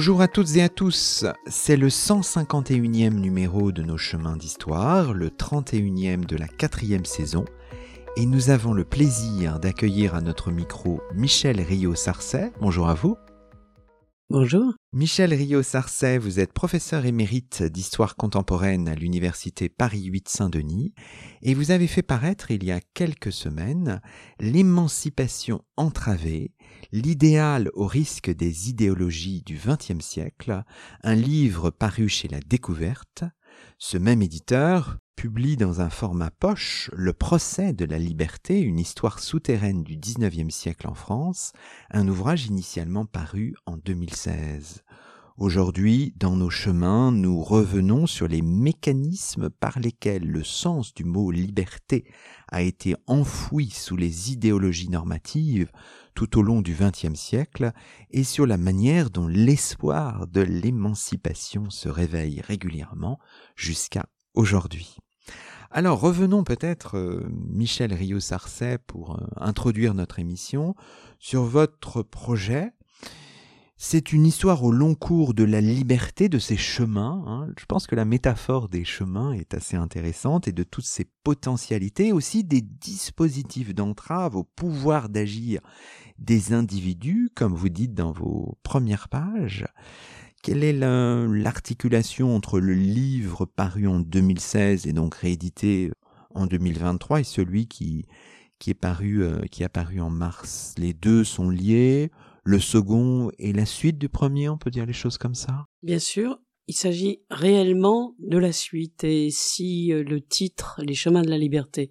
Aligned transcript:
Bonjour 0.00 0.22
à 0.22 0.28
toutes 0.28 0.56
et 0.56 0.62
à 0.62 0.70
tous, 0.70 1.26
c'est 1.46 1.76
le 1.76 1.88
151e 1.88 3.10
numéro 3.10 3.70
de 3.70 3.82
nos 3.82 3.98
chemins 3.98 4.38
d'histoire, 4.38 5.12
le 5.12 5.28
31e 5.28 6.24
de 6.24 6.36
la 6.36 6.48
quatrième 6.48 7.04
saison, 7.04 7.44
et 8.16 8.24
nous 8.24 8.48
avons 8.48 8.72
le 8.72 8.84
plaisir 8.86 9.60
d'accueillir 9.60 10.14
à 10.14 10.22
notre 10.22 10.52
micro 10.52 11.02
Michel 11.14 11.60
Rio-Sarcey. 11.60 12.50
Bonjour 12.62 12.88
à 12.88 12.94
vous. 12.94 13.18
Bonjour. 14.30 14.72
Michel 14.92 15.32
Rio-Sarcey, 15.32 16.18
vous 16.18 16.40
êtes 16.40 16.52
professeur 16.52 17.06
émérite 17.06 17.62
d'histoire 17.62 18.16
contemporaine 18.16 18.88
à 18.88 18.96
l'université 18.96 19.68
Paris 19.68 20.06
8 20.06 20.28
Saint-Denis 20.28 20.94
et 21.42 21.54
vous 21.54 21.70
avez 21.70 21.86
fait 21.86 22.02
paraître 22.02 22.50
il 22.50 22.64
y 22.64 22.72
a 22.72 22.80
quelques 22.92 23.30
semaines 23.30 24.00
L'émancipation 24.40 25.62
entravée, 25.76 26.54
l'idéal 26.90 27.70
au 27.74 27.86
risque 27.86 28.30
des 28.30 28.68
idéologies 28.68 29.42
du 29.46 29.56
XXe 29.64 30.04
siècle, 30.04 30.64
un 31.04 31.14
livre 31.14 31.70
paru 31.70 32.08
chez 32.08 32.26
La 32.26 32.40
Découverte. 32.40 33.22
Ce 33.78 33.96
même 33.96 34.22
éditeur 34.22 34.98
publie 35.20 35.58
dans 35.58 35.82
un 35.82 35.90
format 35.90 36.30
poche 36.30 36.90
Le 36.94 37.12
procès 37.12 37.74
de 37.74 37.84
la 37.84 37.98
liberté, 37.98 38.58
une 38.58 38.78
histoire 38.78 39.18
souterraine 39.18 39.82
du 39.82 39.98
XIXe 39.98 40.48
siècle 40.48 40.88
en 40.88 40.94
France, 40.94 41.52
un 41.90 42.08
ouvrage 42.08 42.46
initialement 42.46 43.04
paru 43.04 43.54
en 43.66 43.76
2016. 43.76 44.82
Aujourd'hui, 45.36 46.14
dans 46.16 46.36
nos 46.36 46.48
chemins, 46.48 47.12
nous 47.12 47.42
revenons 47.42 48.06
sur 48.06 48.28
les 48.28 48.40
mécanismes 48.40 49.50
par 49.50 49.78
lesquels 49.78 50.26
le 50.26 50.42
sens 50.42 50.94
du 50.94 51.04
mot 51.04 51.30
liberté 51.30 52.06
a 52.48 52.62
été 52.62 52.96
enfoui 53.06 53.68
sous 53.68 53.98
les 53.98 54.32
idéologies 54.32 54.88
normatives 54.88 55.70
tout 56.14 56.38
au 56.38 56.42
long 56.42 56.62
du 56.62 56.74
XXe 56.74 57.12
siècle 57.12 57.72
et 58.10 58.24
sur 58.24 58.46
la 58.46 58.56
manière 58.56 59.10
dont 59.10 59.28
l'espoir 59.28 60.26
de 60.28 60.40
l'émancipation 60.40 61.68
se 61.68 61.90
réveille 61.90 62.40
régulièrement 62.40 63.18
jusqu'à 63.54 64.06
aujourd'hui. 64.32 64.96
Alors 65.70 66.00
revenons 66.00 66.42
peut-être, 66.42 66.96
euh, 66.96 67.28
Michel 67.48 67.94
Rio-Sarcey, 67.94 68.78
pour 68.86 69.16
euh, 69.16 69.26
introduire 69.36 69.94
notre 69.94 70.18
émission, 70.18 70.74
sur 71.18 71.44
votre 71.44 72.02
projet. 72.02 72.72
C'est 73.82 74.12
une 74.12 74.26
histoire 74.26 74.62
au 74.62 74.72
long 74.72 74.94
cours 74.94 75.32
de 75.32 75.42
la 75.42 75.62
liberté 75.62 76.28
de 76.28 76.38
ces 76.38 76.58
chemins. 76.58 77.24
Hein. 77.26 77.46
Je 77.58 77.64
pense 77.64 77.86
que 77.86 77.94
la 77.94 78.04
métaphore 78.04 78.68
des 78.68 78.84
chemins 78.84 79.32
est 79.32 79.54
assez 79.54 79.76
intéressante 79.76 80.48
et 80.48 80.52
de 80.52 80.64
toutes 80.64 80.84
ces 80.84 81.06
potentialités, 81.24 82.12
aussi 82.12 82.44
des 82.44 82.60
dispositifs 82.60 83.74
d'entrave 83.74 84.36
au 84.36 84.44
pouvoir 84.44 85.08
d'agir 85.08 85.60
des 86.18 86.52
individus, 86.52 87.30
comme 87.34 87.54
vous 87.54 87.70
dites 87.70 87.94
dans 87.94 88.12
vos 88.12 88.58
premières 88.62 89.08
pages. 89.08 89.64
Quelle 90.42 90.64
est 90.64 90.72
l'articulation 90.72 92.34
entre 92.34 92.60
le 92.60 92.72
livre 92.72 93.44
paru 93.44 93.86
en 93.86 94.00
2016 94.00 94.86
et 94.86 94.94
donc 94.94 95.14
réédité 95.16 95.90
en 96.34 96.46
2023 96.46 97.20
et 97.20 97.24
celui 97.24 97.66
qui, 97.66 98.06
qui 98.58 98.70
est 98.70 98.74
paru, 98.74 99.22
euh, 99.22 99.40
qui 99.50 99.64
a 99.64 99.68
paru 99.68 100.00
en 100.00 100.08
mars? 100.08 100.74
Les 100.78 100.94
deux 100.94 101.24
sont 101.24 101.50
liés. 101.50 102.10
Le 102.42 102.58
second 102.58 103.30
est 103.38 103.54
la 103.54 103.66
suite 103.66 103.98
du 103.98 104.08
premier, 104.08 104.48
on 104.48 104.56
peut 104.56 104.70
dire 104.70 104.86
les 104.86 104.94
choses 104.94 105.18
comme 105.18 105.34
ça? 105.34 105.66
Bien 105.82 105.98
sûr, 105.98 106.38
il 106.68 106.74
s'agit 106.74 107.20
réellement 107.28 108.14
de 108.18 108.38
la 108.38 108.52
suite. 108.52 109.04
Et 109.04 109.28
si 109.30 109.92
euh, 109.92 110.02
le 110.02 110.22
titre 110.22 110.80
Les 110.82 110.94
chemins 110.94 111.22
de 111.22 111.28
la 111.28 111.36
liberté 111.36 111.90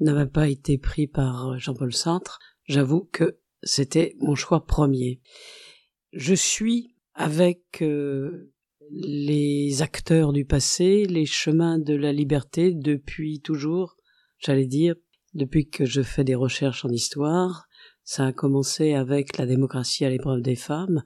n'avait 0.00 0.26
pas 0.26 0.48
été 0.48 0.76
pris 0.76 1.06
par 1.06 1.50
euh, 1.50 1.58
Jean-Paul 1.58 1.94
Sartre, 1.94 2.40
j'avoue 2.64 3.08
que 3.12 3.38
c'était 3.62 4.16
mon 4.18 4.34
choix 4.34 4.66
premier. 4.66 5.20
Je 6.12 6.34
suis 6.34 6.95
avec 7.16 7.82
euh, 7.82 8.52
les 8.90 9.82
acteurs 9.82 10.32
du 10.32 10.44
passé, 10.44 11.06
les 11.06 11.26
chemins 11.26 11.78
de 11.78 11.94
la 11.94 12.12
liberté 12.12 12.72
depuis 12.72 13.40
toujours, 13.40 13.96
j'allais 14.38 14.66
dire, 14.66 14.94
depuis 15.34 15.68
que 15.68 15.84
je 15.84 16.02
fais 16.02 16.24
des 16.24 16.34
recherches 16.34 16.84
en 16.84 16.90
histoire. 16.90 17.66
Ça 18.04 18.26
a 18.26 18.32
commencé 18.32 18.92
avec 18.94 19.38
la 19.38 19.46
démocratie 19.46 20.04
à 20.04 20.10
l'épreuve 20.10 20.42
des 20.42 20.54
femmes 20.54 21.02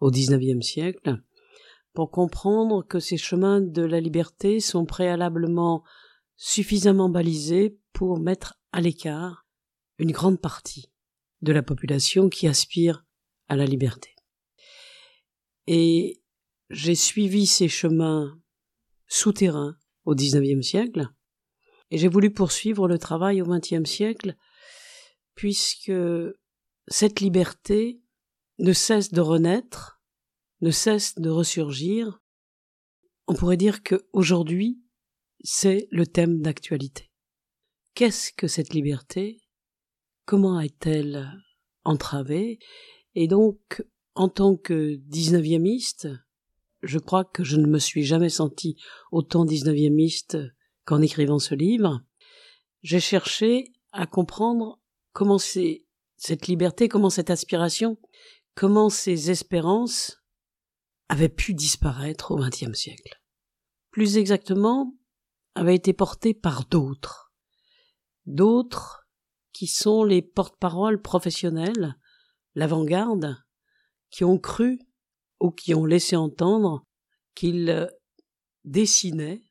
au 0.00 0.10
XIXe 0.10 0.66
siècle, 0.66 1.18
pour 1.92 2.10
comprendre 2.10 2.84
que 2.86 2.98
ces 2.98 3.18
chemins 3.18 3.60
de 3.60 3.82
la 3.82 4.00
liberté 4.00 4.60
sont 4.60 4.86
préalablement 4.86 5.84
suffisamment 6.36 7.10
balisés 7.10 7.78
pour 7.92 8.18
mettre 8.18 8.54
à 8.72 8.80
l'écart 8.80 9.46
une 9.98 10.12
grande 10.12 10.40
partie 10.40 10.90
de 11.42 11.52
la 11.52 11.62
population 11.62 12.30
qui 12.30 12.48
aspire 12.48 13.04
à 13.48 13.56
la 13.56 13.66
liberté. 13.66 14.14
Et 15.72 16.20
j'ai 16.68 16.96
suivi 16.96 17.46
ces 17.46 17.68
chemins 17.68 18.36
souterrains 19.06 19.76
au 20.04 20.16
XIXe 20.16 20.66
siècle, 20.66 21.06
et 21.92 21.98
j'ai 21.98 22.08
voulu 22.08 22.32
poursuivre 22.32 22.88
le 22.88 22.98
travail 22.98 23.40
au 23.40 23.46
XXe 23.46 23.88
siècle, 23.88 24.34
puisque 25.36 25.92
cette 26.88 27.20
liberté 27.20 28.02
ne 28.58 28.72
cesse 28.72 29.12
de 29.12 29.20
renaître, 29.20 30.02
ne 30.60 30.72
cesse 30.72 31.14
de 31.20 31.30
ressurgir. 31.30 32.20
On 33.28 33.34
pourrait 33.34 33.56
dire 33.56 33.84
que 33.84 34.08
aujourd'hui, 34.12 34.82
c'est 35.44 35.86
le 35.92 36.04
thème 36.04 36.42
d'actualité. 36.42 37.12
Qu'est-ce 37.94 38.32
que 38.32 38.48
cette 38.48 38.74
liberté? 38.74 39.40
Comment 40.24 40.58
est-elle 40.58 41.30
entravée? 41.84 42.58
Et 43.14 43.28
donc, 43.28 43.84
en 44.14 44.28
tant 44.28 44.56
que 44.56 44.96
19e 45.10 46.18
je 46.82 46.98
crois 46.98 47.24
que 47.24 47.44
je 47.44 47.56
ne 47.56 47.66
me 47.66 47.78
suis 47.78 48.04
jamais 48.04 48.30
senti 48.30 48.76
autant 49.12 49.44
19e 49.44 50.50
qu'en 50.84 51.02
écrivant 51.02 51.38
ce 51.38 51.54
livre. 51.54 52.00
J'ai 52.82 53.00
cherché 53.00 53.72
à 53.92 54.06
comprendre 54.06 54.80
comment 55.12 55.38
c'est 55.38 55.84
cette 56.16 56.46
liberté, 56.46 56.88
comment 56.88 57.10
cette 57.10 57.30
aspiration, 57.30 57.98
comment 58.54 58.88
ces 58.88 59.30
espérances 59.30 60.22
avaient 61.08 61.28
pu 61.28 61.54
disparaître 61.54 62.30
au 62.30 62.36
XXe 62.36 62.72
siècle. 62.72 63.20
Plus 63.90 64.16
exactement, 64.16 64.94
avaient 65.54 65.74
été 65.74 65.92
portées 65.92 66.34
par 66.34 66.66
d'autres. 66.66 67.32
D'autres 68.26 69.08
qui 69.52 69.66
sont 69.66 70.04
les 70.04 70.22
porte-paroles 70.22 71.02
professionnels, 71.02 71.96
l'avant-garde, 72.54 73.36
qui 74.10 74.24
ont 74.24 74.38
cru 74.38 74.78
ou 75.40 75.50
qui 75.50 75.74
ont 75.74 75.84
laissé 75.84 76.16
entendre 76.16 76.84
qu'il 77.34 77.70
euh, 77.70 77.86
dessinait, 78.64 79.42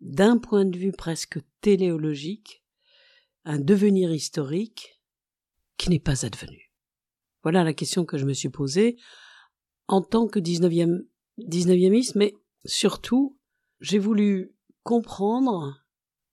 d'un 0.00 0.38
point 0.38 0.64
de 0.64 0.78
vue 0.78 0.92
presque 0.92 1.40
téléologique, 1.60 2.64
un 3.44 3.58
devenir 3.58 4.12
historique 4.12 5.00
qui 5.76 5.90
n'est 5.90 5.98
pas 5.98 6.24
advenu. 6.24 6.72
Voilà 7.42 7.64
la 7.64 7.72
question 7.72 8.04
que 8.04 8.18
je 8.18 8.24
me 8.24 8.32
suis 8.32 8.48
posée 8.48 8.96
en 9.86 10.02
tant 10.02 10.28
que 10.28 10.38
19e, 10.38 11.06
19e 11.38 12.12
mais 12.14 12.34
surtout, 12.64 13.38
j'ai 13.80 13.98
voulu 13.98 14.54
comprendre 14.82 15.84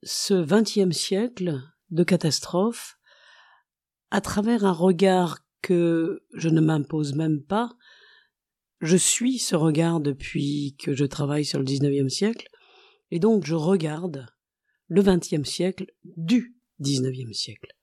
ce 0.04 0.34
20e 0.34 0.92
siècle 0.92 1.62
de 1.90 2.04
catastrophe 2.04 2.98
à 4.12 4.22
travers 4.22 4.66
un 4.66 4.72
regard 4.72 5.45
que 5.66 6.24
je 6.36 6.48
ne 6.48 6.62
m'impose 6.62 7.16
même 7.16 7.42
pas. 7.42 7.72
Je 8.82 8.98
suis 8.98 9.40
ce 9.40 9.56
regard 9.56 10.00
depuis 10.00 10.76
que 10.78 10.94
je 10.94 11.06
travaille 11.06 11.44
sur 11.44 11.58
le 11.58 11.66
XIXe 11.66 12.14
siècle, 12.14 12.48
et 13.10 13.18
donc 13.18 13.46
je 13.46 13.56
regarde 13.56 14.28
le 14.90 15.02
XXe 15.02 15.50
siècle 15.50 15.88
du 16.04 16.56
XIXe 16.80 17.36
siècle. 17.36 17.74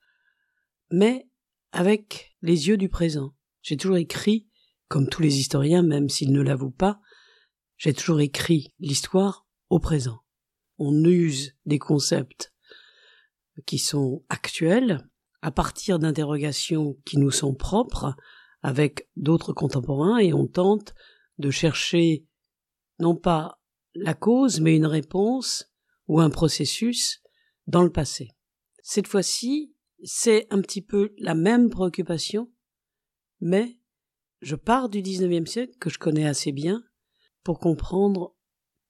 Mais 0.92 1.26
avec 1.72 2.36
les 2.40 2.68
yeux 2.68 2.76
du 2.76 2.88
présent. 2.88 3.34
J'ai 3.62 3.76
toujours 3.76 3.96
écrit, 3.96 4.48
comme 4.86 5.08
tous 5.08 5.22
les 5.22 5.40
historiens, 5.40 5.82
même 5.82 6.08
s'ils 6.08 6.32
ne 6.32 6.40
l'avouent 6.40 6.70
pas, 6.70 7.00
j'ai 7.78 7.94
toujours 7.94 8.20
écrit 8.20 8.72
l'histoire 8.78 9.48
au 9.70 9.80
présent. 9.80 10.20
On 10.78 11.04
use 11.04 11.56
des 11.66 11.80
concepts 11.80 12.52
qui 13.66 13.78
sont 13.78 14.24
actuels, 14.28 15.08
à 15.42 15.50
partir 15.50 15.98
d'interrogations 15.98 16.96
qui 17.04 17.18
nous 17.18 17.30
sont 17.30 17.54
propres 17.54 18.14
avec 18.62 19.08
d'autres 19.16 19.52
contemporains 19.52 20.18
et 20.18 20.32
on 20.32 20.46
tente 20.46 20.94
de 21.38 21.50
chercher 21.50 22.24
non 23.00 23.16
pas 23.16 23.60
la 23.94 24.14
cause 24.14 24.60
mais 24.60 24.76
une 24.76 24.86
réponse 24.86 25.70
ou 26.06 26.20
un 26.20 26.30
processus 26.30 27.20
dans 27.66 27.82
le 27.82 27.90
passé. 27.90 28.30
Cette 28.82 29.06
fois-ci, 29.06 29.74
c'est 30.04 30.46
un 30.50 30.60
petit 30.60 30.82
peu 30.82 31.14
la 31.18 31.34
même 31.34 31.70
préoccupation, 31.70 32.50
mais 33.40 33.78
je 34.40 34.56
pars 34.56 34.88
du 34.88 35.02
XIXe 35.02 35.48
siècle, 35.48 35.76
que 35.78 35.90
je 35.90 35.98
connais 35.98 36.26
assez 36.26 36.52
bien, 36.52 36.82
pour 37.44 37.58
comprendre 37.58 38.34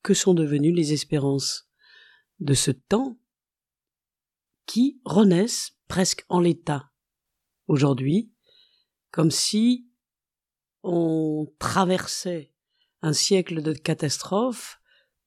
que 0.03 0.15
sont 0.15 0.35
devenues 0.35 0.73
les 0.73 0.93
espérances 0.93 1.69
de 2.41 2.55
ce 2.55 2.71
temps 2.71 3.19
qui 4.67 5.01
renaissent 5.05 5.73
presque 5.89 6.25
en 6.29 6.41
l'état 6.41 6.91
aujourd'hui, 7.67 8.33
comme 9.11 9.31
si 9.31 9.89
on 10.83 11.53
traversait 11.59 12.53
un 13.03 13.13
siècle 13.13 13.63
de 13.63 13.73
catastrophes 13.73 14.79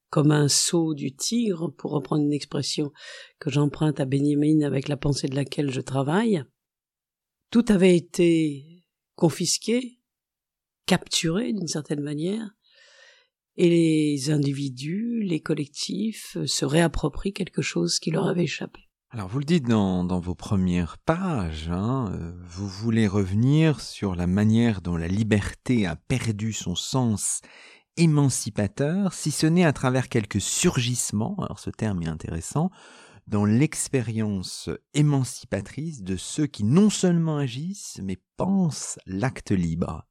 comme 0.09 0.31
un 0.31 0.47
saut 0.47 0.93
du 0.93 1.13
tigre, 1.13 1.69
pour 1.77 1.91
reprendre 1.91 2.23
une 2.23 2.31
expression 2.31 2.93
que 3.39 3.49
j'emprunte 3.49 3.99
à 3.99 4.05
Benjamin 4.05 4.61
avec 4.61 4.87
la 4.87 4.95
pensée 4.95 5.27
de 5.27 5.35
laquelle 5.35 5.71
je 5.71 5.81
travaille. 5.81 6.43
Tout 7.51 7.65
avait 7.67 7.97
été 7.97 8.85
confisqué, 9.15 9.99
capturé 10.85 11.51
d'une 11.51 11.67
certaine 11.67 12.01
manière, 12.01 12.49
et 13.57 13.69
les 13.69 14.31
individus, 14.31 15.21
les 15.23 15.41
collectifs 15.41 16.37
se 16.45 16.65
réapproprient 16.65 17.33
quelque 17.33 17.61
chose 17.61 17.99
qui 17.99 18.11
leur 18.11 18.27
avait 18.27 18.43
échappé. 18.43 18.84
Alors 19.15 19.29
vous 19.29 19.39
le 19.39 19.45
dites 19.45 19.63
dans, 19.63 20.19
vos 20.19 20.35
premières 20.35 20.97
pages, 20.97 21.69
hein, 21.69 22.11
euh, 22.11 22.33
vous 22.43 22.67
voulez 22.67 23.07
revenir 23.07 23.79
sur 23.79 24.13
la 24.13 24.27
manière 24.27 24.81
dont 24.81 24.97
la 24.97 25.07
liberté 25.07 25.87
a 25.87 25.95
perdu 25.95 26.51
son 26.51 26.75
sens 26.75 27.39
émancipateur, 27.95 29.13
si 29.13 29.31
ce 29.31 29.47
n'est 29.47 29.63
à 29.63 29.71
travers 29.71 30.09
quelques 30.09 30.41
surgissements, 30.41 31.37
alors 31.37 31.59
ce 31.59 31.69
terme 31.69 32.01
est 32.01 32.09
intéressant, 32.09 32.71
dans 33.25 33.45
l'expérience 33.45 34.69
émancipatrice 34.93 36.03
de 36.03 36.17
ceux 36.17 36.45
qui 36.45 36.65
non 36.65 36.89
seulement 36.89 37.37
agissent, 37.37 38.01
mais 38.03 38.17
pensent 38.35 38.99
l'acte 39.05 39.51
libre. 39.51 40.05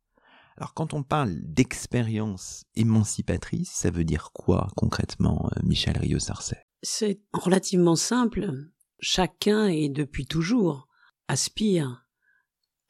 Alors 0.57 0.73
quand 0.73 0.95
on 0.95 1.03
parle 1.03 1.35
d'expérience 1.43 2.65
émancipatrice, 2.75 3.71
ça 3.71 3.91
veut 3.91 4.05
dire 4.05 4.31
quoi 4.33 4.69
concrètement, 4.77 5.51
euh, 5.55 5.61
Michel 5.63 5.99
Rio-Sarcey 5.99 6.65
C'est 6.83 7.21
relativement 7.35 7.97
simple 7.97 8.71
chacun 9.01 9.67
et 9.67 9.89
depuis 9.89 10.27
toujours 10.27 10.89
aspire 11.29 12.07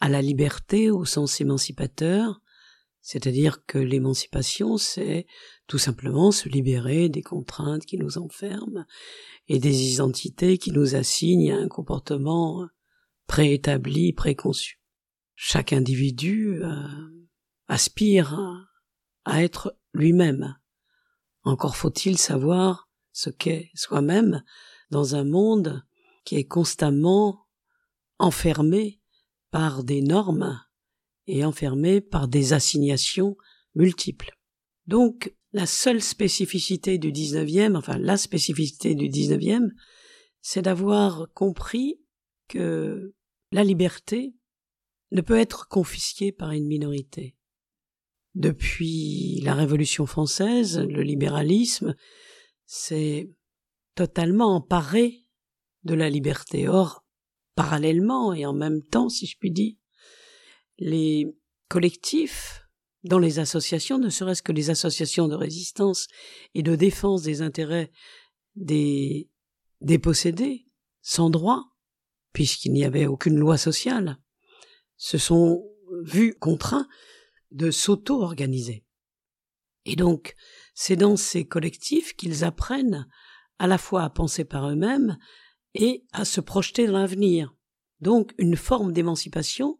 à 0.00 0.08
la 0.08 0.22
liberté 0.22 0.90
au 0.90 1.04
sens 1.04 1.40
émancipateur, 1.40 2.40
c'est-à-dire 3.00 3.66
que 3.66 3.78
l'émancipation, 3.78 4.78
c'est 4.78 5.26
tout 5.66 5.78
simplement 5.78 6.32
se 6.32 6.48
libérer 6.48 7.10
des 7.10 7.22
contraintes 7.22 7.84
qui 7.84 7.98
nous 7.98 8.16
enferment 8.16 8.86
et 9.46 9.58
des 9.58 9.92
identités 9.92 10.56
qui 10.56 10.72
nous 10.72 10.94
assignent 10.94 11.52
à 11.52 11.58
un 11.58 11.68
comportement 11.68 12.66
préétabli, 13.26 14.12
préconçu. 14.14 14.80
Chaque 15.34 15.72
individu 15.72 16.62
euh, 16.62 16.86
aspire 17.68 18.66
à 19.24 19.42
être 19.42 19.76
lui-même. 19.92 20.56
Encore 21.42 21.76
faut-il 21.76 22.16
savoir 22.18 22.88
ce 23.12 23.30
qu'est 23.30 23.70
soi-même 23.74 24.42
dans 24.90 25.14
un 25.14 25.24
monde 25.24 25.84
qui 26.24 26.36
est 26.36 26.46
constamment 26.46 27.46
enfermé 28.18 29.00
par 29.50 29.84
des 29.84 30.02
normes 30.02 30.60
et 31.26 31.44
enfermé 31.44 32.00
par 32.00 32.28
des 32.28 32.52
assignations 32.52 33.36
multiples. 33.74 34.36
Donc, 34.86 35.34
la 35.52 35.66
seule 35.66 36.02
spécificité 36.02 36.98
du 36.98 37.12
19e, 37.12 37.76
enfin 37.76 37.96
la 37.98 38.16
spécificité 38.16 38.94
du 38.94 39.08
19e, 39.08 39.70
c'est 40.40 40.62
d'avoir 40.62 41.28
compris 41.32 42.00
que 42.48 43.14
la 43.52 43.64
liberté 43.64 44.34
ne 45.12 45.20
peut 45.20 45.38
être 45.38 45.68
confisquée 45.68 46.32
par 46.32 46.50
une 46.50 46.66
minorité. 46.66 47.36
Depuis 48.34 49.40
la 49.44 49.54
Révolution 49.54 50.06
française, 50.06 50.80
le 50.80 51.02
libéralisme 51.02 51.94
s'est 52.66 53.30
totalement 53.94 54.56
emparé 54.56 55.23
de 55.84 55.94
la 55.94 56.10
liberté. 56.10 56.68
Or, 56.68 57.04
parallèlement 57.54 58.32
et 58.32 58.46
en 58.46 58.52
même 58.52 58.82
temps, 58.82 59.08
si 59.08 59.26
je 59.26 59.36
puis 59.38 59.50
dire, 59.50 59.74
les 60.78 61.26
collectifs 61.68 62.62
dans 63.04 63.18
les 63.18 63.38
associations, 63.38 63.98
ne 63.98 64.08
serait-ce 64.08 64.42
que 64.42 64.52
les 64.52 64.70
associations 64.70 65.28
de 65.28 65.34
résistance 65.34 66.08
et 66.54 66.62
de 66.62 66.74
défense 66.74 67.22
des 67.22 67.42
intérêts 67.42 67.90
des 68.56 69.28
dépossédés, 69.80 70.66
sans 71.02 71.28
droit, 71.28 71.64
puisqu'il 72.32 72.72
n'y 72.72 72.84
avait 72.84 73.06
aucune 73.06 73.36
loi 73.36 73.58
sociale, 73.58 74.18
se 74.96 75.18
sont 75.18 75.62
vus 76.02 76.34
contraints 76.34 76.88
de 77.50 77.70
s'auto-organiser. 77.70 78.84
Et 79.84 79.96
donc, 79.96 80.34
c'est 80.74 80.96
dans 80.96 81.16
ces 81.16 81.46
collectifs 81.46 82.14
qu'ils 82.14 82.42
apprennent 82.42 83.06
à 83.58 83.66
la 83.66 83.78
fois 83.78 84.02
à 84.02 84.10
penser 84.10 84.44
par 84.44 84.68
eux-mêmes 84.70 85.18
et 85.74 86.04
à 86.12 86.24
se 86.24 86.40
projeter 86.40 86.86
dans 86.86 86.98
l'avenir. 86.98 87.54
Donc 88.00 88.34
une 88.38 88.56
forme 88.56 88.92
d'émancipation 88.92 89.78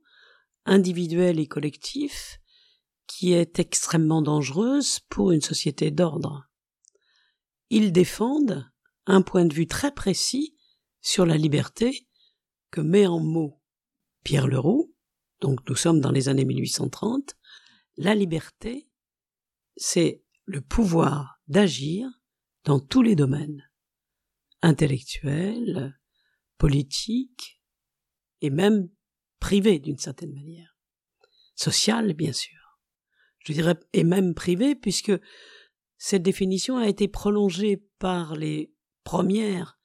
individuelle 0.65 1.39
et 1.39 1.47
collective 1.47 2.39
qui 3.07 3.33
est 3.33 3.59
extrêmement 3.59 4.23
dangereuse 4.23 5.01
pour 5.09 5.33
une 5.33 5.43
société 5.43 5.91
d'ordre. 5.91 6.49
Ils 7.71 7.93
défendent 7.93 8.71
un 9.07 9.23
point 9.23 9.45
de 9.45 9.55
vue 9.55 9.67
très 9.67 9.93
précis 9.93 10.57
sur 11.01 11.27
la 11.27 11.37
liberté 11.37 12.09
que 12.71 12.81
met 12.81 13.07
en 13.07 13.21
mots 13.21 13.61
Pierre 14.23 14.47
Leroux, 14.47 14.95
donc 15.41 15.61
nous 15.69 15.77
sommes 15.77 16.01
dans 16.01 16.11
les 16.11 16.29
années 16.29 16.47
1830, 16.47 17.37
la 17.97 18.15
liberté, 18.15 18.89
c'est 19.77 20.23
le 20.47 20.61
pouvoir 20.61 21.39
d'agir 21.47 22.09
dans 22.65 22.81
tous 22.81 23.03
les 23.03 23.15
domaines 23.15 23.69
intellectuel, 24.65 25.95
politique 26.57 27.63
et 28.41 28.49
même 28.49 28.89
privé 29.39 29.79
d'une 29.79 29.99
certaine 29.99 30.33
manière. 30.33 30.79
Social, 31.55 32.15
bien 32.15 32.33
sûr. 32.33 32.59
Je 33.41 33.53
dirais, 33.53 33.79
et 33.93 34.05
même 34.05 34.35
privé, 34.35 34.75
puisque 34.75 35.13
cette 35.99 36.23
définition 36.23 36.79
a 36.79 36.89
été 36.89 37.09
prolongée 37.09 37.85
par 37.99 38.37
les 38.37 38.73
premières 39.05 39.79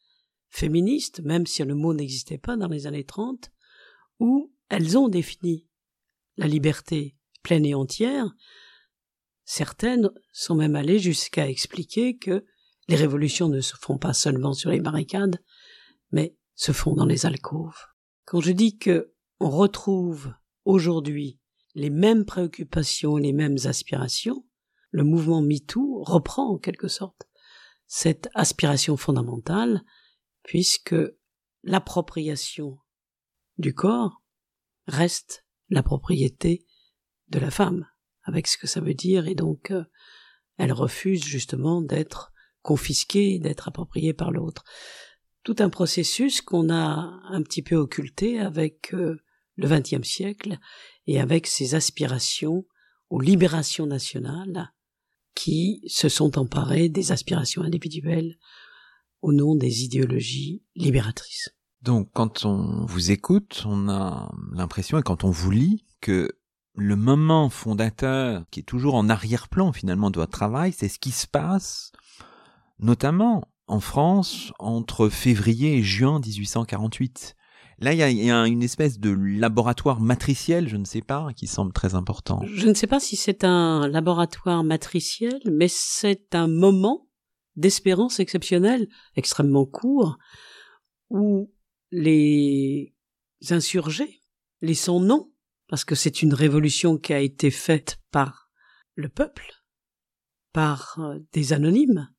féministes, 0.47 1.19
même 1.19 1.45
si 1.45 1.61
le 1.63 1.75
mot 1.75 1.93
n'existait 1.93 2.37
pas 2.37 2.55
dans 2.55 2.69
les 2.69 2.87
années 2.87 3.03
30, 3.03 3.51
où 4.19 4.53
elles 4.69 4.97
ont 4.97 5.09
défini 5.09 5.67
la 6.37 6.47
liberté 6.47 7.17
pleine 7.43 7.65
et 7.65 7.75
entière. 7.75 8.33
Certaines 9.43 10.09
sont 10.31 10.55
même 10.55 10.77
allées 10.77 10.99
jusqu'à 10.99 11.49
expliquer 11.49 12.17
que 12.17 12.45
les 12.89 12.95
révolutions 12.95 13.49
ne 13.49 13.61
se 13.61 13.75
font 13.79 13.99
pas 13.99 14.13
seulement 14.13 14.53
sur 14.53 14.71
les 14.71 14.81
barricades, 14.81 15.37
mais 16.11 16.35
se 16.55 16.71
font 16.71 16.95
dans 16.95 17.05
les 17.05 17.27
alcôves. 17.27 17.85
Quand 18.25 18.41
je 18.41 18.51
dis 18.51 18.79
que 18.79 19.13
on 19.39 19.51
retrouve 19.51 20.33
aujourd'hui 20.65 21.39
les 21.75 21.91
mêmes 21.91 22.25
préoccupations, 22.25 23.15
les 23.15 23.31
mêmes 23.31 23.57
aspirations, 23.65 24.43
le 24.89 25.03
mouvement 25.03 25.43
MeToo 25.43 26.03
reprend 26.03 26.49
en 26.49 26.57
quelque 26.57 26.87
sorte 26.87 27.29
cette 27.85 28.27
aspiration 28.33 28.97
fondamentale, 28.97 29.83
puisque 30.41 30.95
l'appropriation 31.61 32.79
du 33.59 33.75
corps 33.75 34.23
reste 34.87 35.45
la 35.69 35.83
propriété 35.83 36.65
de 37.27 37.37
la 37.37 37.51
femme, 37.51 37.85
avec 38.23 38.47
ce 38.47 38.57
que 38.57 38.65
ça 38.65 38.81
veut 38.81 38.95
dire, 38.95 39.27
et 39.27 39.35
donc 39.35 39.69
euh, 39.69 39.83
elle 40.57 40.73
refuse 40.73 41.23
justement 41.23 41.83
d'être 41.83 42.33
confisqué, 42.61 43.39
d'être 43.39 43.67
approprié 43.67 44.13
par 44.13 44.31
l'autre. 44.31 44.63
Tout 45.43 45.55
un 45.59 45.69
processus 45.69 46.41
qu'on 46.41 46.69
a 46.69 47.19
un 47.29 47.41
petit 47.41 47.61
peu 47.61 47.75
occulté 47.75 48.39
avec 48.39 48.93
euh, 48.93 49.21
le 49.55 49.67
XXe 49.67 50.07
siècle 50.07 50.57
et 51.07 51.19
avec 51.19 51.47
ses 51.47 51.75
aspirations 51.75 52.65
aux 53.09 53.21
libérations 53.21 53.87
nationales 53.87 54.71
qui 55.35 55.81
se 55.87 56.09
sont 56.09 56.37
emparées 56.37 56.89
des 56.89 57.11
aspirations 57.11 57.61
individuelles 57.61 58.37
au 59.21 59.33
nom 59.33 59.55
des 59.55 59.83
idéologies 59.83 60.63
libératrices. 60.75 61.49
Donc 61.81 62.09
quand 62.13 62.45
on 62.45 62.85
vous 62.85 63.11
écoute, 63.11 63.63
on 63.65 63.89
a 63.89 64.31
l'impression, 64.53 64.97
et 64.97 65.03
quand 65.03 65.23
on 65.23 65.31
vous 65.31 65.51
lit, 65.51 65.85
que 66.01 66.29
le 66.75 66.95
moment 66.95 67.49
fondateur 67.49 68.43
qui 68.51 68.61
est 68.61 68.63
toujours 68.63 68.95
en 68.95 69.09
arrière-plan 69.09 69.71
finalement 69.71 70.11
de 70.11 70.19
votre 70.19 70.31
travail, 70.31 70.73
c'est 70.73 70.89
ce 70.89 70.99
qui 70.99 71.11
se 71.11 71.27
passe 71.27 71.91
notamment 72.79 73.43
en 73.67 73.79
France 73.79 74.51
entre 74.59 75.09
février 75.09 75.77
et 75.77 75.83
juin 75.83 76.19
1848. 76.19 77.35
Là, 77.81 77.93
il 77.93 77.99
y, 77.99 78.29
a, 78.29 78.45
une 78.45 78.61
espèce 78.61 78.99
de 78.99 79.09
laboratoire 79.09 80.01
matriciel, 80.01 80.67
je 80.67 80.75
ne 80.75 80.83
sais 80.83 81.01
pas, 81.01 81.29
qui 81.33 81.47
semble 81.47 81.71
très 81.71 81.95
important. 81.95 82.41
Je 82.53 82.67
ne 82.67 82.73
sais 82.73 82.87
pas 82.87 82.99
si 82.99 83.15
c'est 83.15 83.45
un 83.45 83.87
laboratoire 83.87 84.65
matriciel, 84.65 85.39
mais 85.49 85.69
c'est 85.69 86.35
un 86.35 86.47
moment 86.47 87.07
d'espérance 87.55 88.19
exceptionnelle, 88.19 88.89
extrêmement 89.15 89.65
court, 89.65 90.17
où 91.09 91.53
les 91.91 92.93
insurgés, 93.49 94.21
les 94.61 94.73
son 94.73 94.99
nom, 94.99 95.31
parce 95.69 95.85
que 95.85 95.95
c'est 95.95 96.21
une 96.21 96.33
révolution 96.33 96.97
qui 96.97 97.13
a 97.13 97.19
été 97.19 97.49
faite 97.49 98.01
par 98.11 98.49
le 98.95 99.07
peuple, 99.07 99.47
par 100.51 100.97
euh, 100.99 101.19
des 101.31 101.53
anonymes, 101.53 102.09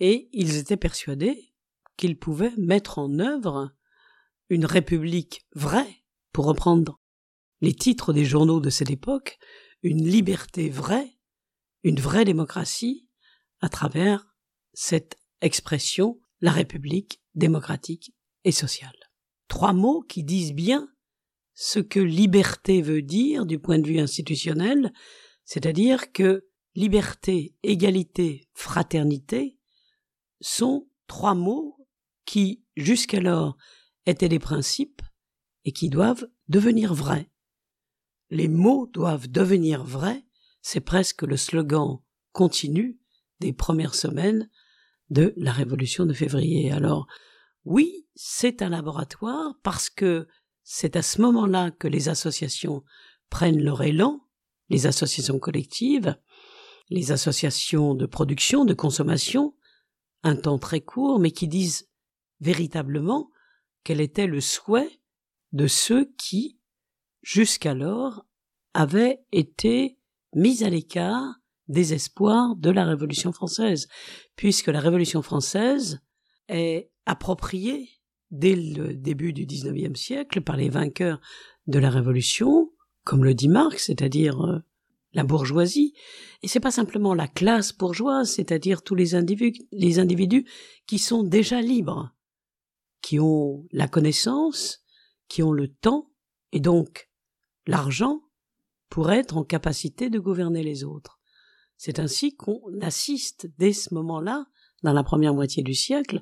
et 0.00 0.28
ils 0.32 0.56
étaient 0.56 0.76
persuadés 0.76 1.52
qu'ils 1.96 2.18
pouvaient 2.18 2.54
mettre 2.58 2.98
en 2.98 3.18
œuvre 3.18 3.74
une 4.48 4.66
république 4.66 5.46
vraie, 5.54 6.04
pour 6.32 6.46
reprendre 6.46 7.00
les 7.60 7.74
titres 7.74 8.12
des 8.12 8.24
journaux 8.24 8.60
de 8.60 8.70
cette 8.70 8.90
époque, 8.90 9.38
une 9.82 10.06
liberté 10.06 10.68
vraie, 10.68 11.18
une 11.82 11.98
vraie 11.98 12.24
démocratie, 12.24 13.08
à 13.60 13.68
travers 13.68 14.36
cette 14.74 15.16
expression, 15.40 16.20
la 16.40 16.52
République 16.52 17.22
démocratique 17.34 18.14
et 18.44 18.52
sociale. 18.52 18.96
Trois 19.48 19.72
mots 19.72 20.02
qui 20.02 20.22
disent 20.22 20.52
bien 20.52 20.88
ce 21.54 21.78
que 21.78 22.00
liberté 22.00 22.82
veut 22.82 23.02
dire 23.02 23.46
du 23.46 23.58
point 23.58 23.78
de 23.78 23.86
vue 23.86 23.98
institutionnel, 23.98 24.92
c'est-à-dire 25.44 26.12
que 26.12 26.46
liberté, 26.74 27.54
égalité, 27.62 28.48
fraternité 28.52 29.55
sont 30.40 30.88
trois 31.06 31.34
mots 31.34 31.76
qui, 32.24 32.64
jusqu'alors, 32.76 33.56
étaient 34.06 34.28
des 34.28 34.38
principes 34.38 35.02
et 35.64 35.72
qui 35.72 35.88
doivent 35.88 36.28
devenir 36.48 36.94
vrais. 36.94 37.30
Les 38.30 38.48
mots 38.48 38.88
doivent 38.92 39.28
devenir 39.28 39.84
vrais, 39.84 40.24
c'est 40.62 40.80
presque 40.80 41.22
le 41.22 41.36
slogan 41.36 42.00
continu 42.32 42.98
des 43.40 43.52
premières 43.52 43.94
semaines 43.94 44.50
de 45.10 45.32
la 45.36 45.52
Révolution 45.52 46.06
de 46.06 46.12
février. 46.12 46.72
Alors, 46.72 47.06
oui, 47.64 48.06
c'est 48.14 48.62
un 48.62 48.68
laboratoire 48.68 49.54
parce 49.62 49.90
que 49.90 50.26
c'est 50.62 50.96
à 50.96 51.02
ce 51.02 51.20
moment-là 51.22 51.70
que 51.70 51.86
les 51.86 52.08
associations 52.08 52.82
prennent 53.30 53.62
leur 53.62 53.82
élan, 53.82 54.26
les 54.68 54.86
associations 54.86 55.38
collectives, 55.38 56.16
les 56.90 57.12
associations 57.12 57.94
de 57.94 58.06
production, 58.06 58.64
de 58.64 58.74
consommation, 58.74 59.54
un 60.26 60.34
temps 60.34 60.58
très 60.58 60.80
court, 60.80 61.20
mais 61.20 61.30
qui 61.30 61.46
disent 61.46 61.88
véritablement 62.40 63.30
quel 63.84 64.00
était 64.00 64.26
le 64.26 64.40
souhait 64.40 65.00
de 65.52 65.68
ceux 65.68 66.12
qui, 66.18 66.58
jusqu'alors, 67.22 68.26
avaient 68.74 69.24
été 69.30 69.98
mis 70.34 70.64
à 70.64 70.68
l'écart 70.68 71.36
des 71.68 71.94
espoirs 71.94 72.56
de 72.56 72.70
la 72.70 72.84
Révolution 72.84 73.32
française, 73.32 73.86
puisque 74.34 74.66
la 74.66 74.80
Révolution 74.80 75.22
française 75.22 76.00
est 76.48 76.90
appropriée 77.06 77.88
dès 78.32 78.56
le 78.56 78.94
début 78.94 79.32
du 79.32 79.46
XIXe 79.46 79.98
siècle 79.98 80.40
par 80.40 80.56
les 80.56 80.68
vainqueurs 80.68 81.20
de 81.68 81.78
la 81.78 81.90
Révolution, 81.90 82.72
comme 83.04 83.22
le 83.22 83.34
dit 83.34 83.48
Marx, 83.48 83.86
c'est-à-dire 83.86 84.44
euh, 84.44 84.58
la 85.16 85.24
bourgeoisie, 85.24 85.94
et 86.42 86.48
c'est 86.48 86.60
pas 86.60 86.70
simplement 86.70 87.14
la 87.14 87.26
classe 87.26 87.74
bourgeoise, 87.74 88.30
c'est-à-dire 88.30 88.82
tous 88.82 88.94
les 88.94 89.14
individus, 89.14 89.66
les 89.72 89.98
individus 89.98 90.46
qui 90.86 90.98
sont 90.98 91.22
déjà 91.22 91.62
libres, 91.62 92.14
qui 93.00 93.18
ont 93.18 93.66
la 93.72 93.88
connaissance, 93.88 94.84
qui 95.28 95.42
ont 95.42 95.52
le 95.52 95.68
temps, 95.68 96.12
et 96.52 96.60
donc 96.60 97.10
l'argent, 97.66 98.24
pour 98.90 99.10
être 99.10 99.38
en 99.38 99.42
capacité 99.42 100.10
de 100.10 100.18
gouverner 100.18 100.62
les 100.62 100.84
autres. 100.84 101.18
C'est 101.78 101.98
ainsi 101.98 102.36
qu'on 102.36 102.60
assiste 102.82 103.48
dès 103.56 103.72
ce 103.72 103.94
moment-là, 103.94 104.44
dans 104.82 104.92
la 104.92 105.02
première 105.02 105.34
moitié 105.34 105.62
du 105.62 105.74
siècle, 105.74 106.20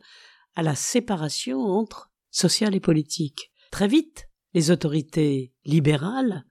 à 0.55 0.63
la 0.63 0.77
séparation 0.77 1.59
entre 1.59 2.13
social 2.31 2.77
et 2.77 2.81
politique. 2.81 3.51
Très 3.73 3.89
vite, 3.89 4.29
les 4.55 4.71
autorités 4.71 5.53
libérales 5.65 6.45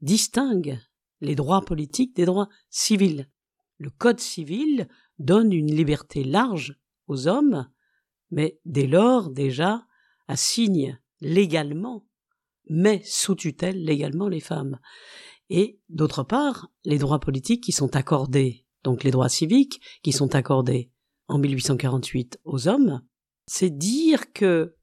distinguent 0.00 0.78
les 1.20 1.34
droits 1.34 1.62
politiques 1.62 2.16
des 2.16 2.24
droits 2.24 2.48
civils. 2.70 3.28
Le 3.78 3.90
Code 3.90 4.20
civil 4.20 4.88
donne 5.18 5.52
une 5.52 5.74
liberté 5.74 6.24
large 6.24 6.78
aux 7.06 7.28
hommes, 7.28 7.68
mais 8.30 8.58
dès 8.64 8.86
lors 8.86 9.30
déjà 9.30 9.86
assigne 10.28 11.00
légalement, 11.20 12.06
mais 12.68 13.02
sous 13.04 13.34
tutelle 13.34 13.82
légalement 13.82 14.28
les 14.28 14.40
femmes. 14.40 14.78
Et 15.48 15.80
d'autre 15.88 16.22
part, 16.22 16.70
les 16.84 16.98
droits 16.98 17.20
politiques 17.20 17.64
qui 17.64 17.72
sont 17.72 17.96
accordés, 17.96 18.64
donc 18.84 19.02
les 19.02 19.10
droits 19.10 19.28
civiques 19.28 19.80
qui 20.02 20.12
sont 20.12 20.34
accordés 20.34 20.90
en 21.26 21.38
1848 21.38 22.40
aux 22.44 22.68
hommes, 22.68 23.02
c'est 23.46 23.70
dire 23.70 24.32
que 24.32 24.76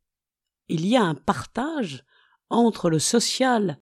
il 0.68 0.86
y 0.86 0.98
a 0.98 1.04
un 1.04 1.16
partage 1.16 2.04
entre 2.50 2.90
le 2.90 3.00
social 3.00 3.82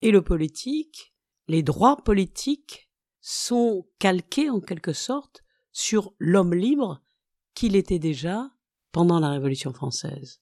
et 0.00 0.10
le 0.10 0.22
politique. 0.22 1.11
Les 1.52 1.62
droits 1.62 1.98
politiques 1.98 2.90
sont 3.20 3.86
calqués 3.98 4.48
en 4.48 4.58
quelque 4.58 4.94
sorte 4.94 5.42
sur 5.70 6.14
l'homme 6.18 6.54
libre 6.54 7.02
qu'il 7.52 7.76
était 7.76 7.98
déjà 7.98 8.50
pendant 8.90 9.20
la 9.20 9.28
Révolution 9.28 9.74
française, 9.74 10.40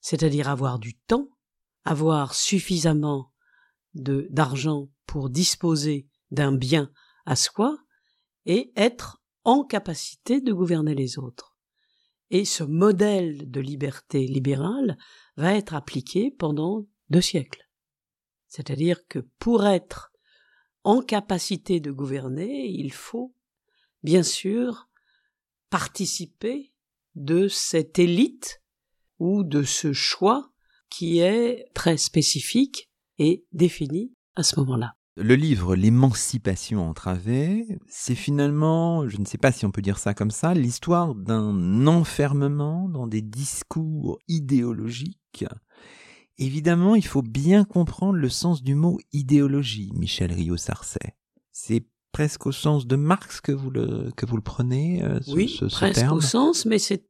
c'est-à-dire 0.00 0.48
avoir 0.48 0.78
du 0.78 0.96
temps, 0.96 1.30
avoir 1.84 2.36
suffisamment 2.36 3.32
d'argent 3.94 4.88
pour 5.04 5.30
disposer 5.30 6.06
d'un 6.30 6.52
bien 6.52 6.92
à 7.26 7.34
soi 7.34 7.76
et 8.46 8.72
être 8.76 9.20
en 9.42 9.64
capacité 9.64 10.40
de 10.40 10.52
gouverner 10.52 10.94
les 10.94 11.18
autres. 11.18 11.56
Et 12.30 12.44
ce 12.44 12.62
modèle 12.62 13.50
de 13.50 13.60
liberté 13.60 14.28
libérale 14.28 14.96
va 15.36 15.54
être 15.54 15.74
appliqué 15.74 16.30
pendant 16.30 16.86
deux 17.10 17.20
siècles. 17.20 17.68
C'est-à-dire 18.46 19.08
que 19.08 19.18
pour 19.40 19.66
être 19.66 20.11
en 20.84 21.00
capacité 21.00 21.80
de 21.80 21.90
gouverner, 21.90 22.66
il 22.68 22.92
faut, 22.92 23.34
bien 24.02 24.22
sûr, 24.22 24.88
participer 25.70 26.72
de 27.14 27.48
cette 27.48 27.98
élite 27.98 28.62
ou 29.18 29.44
de 29.44 29.62
ce 29.62 29.92
choix 29.92 30.50
qui 30.90 31.20
est 31.20 31.66
très 31.74 31.96
spécifique 31.96 32.90
et 33.18 33.44
défini 33.52 34.12
à 34.34 34.42
ce 34.42 34.58
moment-là. 34.60 34.94
Le 35.16 35.34
livre 35.34 35.76
L'émancipation 35.76 36.88
entravée, 36.88 37.78
c'est 37.86 38.14
finalement, 38.14 39.06
je 39.08 39.18
ne 39.18 39.26
sais 39.26 39.36
pas 39.36 39.52
si 39.52 39.66
on 39.66 39.70
peut 39.70 39.82
dire 39.82 39.98
ça 39.98 40.14
comme 40.14 40.30
ça, 40.30 40.54
l'histoire 40.54 41.14
d'un 41.14 41.86
enfermement 41.86 42.88
dans 42.88 43.06
des 43.06 43.20
discours 43.20 44.18
idéologiques. 44.26 45.44
Évidemment, 46.38 46.94
il 46.94 47.06
faut 47.06 47.22
bien 47.22 47.64
comprendre 47.64 48.18
le 48.18 48.28
sens 48.28 48.62
du 48.62 48.74
mot 48.74 48.98
idéologie, 49.12 49.92
Michel 49.94 50.32
Rio-Sarcey. 50.32 51.16
C'est 51.52 51.86
presque 52.10 52.46
au 52.46 52.52
sens 52.52 52.86
de 52.86 52.96
Marx 52.96 53.40
que 53.40 53.52
vous 53.52 53.70
le, 53.70 54.10
que 54.16 54.26
vous 54.26 54.36
le 54.36 54.42
prenez, 54.42 55.02
euh, 55.02 55.20
ce, 55.20 55.30
oui, 55.32 55.60
presque 55.70 56.10
au 56.10 56.20
sens, 56.20 56.66
mais 56.66 56.78
c'est, 56.78 57.06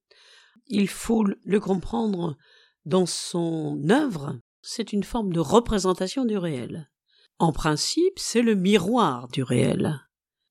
il 0.67 0.89
faut 0.89 1.25
le 1.25 1.61
comprendre 1.61 2.37
dans 2.85 3.07
son 3.07 3.89
œuvre. 3.91 4.39
C'est 4.63 4.93
une 4.93 5.05
forme 5.05 5.33
de 5.33 5.41
représentation 5.41 6.25
du 6.25 6.37
réel. 6.37 6.91
En 7.39 7.53
principe, 7.53 8.19
c'est 8.19 8.43
le 8.43 8.55
miroir 8.55 9.29
du 9.29 9.43
réel. 9.43 10.01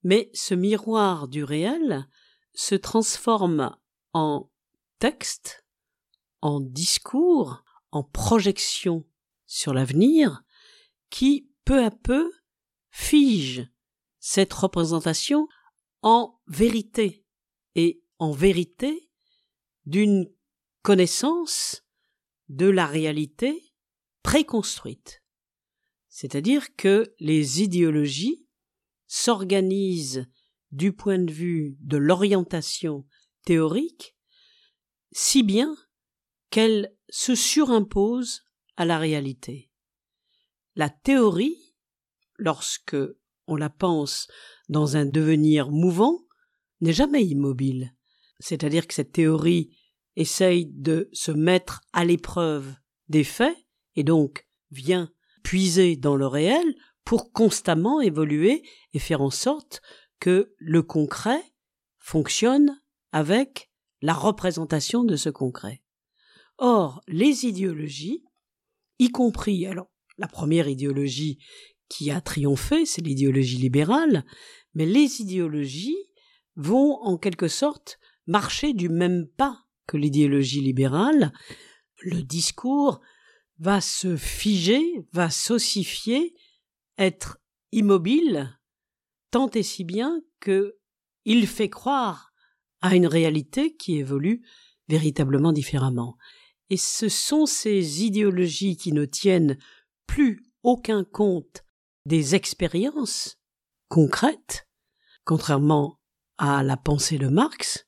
Mais 0.04 0.30
ce 0.34 0.54
miroir 0.54 1.28
du 1.28 1.44
réel 1.44 2.08
se 2.54 2.76
transforme 2.76 3.76
en 4.14 4.50
texte, 5.00 5.66
en 6.42 6.60
discours, 6.60 7.64
en 7.92 8.04
projection 8.04 9.06
sur 9.46 9.74
l'avenir, 9.74 10.44
qui 11.10 11.52
peu 11.66 11.84
à 11.84 11.92
peu 11.92 12.32
fige 12.90 13.68
cette 14.20 14.54
représentation 14.54 15.48
en 16.02 16.40
vérité, 16.48 17.26
et 17.76 18.04
en 18.20 18.32
vérité 18.32 19.10
d'une 19.86 20.30
connaissance 20.82 21.84
de 22.50 22.68
la 22.68 22.86
réalité 22.86 23.74
préconstruite. 24.24 25.24
C'est-à-dire 26.10 26.76
que 26.76 27.16
les 27.20 27.62
idéologies 27.62 28.48
s'organisent 29.08 30.28
du 30.72 30.94
point 30.94 31.20
de 31.20 31.32
vue 31.32 31.78
de 31.80 31.98
l'orientation 31.98 33.06
théorique 33.44 34.16
si 35.12 35.44
bien 35.44 35.76
qu'elles 36.52 36.94
se 37.10 37.34
surimposent 37.34 38.44
à 38.78 38.86
la 38.86 39.00
réalité. 39.00 39.72
La 40.76 40.90
théorie, 40.90 41.76
lorsque 42.38 42.98
on 43.48 43.56
la 43.56 43.70
pense 43.70 44.28
dans 44.70 44.96
un 44.96 45.06
devenir 45.06 45.72
mouvant, 45.72 46.20
n'est 46.82 46.94
jamais 46.94 47.26
immobile. 47.26 47.94
C'est-à-dire 48.40 48.88
que 48.88 48.94
cette 48.94 49.12
théorie 49.12 49.76
essaye 50.16 50.68
de 50.68 51.10
se 51.14 51.32
mettre 51.32 51.82
à 51.94 52.06
l'épreuve 52.06 52.74
des 53.08 53.24
faits 53.24 53.58
et 53.96 54.04
donc 54.04 54.48
vient 54.72 55.12
puiser 55.44 55.96
dans 55.96 56.16
le 56.16 56.28
réel 56.28 56.76
pour 57.04 57.32
constamment 57.32 58.02
évoluer 58.02 58.64
et 58.94 59.00
faire 59.00 59.22
en 59.22 59.30
sorte 59.30 59.82
que 60.20 60.54
le 60.58 60.84
concret 60.84 61.42
fonctionne 61.98 62.82
avec 63.12 63.72
la 64.02 64.14
représentation 64.14 65.04
de 65.04 65.16
ce 65.16 65.30
concret. 65.30 65.82
Or, 66.64 67.02
les 67.08 67.46
idéologies, 67.46 68.24
y 69.00 69.10
compris, 69.10 69.66
alors, 69.66 69.90
la 70.20 70.28
première 70.28 70.68
idéologie 70.68 71.40
qui 71.90 72.12
a 72.12 72.22
triomphé, 72.22 72.86
c'est 72.86 73.02
l'idéologie 73.02 73.58
libérale, 73.58 74.24
mais 74.76 74.86
les 74.86 75.22
idéologies 75.22 75.98
vont 76.56 77.00
en 77.02 77.18
quelque 77.18 77.48
sorte 77.48 77.98
marcher 78.28 78.74
du 78.74 78.90
même 78.90 79.28
pas 79.38 79.64
que 79.88 79.98
l'idéologie 79.98 80.62
libérale. 80.62 81.34
Le 81.98 82.22
discours 82.22 83.02
va 83.58 83.82
se 83.82 84.16
figer, 84.16 84.84
va 85.14 85.32
s'ossifier, 85.32 86.36
être 87.00 87.40
immobile, 87.72 88.56
tant 89.32 89.50
et 89.50 89.64
si 89.64 89.84
bien 89.84 90.22
que 90.40 90.78
il 91.26 91.48
fait 91.48 91.70
croire 91.70 92.32
à 92.82 92.96
une 92.96 93.08
réalité 93.08 93.76
qui 93.76 93.98
évolue 93.98 94.46
véritablement 94.88 95.54
différemment. 95.54 96.18
Et 96.72 96.78
ce 96.78 97.10
sont 97.10 97.46
ces 97.46 98.06
idéologies 98.06 98.78
qui 98.78 98.94
ne 98.94 99.04
tiennent 99.04 99.58
plus 100.08 100.42
aucun 100.64 101.04
compte 101.04 101.66
des 102.06 102.34
expériences 102.34 103.38
concrètes, 103.90 104.70
contrairement 105.26 106.00
à 106.38 106.64
la 106.64 106.78
pensée 106.78 107.18
de 107.18 107.28
Marx, 107.28 107.86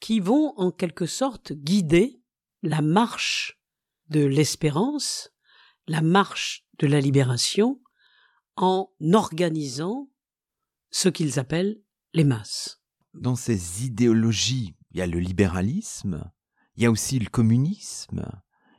qui 0.00 0.20
vont 0.20 0.54
en 0.56 0.70
quelque 0.72 1.04
sorte 1.04 1.52
guider 1.52 2.22
la 2.62 2.80
marche 2.80 3.60
de 4.08 4.24
l'espérance, 4.24 5.28
la 5.86 6.00
marche 6.00 6.64
de 6.78 6.86
la 6.86 7.02
libération, 7.02 7.82
en 8.56 8.90
organisant 9.12 10.10
ce 10.90 11.10
qu'ils 11.10 11.38
appellent 11.38 11.82
les 12.14 12.24
masses. 12.24 12.80
Dans 13.12 13.36
ces 13.36 13.84
idéologies, 13.84 14.74
il 14.92 14.98
y 14.98 15.02
a 15.02 15.06
le 15.06 15.18
libéralisme, 15.18 16.32
il 16.76 16.82
y 16.82 16.86
a 16.86 16.90
aussi 16.90 17.18
le 17.18 17.28
communisme, 17.28 18.24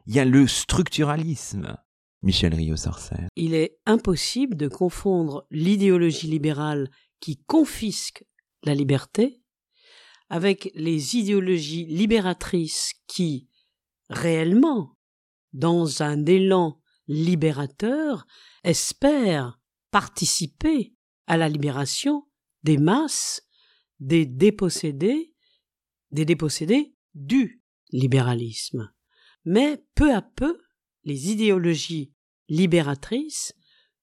il 0.06 0.16
y 0.16 0.20
a 0.20 0.26
le 0.26 0.48
structuralisme. 0.48 1.78
Michel 2.22 2.56
Rio-Sarcey. 2.56 3.28
Il 3.36 3.54
est 3.54 3.78
impossible 3.86 4.58
de 4.58 4.68
confondre 4.68 5.46
l'idéologie 5.52 6.26
libérale 6.26 6.90
qui 7.20 7.38
confisque 7.44 8.26
la 8.64 8.74
liberté 8.74 9.44
avec 10.30 10.72
les 10.74 11.18
idéologies 11.18 11.86
libératrices 11.86 12.94
qui, 13.06 13.48
réellement, 14.10 14.98
dans 15.54 16.02
un 16.02 16.26
élan 16.26 16.82
libérateur, 17.08 18.26
espèrent 18.64 19.60
participer 19.92 20.96
à 21.28 21.38
la 21.38 21.48
libération 21.48 22.28
des 22.64 22.80
masses, 22.80 23.48
des 24.00 24.26
dépossédés, 24.26 25.36
des 26.10 26.26
dépossédés 26.26 26.96
du 27.14 27.62
libéralisme. 27.92 28.92
Mais 29.46 29.84
peu 29.96 30.14
à 30.14 30.22
peu, 30.22 30.60
les 31.04 31.32
idéologies 31.32 32.14
libératrices 32.50 33.54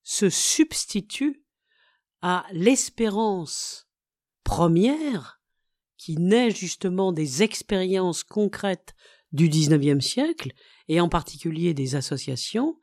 se 0.02 0.30
substituent 0.30 1.44
à 2.20 2.46
l'espérance 2.52 3.88
première 4.44 5.40
qui 5.96 6.16
naît 6.16 6.50
justement 6.50 7.12
des 7.12 7.42
expériences 7.42 8.24
concrètes 8.24 8.94
du 9.30 9.48
XIXe 9.48 10.04
siècle, 10.04 10.52
et 10.88 11.00
en 11.00 11.08
particulier 11.08 11.74
des 11.74 11.94
associations, 11.94 12.78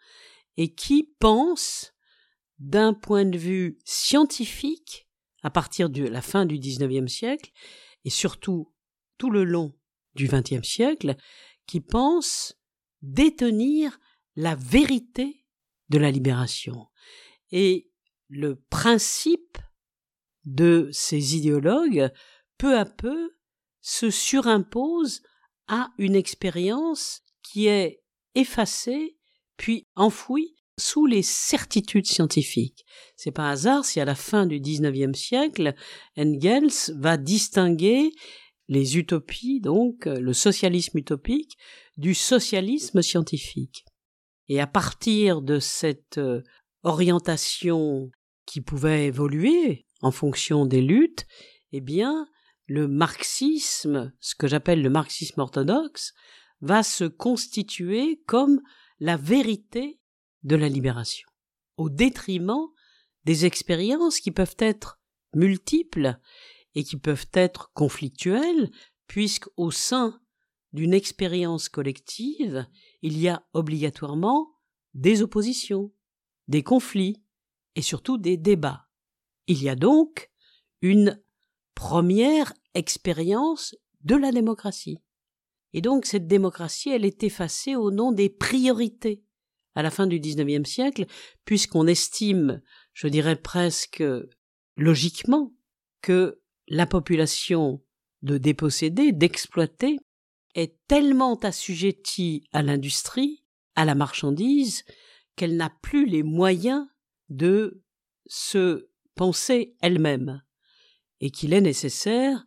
et 0.57 0.73
qui 0.73 1.13
pense 1.19 1.93
d'un 2.59 2.93
point 2.93 3.25
de 3.25 3.37
vue 3.37 3.77
scientifique, 3.85 5.07
à 5.43 5.49
partir 5.49 5.89
de 5.89 6.03
la 6.03 6.21
fin 6.21 6.45
du 6.45 6.57
XIXe 6.57 7.11
siècle, 7.11 7.51
et 8.05 8.09
surtout 8.09 8.73
tout 9.17 9.29
le 9.29 9.43
long 9.43 9.73
du 10.15 10.27
XXe 10.27 10.67
siècle, 10.67 11.15
qui 11.65 11.81
pense 11.81 12.55
détenir 13.01 13.99
la 14.35 14.55
vérité 14.55 15.45
de 15.89 15.97
la 15.97 16.11
libération. 16.11 16.87
Et 17.51 17.89
le 18.29 18.55
principe 18.69 19.57
de 20.45 20.89
ces 20.91 21.35
idéologues, 21.35 22.11
peu 22.57 22.77
à 22.77 22.85
peu, 22.85 23.35
se 23.81 24.09
surimpose 24.09 25.21
à 25.67 25.89
une 25.97 26.15
expérience 26.15 27.21
qui 27.43 27.67
est 27.67 28.03
effacée 28.35 29.17
puis 29.57 29.87
enfouie 29.95 30.55
sous 30.77 31.05
les 31.05 31.21
certitudes 31.21 32.07
scientifiques. 32.07 32.85
C'est 33.15 33.31
pas 33.31 33.49
hasard 33.49 33.83
si 33.83 33.99
à 33.99 34.05
la 34.05 34.15
fin 34.15 34.45
du 34.45 34.59
XIXe 34.59 35.17
siècle, 35.17 35.75
Engels 36.17 36.93
va 36.95 37.17
distinguer 37.17 38.11
les 38.69 38.97
utopies, 38.97 39.59
donc 39.59 40.05
le 40.05 40.31
socialisme 40.31 40.99
utopique, 40.99 41.57
du 41.97 42.13
socialisme 42.13 43.01
scientifique. 43.01 43.83
Et 44.47 44.61
à 44.61 44.67
partir 44.67 45.41
de 45.41 45.59
cette 45.59 46.17
euh, 46.17 46.41
orientation 46.83 48.09
qui 48.45 48.61
pouvait 48.61 49.07
évoluer 49.07 49.85
en 50.01 50.11
fonction 50.11 50.65
des 50.65 50.81
luttes, 50.81 51.25
eh 51.71 51.81
bien, 51.81 52.27
le 52.65 52.87
marxisme, 52.87 54.13
ce 54.19 54.35
que 54.35 54.47
j'appelle 54.47 54.81
le 54.81 54.89
marxisme 54.89 55.41
orthodoxe, 55.41 56.13
va 56.61 56.83
se 56.83 57.05
constituer 57.05 58.21
comme 58.27 58.61
la 58.99 59.17
vérité 59.17 59.99
de 60.43 60.55
la 60.55 60.69
libération, 60.69 61.27
au 61.77 61.89
détriment 61.89 62.67
des 63.25 63.45
expériences 63.45 64.19
qui 64.19 64.31
peuvent 64.31 64.55
être 64.59 64.99
multiples 65.33 66.19
et 66.75 66.83
qui 66.83 66.97
peuvent 66.97 67.27
être 67.33 67.71
conflictuelles, 67.73 68.71
puisqu'au 69.07 69.71
sein 69.71 70.21
d'une 70.73 70.93
expérience 70.93 71.67
collective, 71.69 72.67
il 73.01 73.17
y 73.17 73.27
a 73.27 73.43
obligatoirement 73.53 74.51
des 74.93 75.21
oppositions, 75.21 75.91
des 76.47 76.63
conflits 76.63 77.23
et 77.75 77.81
surtout 77.81 78.17
des 78.17 78.37
débats. 78.37 78.87
Il 79.47 79.61
y 79.63 79.69
a 79.69 79.75
donc 79.75 80.29
une 80.81 81.21
première 81.75 82.53
expérience 82.75 83.75
de 84.01 84.15
la 84.15 84.31
démocratie. 84.31 84.99
Et 85.73 85.81
donc 85.81 86.05
cette 86.05 86.27
démocratie, 86.27 86.89
elle 86.89 87.05
est 87.05 87.23
effacée 87.23 87.75
au 87.75 87.91
nom 87.91 88.11
des 88.11 88.29
priorités 88.29 89.23
à 89.75 89.81
la 89.83 89.91
fin 89.91 90.07
du 90.07 90.19
XIXe 90.19 90.67
siècle, 90.67 91.05
puisqu'on 91.45 91.87
estime, 91.87 92.61
je 92.93 93.07
dirais 93.07 93.35
presque 93.35 94.03
logiquement, 94.75 95.53
que 96.01 96.41
la 96.69 96.85
population 96.85 97.83
de 98.21 98.37
déposséder, 98.37 99.11
d'exploiter, 99.11 99.97
est 100.55 100.77
tellement 100.87 101.35
assujettie 101.39 102.43
à 102.51 102.61
l'industrie, 102.61 103.43
à 103.75 103.85
la 103.85 103.95
marchandise, 103.95 104.83
qu'elle 105.35 105.57
n'a 105.57 105.71
plus 105.81 106.05
les 106.05 106.23
moyens 106.23 106.87
de 107.29 107.83
se 108.27 108.89
penser 109.15 109.75
elle-même, 109.81 110.41
et 111.19 111.31
qu'il 111.31 111.53
est 111.53 111.61
nécessaire 111.61 112.45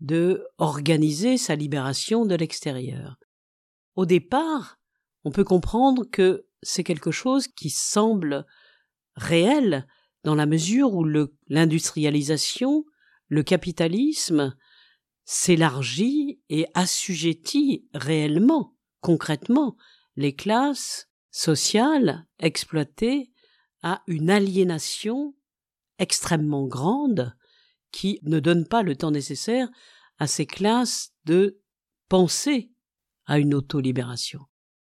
de 0.00 0.46
organiser 0.58 1.36
sa 1.36 1.54
libération 1.54 2.24
de 2.24 2.34
l'extérieur. 2.34 3.18
Au 3.96 4.06
départ, 4.06 4.78
on 5.24 5.30
peut 5.30 5.44
comprendre 5.44 6.04
que 6.04 6.46
c'est 6.62 6.84
quelque 6.84 7.10
chose 7.10 7.48
qui 7.48 7.70
semble 7.70 8.46
réel 9.16 9.86
dans 10.24 10.34
la 10.34 10.46
mesure 10.46 10.94
où 10.94 11.04
l'industrialisation, 11.48 12.84
le 13.28 13.42
capitalisme 13.42 14.56
s'élargit 15.24 16.40
et 16.48 16.66
assujettit 16.74 17.86
réellement, 17.92 18.74
concrètement, 19.00 19.76
les 20.16 20.34
classes 20.34 21.08
sociales 21.30 22.26
exploitées 22.38 23.30
à 23.82 24.02
une 24.06 24.30
aliénation 24.30 25.36
extrêmement 25.98 26.66
grande 26.66 27.36
qui 27.92 28.18
ne 28.22 28.40
donne 28.40 28.66
pas 28.66 28.82
le 28.82 28.96
temps 28.96 29.10
nécessaire 29.10 29.68
à 30.18 30.26
ces 30.26 30.46
classes 30.46 31.12
de 31.24 31.60
penser 32.08 32.72
à 33.26 33.38
une 33.38 33.54
autolibération. 33.54 34.46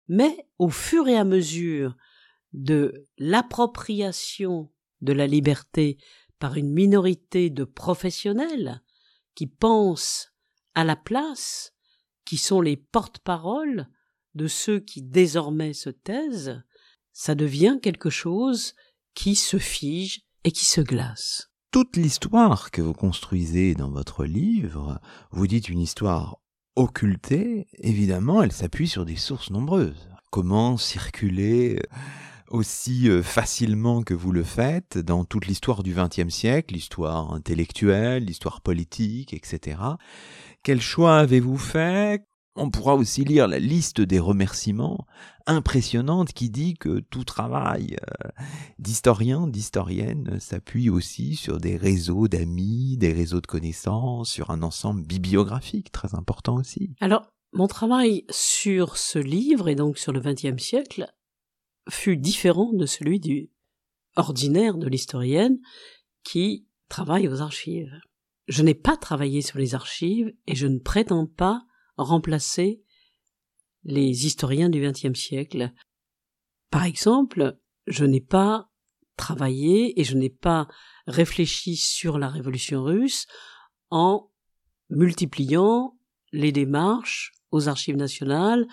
Mais 0.06 0.46
au 0.58 0.70
fur 0.70 1.08
et 1.08 1.16
à 1.16 1.24
mesure 1.24 1.96
de 2.52 3.06
l'appropriation 3.18 4.72
de 5.00 5.12
la 5.12 5.26
liberté 5.26 5.98
par 6.38 6.56
une 6.56 6.72
minorité 6.72 7.50
de 7.50 7.64
professionnels 7.64 8.82
qui 9.34 9.46
pensent 9.46 10.32
à 10.74 10.84
la 10.84 10.96
place, 10.96 11.72
qui 12.24 12.36
sont 12.36 12.60
les 12.60 12.76
porte-paroles 12.76 13.88
de 14.34 14.46
ceux 14.46 14.80
qui 14.80 15.02
désormais 15.02 15.72
se 15.72 15.90
taisent, 15.90 16.62
ça 17.12 17.34
devient 17.34 17.78
quelque 17.82 18.10
chose 18.10 18.74
qui 19.14 19.34
se 19.34 19.58
fige 19.58 20.22
et 20.44 20.52
qui 20.52 20.64
se 20.64 20.80
glace. 20.80 21.50
Toute 21.70 21.96
l'histoire 21.96 22.70
que 22.70 22.80
vous 22.80 22.94
construisez 22.94 23.74
dans 23.74 23.90
votre 23.90 24.24
livre, 24.24 25.00
vous 25.32 25.46
dites 25.46 25.68
une 25.68 25.80
histoire 25.80 26.38
occultée, 26.76 27.66
évidemment, 27.78 28.42
elle 28.42 28.52
s'appuie 28.52 28.88
sur 28.88 29.04
des 29.04 29.16
sources 29.16 29.50
nombreuses. 29.50 30.08
Comment 30.30 30.76
circuler 30.76 31.80
aussi 32.50 33.08
euh, 33.08 33.22
facilement 33.22 34.02
que 34.02 34.14
vous 34.14 34.32
le 34.32 34.44
faites 34.44 34.98
dans 34.98 35.24
toute 35.24 35.46
l'histoire 35.46 35.82
du 35.82 35.94
XXe 35.94 36.28
siècle, 36.32 36.74
l'histoire 36.74 37.32
intellectuelle, 37.32 38.24
l'histoire 38.24 38.60
politique, 38.60 39.32
etc. 39.32 39.80
Quel 40.62 40.80
choix 40.80 41.18
avez-vous 41.18 41.58
fait? 41.58 42.24
On 42.56 42.70
pourra 42.70 42.96
aussi 42.96 43.24
lire 43.24 43.46
la 43.46 43.60
liste 43.60 44.00
des 44.00 44.18
remerciements 44.18 45.06
impressionnante 45.46 46.32
qui 46.32 46.50
dit 46.50 46.74
que 46.74 46.98
tout 46.98 47.24
travail 47.24 47.96
euh, 48.02 48.28
d'historien, 48.78 49.46
d'historienne 49.46 50.38
s'appuie 50.40 50.90
aussi 50.90 51.36
sur 51.36 51.58
des 51.58 51.76
réseaux 51.76 52.26
d'amis, 52.26 52.96
des 52.98 53.12
réseaux 53.12 53.40
de 53.40 53.46
connaissances, 53.46 54.30
sur 54.30 54.50
un 54.50 54.62
ensemble 54.62 55.02
bibliographique 55.02 55.92
très 55.92 56.14
important 56.14 56.56
aussi. 56.56 56.90
Alors, 57.00 57.30
mon 57.52 57.66
travail 57.66 58.24
sur 58.28 58.96
ce 58.96 59.18
livre 59.18 59.68
et 59.68 59.74
donc 59.74 59.96
sur 59.96 60.12
le 60.12 60.20
XXe 60.20 60.62
siècle 60.62 61.06
fut 61.88 62.16
différent 62.16 62.72
de 62.72 62.86
celui 62.86 63.20
du 63.20 63.50
ordinaire 64.16 64.76
de 64.76 64.88
l'historienne 64.88 65.58
qui 66.22 66.66
travaille 66.88 67.28
aux 67.28 67.40
archives. 67.40 68.00
Je 68.46 68.62
n'ai 68.62 68.74
pas 68.74 68.96
travaillé 68.96 69.42
sur 69.42 69.58
les 69.58 69.74
archives 69.74 70.32
et 70.46 70.54
je 70.54 70.66
ne 70.66 70.78
prétends 70.78 71.26
pas 71.26 71.62
remplacer 71.96 72.82
les 73.84 74.26
historiens 74.26 74.68
du 74.68 74.80
XXe 74.80 75.18
siècle. 75.18 75.72
Par 76.70 76.84
exemple, 76.84 77.58
je 77.86 78.04
n'ai 78.04 78.20
pas 78.20 78.70
travaillé 79.16 79.98
et 80.00 80.04
je 80.04 80.16
n'ai 80.16 80.30
pas 80.30 80.68
réfléchi 81.06 81.76
sur 81.76 82.18
la 82.18 82.28
révolution 82.28 82.82
russe 82.82 83.26
en 83.90 84.30
multipliant 84.90 85.98
les 86.32 86.52
démarches 86.52 87.32
aux 87.50 87.68
archives 87.68 87.96
nationales 87.96 88.66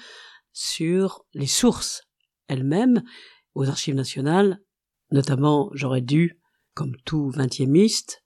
sur 0.51 1.25
les 1.33 1.47
sources 1.47 2.04
elles-mêmes. 2.47 3.03
Aux 3.53 3.69
archives 3.69 3.95
nationales, 3.95 4.59
notamment, 5.11 5.69
j'aurais 5.73 6.01
dû, 6.01 6.39
comme 6.73 6.95
tout 7.05 7.29
vingtiémiste, 7.29 8.21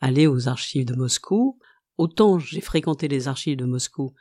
aller 0.00 0.26
aux 0.26 0.48
archives 0.48 0.86
de 0.86 0.94
Moscou. 0.94 1.58
Autant 1.98 2.38
j'ai 2.38 2.62
fréquenté 2.62 3.08
les 3.08 3.28
archives 3.28 3.58
de 3.58 3.66
Moscou 3.66 4.14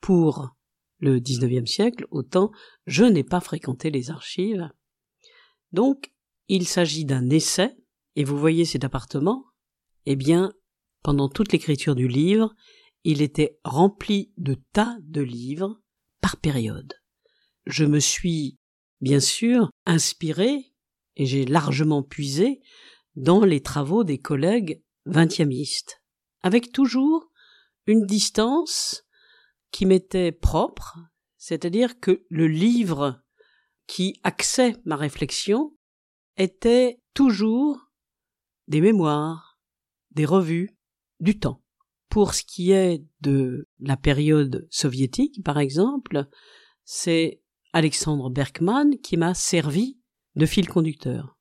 pour 0.00 0.56
le 0.98 1.18
XIXe 1.18 1.70
siècle, 1.70 2.06
autant 2.10 2.50
je 2.86 3.04
n'ai 3.04 3.24
pas 3.24 3.40
fréquenté 3.40 3.90
les 3.90 4.10
archives. 4.10 4.70
Donc, 5.72 6.12
il 6.48 6.66
s'agit 6.66 7.04
d'un 7.04 7.28
essai, 7.28 7.76
et 8.14 8.24
vous 8.24 8.38
voyez 8.38 8.64
cet 8.64 8.84
appartement, 8.84 9.44
eh 10.06 10.16
bien, 10.16 10.52
pendant 11.02 11.28
toute 11.28 11.52
l'écriture 11.52 11.94
du 11.94 12.08
livre, 12.08 12.54
il 13.04 13.20
était 13.20 13.58
rempli 13.64 14.32
de 14.38 14.56
tas 14.72 14.96
de 15.02 15.20
livres 15.20 15.80
par 16.20 16.36
période. 16.38 16.94
Je 17.66 17.84
me 17.84 18.00
suis, 18.00 18.58
bien 19.00 19.20
sûr, 19.20 19.70
inspiré, 19.84 20.72
et 21.16 21.26
j'ai 21.26 21.44
largement 21.44 22.02
puisé, 22.02 22.60
dans 23.14 23.44
les 23.44 23.62
travaux 23.62 24.04
des 24.04 24.18
collègues 24.18 24.82
vingtiémistes, 25.06 26.02
avec 26.42 26.72
toujours 26.72 27.30
une 27.86 28.04
distance 28.04 29.04
qui 29.70 29.86
m'était 29.86 30.32
propre, 30.32 30.98
c'est-à-dire 31.38 32.00
que 32.00 32.24
le 32.28 32.46
livre 32.46 33.22
qui 33.86 34.18
axait 34.24 34.76
ma 34.84 34.96
réflexion 34.96 35.76
était 36.36 37.00
toujours 37.14 37.92
des 38.68 38.80
mémoires, 38.80 39.60
des 40.10 40.24
revues, 40.24 40.76
du 41.20 41.38
temps. 41.38 41.62
Pour 42.08 42.34
ce 42.34 42.42
qui 42.42 42.72
est 42.72 43.04
de 43.20 43.68
la 43.78 43.96
période 43.96 44.66
soviétique, 44.70 45.42
par 45.44 45.58
exemple, 45.58 46.26
c'est 46.84 47.42
Alexandre 47.72 48.30
Berkman 48.30 48.98
qui 49.02 49.16
m'a 49.16 49.34
servi 49.34 49.98
de 50.34 50.46
fil 50.46 50.68
conducteur. 50.68 51.36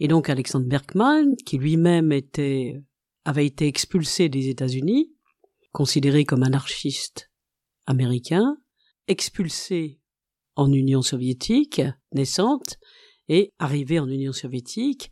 Et 0.00 0.08
donc 0.08 0.28
Alexandre 0.28 0.66
Berkman, 0.66 1.36
qui 1.46 1.58
lui-même 1.58 2.12
était, 2.12 2.82
avait 3.24 3.46
été 3.46 3.66
expulsé 3.66 4.28
des 4.28 4.48
États-Unis, 4.48 5.12
considéré 5.72 6.24
comme 6.24 6.42
anarchiste 6.42 7.30
américain, 7.86 8.56
expulsé 9.08 10.00
en 10.56 10.72
Union 10.72 11.02
soviétique 11.02 11.82
naissante 12.12 12.78
et 13.28 13.52
arrivé 13.58 13.98
en 13.98 14.08
Union 14.08 14.32
soviétique, 14.32 15.10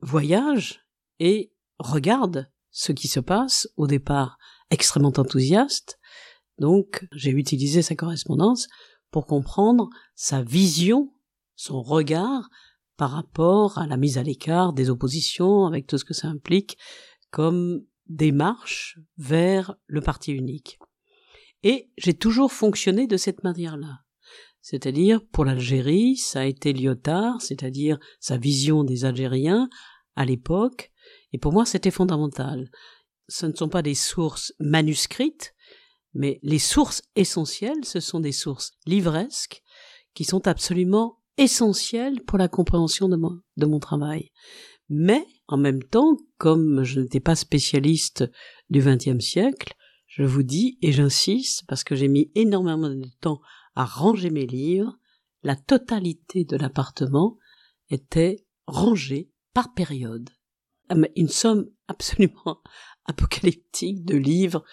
voyage 0.00 0.84
et 1.18 1.52
regarde 1.78 2.50
ce 2.70 2.92
qui 2.92 3.08
se 3.08 3.20
passe, 3.20 3.68
au 3.76 3.86
départ 3.86 4.38
extrêmement 4.70 5.12
enthousiaste. 5.16 5.98
Donc 6.58 7.06
j'ai 7.12 7.30
utilisé 7.30 7.82
sa 7.82 7.94
correspondance 7.94 8.68
pour 9.12 9.26
comprendre 9.26 9.88
sa 10.16 10.42
vision, 10.42 11.14
son 11.54 11.80
regard 11.80 12.48
par 12.96 13.10
rapport 13.10 13.78
à 13.78 13.86
la 13.86 13.96
mise 13.96 14.18
à 14.18 14.22
l'écart 14.22 14.72
des 14.72 14.90
oppositions, 14.90 15.66
avec 15.66 15.86
tout 15.86 15.98
ce 15.98 16.04
que 16.04 16.14
ça 16.14 16.28
implique 16.28 16.76
comme 17.30 17.84
démarche 18.08 18.98
vers 19.16 19.76
le 19.86 20.00
parti 20.00 20.32
unique. 20.32 20.78
Et 21.62 21.90
j'ai 21.96 22.14
toujours 22.14 22.52
fonctionné 22.52 23.06
de 23.06 23.16
cette 23.16 23.44
manière-là. 23.44 24.00
C'est-à-dire, 24.60 25.20
pour 25.32 25.44
l'Algérie, 25.44 26.16
ça 26.16 26.40
a 26.40 26.44
été 26.44 26.72
Lyotard, 26.72 27.40
c'est-à-dire 27.40 27.98
sa 28.20 28.36
vision 28.36 28.84
des 28.84 29.04
Algériens 29.04 29.68
à 30.16 30.24
l'époque, 30.24 30.90
et 31.32 31.38
pour 31.38 31.52
moi 31.52 31.64
c'était 31.64 31.90
fondamental. 31.90 32.70
Ce 33.28 33.46
ne 33.46 33.54
sont 33.54 33.68
pas 33.68 33.82
des 33.82 33.94
sources 33.94 34.52
manuscrites, 34.60 35.54
mais 36.14 36.38
les 36.42 36.58
sources 36.58 37.02
essentielles, 37.16 37.84
ce 37.84 38.00
sont 38.00 38.20
des 38.20 38.32
sources 38.32 38.72
livresques 38.86 39.62
qui 40.14 40.24
sont 40.24 40.46
absolument 40.46 41.18
essentielles 41.38 42.22
pour 42.22 42.38
la 42.38 42.48
compréhension 42.48 43.08
de 43.08 43.16
mon, 43.16 43.40
de 43.56 43.66
mon 43.66 43.78
travail. 43.78 44.30
Mais, 44.88 45.26
en 45.48 45.56
même 45.56 45.82
temps, 45.82 46.16
comme 46.36 46.84
je 46.84 47.00
n'étais 47.00 47.20
pas 47.20 47.34
spécialiste 47.34 48.24
du 48.68 48.80
XXe 48.80 49.24
siècle, 49.24 49.74
je 50.06 50.22
vous 50.22 50.42
dis, 50.42 50.76
et 50.82 50.92
j'insiste, 50.92 51.64
parce 51.66 51.84
que 51.84 51.94
j'ai 51.94 52.08
mis 52.08 52.30
énormément 52.34 52.90
de 52.90 53.08
temps 53.20 53.40
à 53.74 53.86
ranger 53.86 54.28
mes 54.28 54.46
livres, 54.46 54.98
la 55.42 55.56
totalité 55.56 56.44
de 56.44 56.56
l'appartement 56.56 57.38
était 57.88 58.44
rangée 58.66 59.30
par 59.54 59.72
période. 59.72 60.28
Ah, 60.88 60.96
une 61.16 61.28
somme 61.28 61.70
absolument 61.88 62.60
apocalyptique 63.06 64.04
de 64.04 64.16
livres 64.16 64.64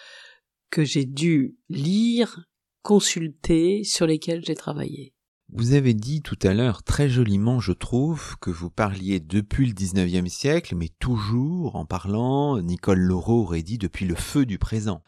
que 0.70 0.84
j'ai 0.84 1.04
dû 1.04 1.56
lire, 1.68 2.44
consulter, 2.82 3.84
sur 3.84 4.06
lesquels 4.06 4.44
j'ai 4.44 4.54
travaillé. 4.54 5.14
Vous 5.52 5.72
avez 5.72 5.94
dit 5.94 6.22
tout 6.22 6.38
à 6.42 6.54
l'heure 6.54 6.84
très 6.84 7.08
joliment, 7.08 7.58
je 7.58 7.72
trouve, 7.72 8.36
que 8.38 8.50
vous 8.50 8.70
parliez 8.70 9.18
depuis 9.18 9.66
le 9.66 9.72
XIXe 9.72 10.32
siècle, 10.32 10.76
mais 10.76 10.90
toujours 11.00 11.74
en 11.74 11.84
parlant, 11.84 12.60
Nicole 12.60 13.00
Laureau 13.00 13.42
aurait 13.42 13.62
dit 13.62 13.76
depuis 13.76 14.06
le 14.06 14.14
feu 14.14 14.46
du 14.46 14.58
présent. 14.58 15.02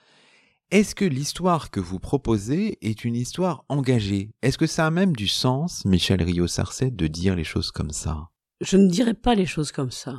Est-ce 0.72 0.96
que 0.96 1.04
l'histoire 1.04 1.70
que 1.70 1.80
vous 1.80 2.00
proposez 2.00 2.78
est 2.80 3.04
une 3.04 3.14
histoire 3.14 3.64
engagée? 3.68 4.30
Est-ce 4.42 4.58
que 4.58 4.66
ça 4.66 4.86
a 4.86 4.90
même 4.90 5.14
du 5.14 5.28
sens, 5.28 5.84
Michel 5.84 6.22
Rio-Sarcet, 6.22 6.90
de 6.90 7.06
dire 7.06 7.36
les 7.36 7.44
choses 7.44 7.70
comme 7.70 7.90
ça? 7.90 8.30
Je 8.60 8.78
ne 8.78 8.88
dirais 8.88 9.14
pas 9.14 9.34
les 9.36 9.46
choses 9.46 9.70
comme 9.70 9.90
ça. 9.90 10.18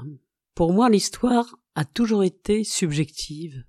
Pour 0.55 0.71
moi, 0.71 0.89
l'histoire 0.89 1.55
a 1.75 1.83
toujours 1.83 2.23
été 2.23 2.63
subjective. 2.63 3.65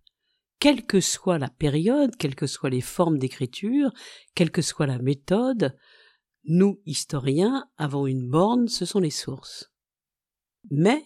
Quelle 0.65 0.87
que 0.87 1.03
soit 1.03 1.37
la 1.39 1.51
période, 1.51 2.17
quelles 2.17 2.35
que 2.35 2.47
soient 2.47 2.71
les 2.71 2.81
formes 2.81 3.19
d'écriture, 3.19 3.93
quelle 4.35 4.51
que 4.51 4.63
soit 4.63 4.87
la 4.87 4.99
méthode, 4.99 5.77
nous, 6.45 6.81
historiens, 6.87 7.69
avons 7.77 8.07
une 8.07 8.31
borne, 8.31 8.67
ce 8.69 8.87
sont 8.87 9.01
les 9.01 9.11
sources. 9.11 9.75
Mais 10.71 11.05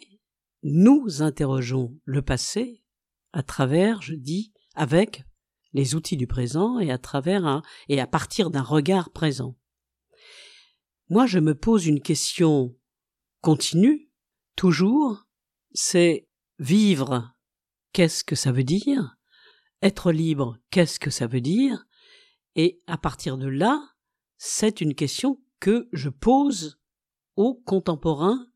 nous 0.62 1.22
interrogeons 1.22 1.98
le 2.04 2.22
passé 2.22 2.84
à 3.32 3.42
travers, 3.42 4.00
je 4.00 4.14
dis, 4.14 4.52
avec 4.76 5.24
les 5.72 5.96
outils 5.96 6.16
du 6.16 6.28
présent 6.28 6.78
et 6.78 6.92
à 6.92 6.98
travers 6.98 7.44
un, 7.44 7.62
et 7.88 8.00
à 8.00 8.06
partir 8.06 8.50
d'un 8.52 8.62
regard 8.62 9.10
présent. 9.10 9.58
Moi, 11.08 11.26
je 11.26 11.40
me 11.40 11.56
pose 11.56 11.84
une 11.88 12.00
question 12.00 12.76
continue, 13.40 14.08
toujours, 14.54 15.26
c'est 15.72 16.28
vivre, 16.60 17.34
qu'est-ce 17.92 18.22
que 18.22 18.36
ça 18.36 18.52
veut 18.52 18.62
dire? 18.62 19.17
Être 19.82 20.10
libre, 20.10 20.58
qu'est-ce 20.70 20.98
que 20.98 21.10
ça 21.10 21.26
veut 21.26 21.40
dire? 21.40 21.86
Et 22.56 22.80
à 22.86 22.98
partir 22.98 23.38
de 23.38 23.46
là, 23.46 23.80
c'est 24.36 24.80
une 24.80 24.94
question 24.94 25.40
que 25.60 25.88
je 25.92 26.08
pose 26.08 26.80
aux 27.36 27.54
contemporains 27.54 28.46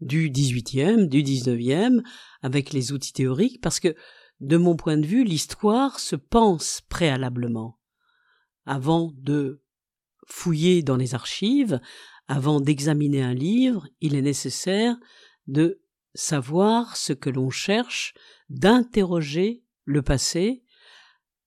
du 0.00 0.30
XVIIIe, 0.30 1.08
du 1.08 1.22
XIXe, 1.22 2.02
avec 2.42 2.72
les 2.72 2.92
outils 2.92 3.12
théoriques, 3.12 3.60
parce 3.60 3.80
que 3.80 3.94
de 4.40 4.56
mon 4.56 4.76
point 4.76 4.96
de 4.96 5.06
vue, 5.06 5.24
l'histoire 5.24 5.98
se 5.98 6.16
pense 6.16 6.80
préalablement. 6.88 7.78
Avant 8.64 9.12
de 9.16 9.62
fouiller 10.26 10.82
dans 10.82 10.96
les 10.96 11.14
archives, 11.14 11.80
avant 12.28 12.60
d'examiner 12.60 13.22
un 13.22 13.34
livre, 13.34 13.88
il 14.00 14.14
est 14.14 14.22
nécessaire 14.22 14.96
de 15.48 15.82
savoir 16.14 16.96
ce 16.96 17.12
que 17.12 17.28
l'on 17.28 17.50
cherche, 17.50 18.14
d'interroger 18.48 19.64
le 19.84 20.02
passé 20.02 20.62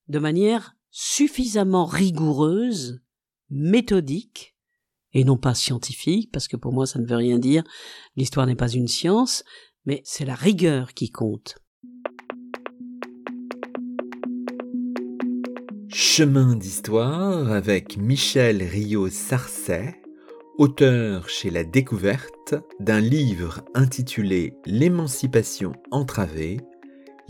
de 0.07 0.19
manière 0.19 0.75
suffisamment 0.91 1.85
rigoureuse, 1.85 3.01
méthodique, 3.49 4.55
et 5.13 5.23
non 5.23 5.37
pas 5.37 5.53
scientifique, 5.53 6.31
parce 6.31 6.47
que 6.47 6.57
pour 6.57 6.73
moi 6.73 6.85
ça 6.85 6.99
ne 6.99 7.05
veut 7.05 7.15
rien 7.15 7.39
dire, 7.39 7.63
l'histoire 8.15 8.45
n'est 8.45 8.55
pas 8.55 8.69
une 8.69 8.87
science, 8.87 9.43
mais 9.85 10.01
c'est 10.05 10.25
la 10.25 10.35
rigueur 10.35 10.93
qui 10.93 11.09
compte. 11.09 11.57
Chemin 15.89 16.55
d'histoire 16.55 17.51
avec 17.51 17.97
Michel 17.97 18.63
Rio-Sarcey, 18.63 20.01
auteur 20.57 21.29
chez 21.29 21.49
La 21.49 21.63
Découverte 21.63 22.55
d'un 22.79 22.99
livre 22.99 23.63
intitulé 23.73 24.53
L'émancipation 24.65 25.73
entravée, 25.91 26.57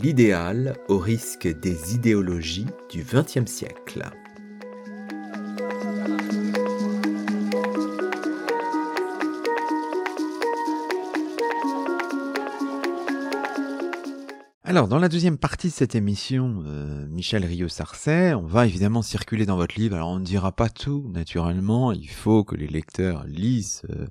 l'idéal 0.00 0.76
au 0.88 0.98
risque 0.98 1.46
des 1.46 1.94
idéologies 1.94 2.66
du 2.90 3.04
XXe 3.04 3.46
siècle. 3.46 4.10
Alors, 14.74 14.88
dans 14.88 14.98
la 14.98 15.08
deuxième 15.08 15.38
partie 15.38 15.68
de 15.68 15.72
cette 15.72 15.94
émission, 15.94 16.64
euh, 16.66 17.06
Michel 17.06 17.44
Rio-Sarcey, 17.44 18.34
on 18.34 18.44
va 18.44 18.66
évidemment 18.66 19.02
circuler 19.02 19.46
dans 19.46 19.56
votre 19.56 19.78
livre. 19.78 19.94
Alors, 19.94 20.08
on 20.08 20.18
ne 20.18 20.24
dira 20.24 20.50
pas 20.50 20.68
tout, 20.68 21.08
naturellement. 21.12 21.92
Il 21.92 22.08
faut 22.08 22.42
que 22.42 22.56
les 22.56 22.66
lecteurs 22.66 23.22
lisent 23.28 23.82
euh, 23.90 24.08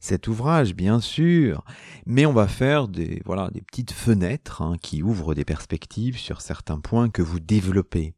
cet 0.00 0.28
ouvrage, 0.28 0.74
bien 0.74 1.00
sûr. 1.00 1.64
Mais 2.04 2.26
on 2.26 2.34
va 2.34 2.46
faire 2.46 2.88
des, 2.88 3.22
voilà, 3.24 3.48
des 3.54 3.62
petites 3.62 3.92
fenêtres 3.92 4.60
hein, 4.60 4.76
qui 4.82 5.02
ouvrent 5.02 5.34
des 5.34 5.46
perspectives 5.46 6.18
sur 6.18 6.42
certains 6.42 6.78
points 6.78 7.08
que 7.08 7.22
vous 7.22 7.40
développez. 7.40 8.12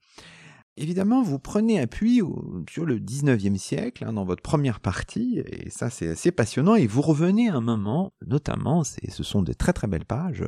Évidemment, 0.77 1.23
vous 1.23 1.39
prenez 1.39 1.79
appui 1.79 2.21
sur 2.69 2.85
le 2.85 2.99
19e 2.99 3.57
siècle 3.57 4.05
hein, 4.05 4.13
dans 4.13 4.25
votre 4.25 4.43
première 4.43 4.81
partie, 4.81 5.41
et 5.47 5.71
ça 5.71 5.89
c'est 5.89 6.09
assez 6.09 6.33
passionnant, 6.33 6.75
et 6.75 6.89
vous 6.89 7.01
revenez 7.01 7.49
un 7.49 7.61
moment, 7.61 8.13
notamment, 8.27 8.83
ce 8.83 9.23
sont 9.23 9.43
de 9.43 9.53
très 9.53 9.73
très 9.73 9.87
belles 9.87 10.05
pages, 10.05 10.45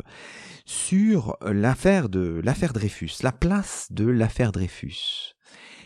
sur 0.64 1.36
l'affaire 1.42 2.08
de 2.08 2.40
l'affaire 2.42 2.72
Dreyfus, 2.72 3.22
la 3.22 3.30
place 3.30 3.86
de 3.92 4.04
l'affaire 4.04 4.50
Dreyfus. 4.50 5.36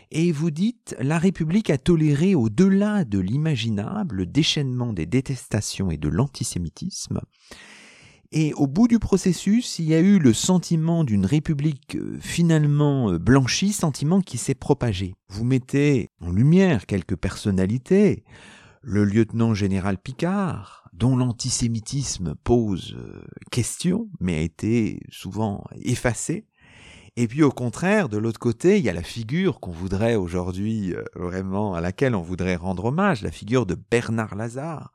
Et 0.09 0.31
vous 0.31 0.49
dites, 0.49 0.95
la 0.99 1.19
République 1.19 1.69
a 1.69 1.77
toléré 1.77 2.33
au-delà 2.33 3.05
de 3.05 3.19
l'imaginable 3.19 4.17
le 4.17 4.25
déchaînement 4.25 4.91
des 4.91 5.05
détestations 5.05 5.91
et 5.91 5.97
de 5.97 6.09
l'antisémitisme, 6.09 7.21
et 8.33 8.53
au 8.53 8.65
bout 8.65 8.87
du 8.87 8.97
processus, 8.97 9.77
il 9.79 9.85
y 9.85 9.93
a 9.93 9.99
eu 9.99 10.17
le 10.17 10.31
sentiment 10.31 11.03
d'une 11.03 11.25
république 11.25 11.95
euh, 11.95 12.17
finalement 12.21 13.11
euh, 13.11 13.19
blanchie, 13.19 13.73
sentiment 13.73 14.21
qui 14.21 14.37
s'est 14.37 14.55
propagé. 14.55 15.15
Vous 15.27 15.43
mettez 15.43 16.07
en 16.21 16.31
lumière 16.31 16.85
quelques 16.85 17.17
personnalités, 17.17 18.23
le 18.81 19.03
lieutenant 19.03 19.53
général 19.53 19.97
Picard, 19.97 20.89
dont 20.93 21.17
l'antisémitisme 21.17 22.35
pose 22.41 22.95
euh, 22.97 23.21
question, 23.51 24.07
mais 24.21 24.37
a 24.37 24.41
été 24.41 25.01
souvent 25.09 25.65
effacé. 25.81 26.45
Et 27.17 27.27
puis 27.27 27.43
au 27.43 27.51
contraire, 27.51 28.07
de 28.07 28.17
l'autre 28.17 28.39
côté, 28.39 28.77
il 28.77 28.85
y 28.85 28.89
a 28.89 28.93
la 28.93 29.03
figure 29.03 29.59
qu'on 29.59 29.71
voudrait 29.71 30.15
aujourd'hui 30.15 30.95
vraiment, 31.13 31.73
à 31.73 31.81
laquelle 31.81 32.15
on 32.15 32.21
voudrait 32.21 32.55
rendre 32.55 32.85
hommage, 32.85 33.21
la 33.21 33.31
figure 33.31 33.65
de 33.65 33.75
Bernard 33.75 34.35
Lazare, 34.35 34.93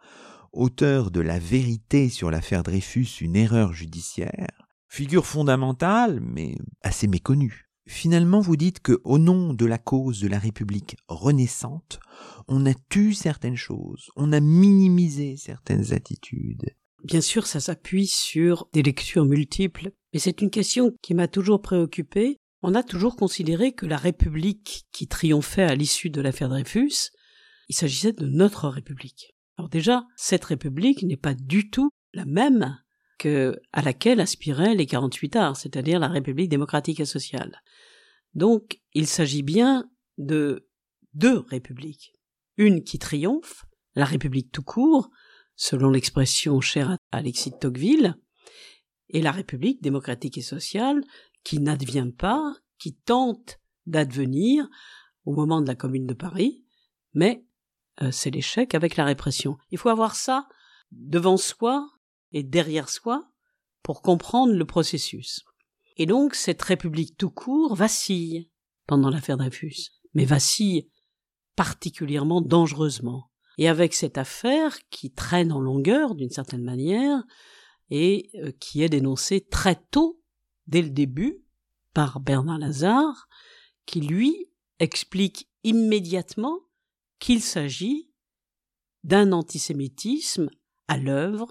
auteur 0.57 1.11
de 1.11 1.21
La 1.21 1.39
vérité 1.39 2.09
sur 2.09 2.31
l'affaire 2.31 2.63
Dreyfus, 2.63 3.21
une 3.21 3.37
erreur 3.37 3.73
judiciaire, 3.73 4.69
figure 4.89 5.27
fondamentale 5.27 6.21
mais 6.21 6.57
assez 6.83 7.07
méconnue. 7.07 7.67
Finalement, 7.89 8.41
vous 8.41 8.57
dites 8.57 8.81
que, 8.81 9.01
au 9.05 9.19
nom 9.19 9.55
de 9.55 9.65
la 9.65 9.79
cause 9.79 10.21
de 10.21 10.27
la 10.27 10.41
République 10.41 10.97
renaissante, 11.07 12.01
on 12.49 12.67
a 12.67 12.75
tué 12.89 13.15
certaines 13.15 13.57
choses, 13.57 14.11
on 14.17 14.33
a 14.33 14.41
minimisé 14.41 15.37
certaines 15.37 15.93
attitudes. 15.93 16.75
Bien 17.05 17.21
sûr, 17.21 17.47
ça 17.47 17.61
s'appuie 17.61 18.09
sur 18.09 18.69
des 18.73 18.83
lectures 18.83 19.25
multiples, 19.25 19.93
mais 20.13 20.19
c'est 20.19 20.43
une 20.43 20.51
question 20.51 20.93
qui 21.01 21.15
m'a 21.15 21.29
toujours 21.29 21.63
préoccupée. 21.63 22.39
On 22.63 22.75
a 22.75 22.83
toujours 22.83 23.15
considéré 23.15 23.73
que 23.73 23.87
la 23.87 23.99
République 23.99 24.87
qui 24.91 25.07
triomphait 25.07 25.63
à 25.63 25.77
l'issue 25.77 26.11
de 26.11 26.21
l'affaire 26.21 26.49
Dreyfus, 26.49 27.11
il 27.69 27.77
s'agissait 27.77 28.13
de 28.13 28.27
notre 28.27 28.69
République. 28.69 29.36
Alors 29.57 29.69
déjà, 29.69 30.07
cette 30.17 30.45
république 30.45 31.03
n'est 31.03 31.17
pas 31.17 31.35
du 31.35 31.71
tout 31.71 31.91
la 32.13 32.25
même 32.25 32.79
que 33.19 33.59
à 33.73 33.83
laquelle 33.83 34.21
aspiraient 34.21 34.75
les 34.75 34.87
48 34.87 35.37
arts, 35.37 35.57
c'est-à-dire 35.57 35.99
la 35.99 36.09
République 36.09 36.51
démocratique 36.51 37.01
et 37.01 37.07
sociale. 37.07 37.63
Donc, 38.35 38.81
il 38.93 39.07
s'agit 39.07 39.43
bien 39.43 39.89
de 40.19 40.69
deux 41.15 41.39
républiques. 41.39 42.13
Une 42.59 42.85
qui 42.85 42.99
triomphe, 42.99 43.65
la 43.95 44.05
République 44.05 44.53
tout 44.53 44.63
court, 44.63 45.11
selon 45.57 45.89
l'expression 45.89 46.61
chère 46.61 46.91
à 46.91 46.99
Alexis 47.13 47.51
de 47.51 47.57
Tocqueville, 47.57 48.17
et 49.09 49.23
la 49.23 49.33
République 49.33 49.83
démocratique 49.83 50.37
et 50.37 50.43
sociale 50.43 51.03
qui 51.45 51.61
n'advient 51.61 52.11
pas, 52.17 52.55
qui 52.79 52.95
tente 52.95 53.59
d'advenir 53.87 54.69
au 55.25 55.33
moment 55.33 55.63
de 55.63 55.69
la 55.69 55.77
Commune 55.77 56.07
de 56.07 56.15
Paris, 56.15 56.65
mais 57.15 57.46
euh, 58.03 58.11
c'est 58.11 58.31
l'échec 58.31 58.75
avec 58.75 58.97
la 58.97 59.05
répression. 59.05 59.57
Il 59.71 59.79
faut 59.79 59.89
avoir 59.89 60.15
ça 60.17 60.49
devant 60.91 61.37
soi 61.37 61.89
et 62.33 62.43
derrière 62.43 62.89
soi 62.89 63.31
pour 63.83 64.03
comprendre 64.03 64.53
le 64.53 64.65
processus. 64.65 65.45
Et 65.97 66.07
donc 66.07 66.35
cette 66.35 66.63
République 66.63 67.17
tout 67.17 67.31
court 67.31 67.75
vacille 67.75 68.51
pendant 68.87 69.11
l'affaire 69.11 69.37
Dreyfus, 69.37 69.91
mais 70.15 70.25
vacille 70.25 70.89
particulièrement 71.57 72.41
dangereusement. 72.41 73.31
Et 73.59 73.69
avec 73.69 73.95
cette 73.95 74.19
affaire 74.19 74.77
qui 74.91 75.13
traîne 75.13 75.51
en 75.51 75.61
longueur 75.61 76.15
d'une 76.15 76.31
certaine 76.31 76.63
manière 76.63 77.23
et 77.89 78.31
euh, 78.35 78.53
qui 78.61 78.83
est 78.83 78.89
dénoncée 78.91 79.41
très 79.41 79.77
tôt, 79.91 80.21
dès 80.67 80.83
le 80.83 80.91
début, 80.91 81.43
par 81.95 82.21
Bernard 82.21 82.59
Lazare, 82.59 83.29
qui 83.87 84.03
lui 84.03 84.51
explique 84.79 85.49
immédiatement 85.65 86.61
qu'il 87.19 87.43
s'agit 87.43 88.11
d'un 89.05 89.33
antisémitisme 89.33 90.51
à 90.89 90.97
l'œuvre 90.97 91.49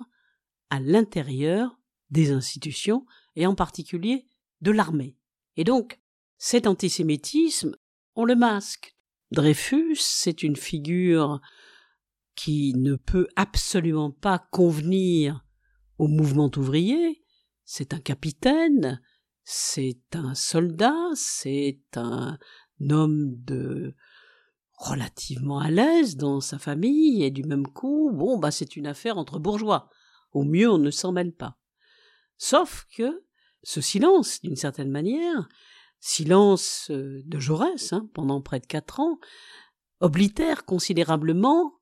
à 0.70 0.80
l'intérieur 0.80 1.80
des 2.10 2.32
institutions 2.32 3.06
et 3.36 3.46
en 3.46 3.56
particulier 3.56 4.28
de 4.62 4.72
l'armée. 4.72 5.16
Et 5.58 5.64
donc, 5.64 6.00
cet 6.38 6.68
antisémitisme, 6.68 7.76
on 8.16 8.26
le 8.26 8.36
masque. 8.36 8.96
Dreyfus, 9.32 9.98
c'est 9.98 10.44
une 10.44 10.56
figure 10.56 11.40
qui 12.36 12.74
ne 12.76 12.96
peut 12.96 13.28
absolument 13.36 14.12
pas 14.12 14.40
convenir 14.52 15.46
au 15.98 16.08
mouvement 16.08 16.52
ouvrier, 16.58 17.24
c'est 17.64 17.94
un 17.94 18.00
capitaine, 18.00 19.02
c'est 19.44 20.02
un 20.14 20.36
soldat, 20.36 21.10
c'est 21.16 21.82
un 21.96 22.38
homme 22.90 23.34
de 23.44 23.96
relativement 24.78 25.60
à 25.60 25.72
l'aise 25.72 26.18
dans 26.18 26.42
sa 26.42 26.60
famille 26.60 27.24
et 27.24 27.32
du 27.32 27.44
même 27.44 27.68
coup, 27.68 28.12
bon, 28.14 28.38
bah, 28.38 28.52
c'est 28.52 28.76
une 28.76 28.88
affaire 28.88 29.18
entre 29.18 29.40
bourgeois. 29.40 29.90
Au 30.32 30.44
mieux, 30.44 30.70
on 30.70 30.78
ne 30.78 30.92
s'en 30.92 31.12
mêle 31.12 31.34
pas. 31.34 31.58
Sauf 32.38 32.86
que 32.96 33.24
ce 33.64 33.82
silence, 33.82 34.42
d'une 34.42 34.56
certaine 34.56 34.92
manière, 34.92 35.48
silence 36.00 36.88
euh, 36.92 37.22
de 37.26 37.40
Jaurès, 37.40 37.94
hein, 37.94 38.10
pendant 38.14 38.42
près 38.42 38.60
de 38.60 38.66
quatre 38.66 39.00
ans, 39.00 39.18
oblitère 40.02 40.66
considérablement, 40.66 41.80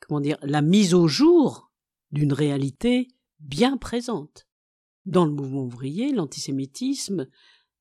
comment 0.00 0.20
dire, 0.20 0.38
la 0.42 0.62
mise 0.62 0.94
au 0.94 1.06
jour 1.06 1.70
d'une 2.10 2.32
réalité 2.32 3.08
bien 3.38 3.76
présente. 3.76 4.48
Dans 5.06 5.24
le 5.24 5.30
mouvement 5.30 5.64
ouvrier, 5.64 6.12
l'antisémitisme 6.12 7.28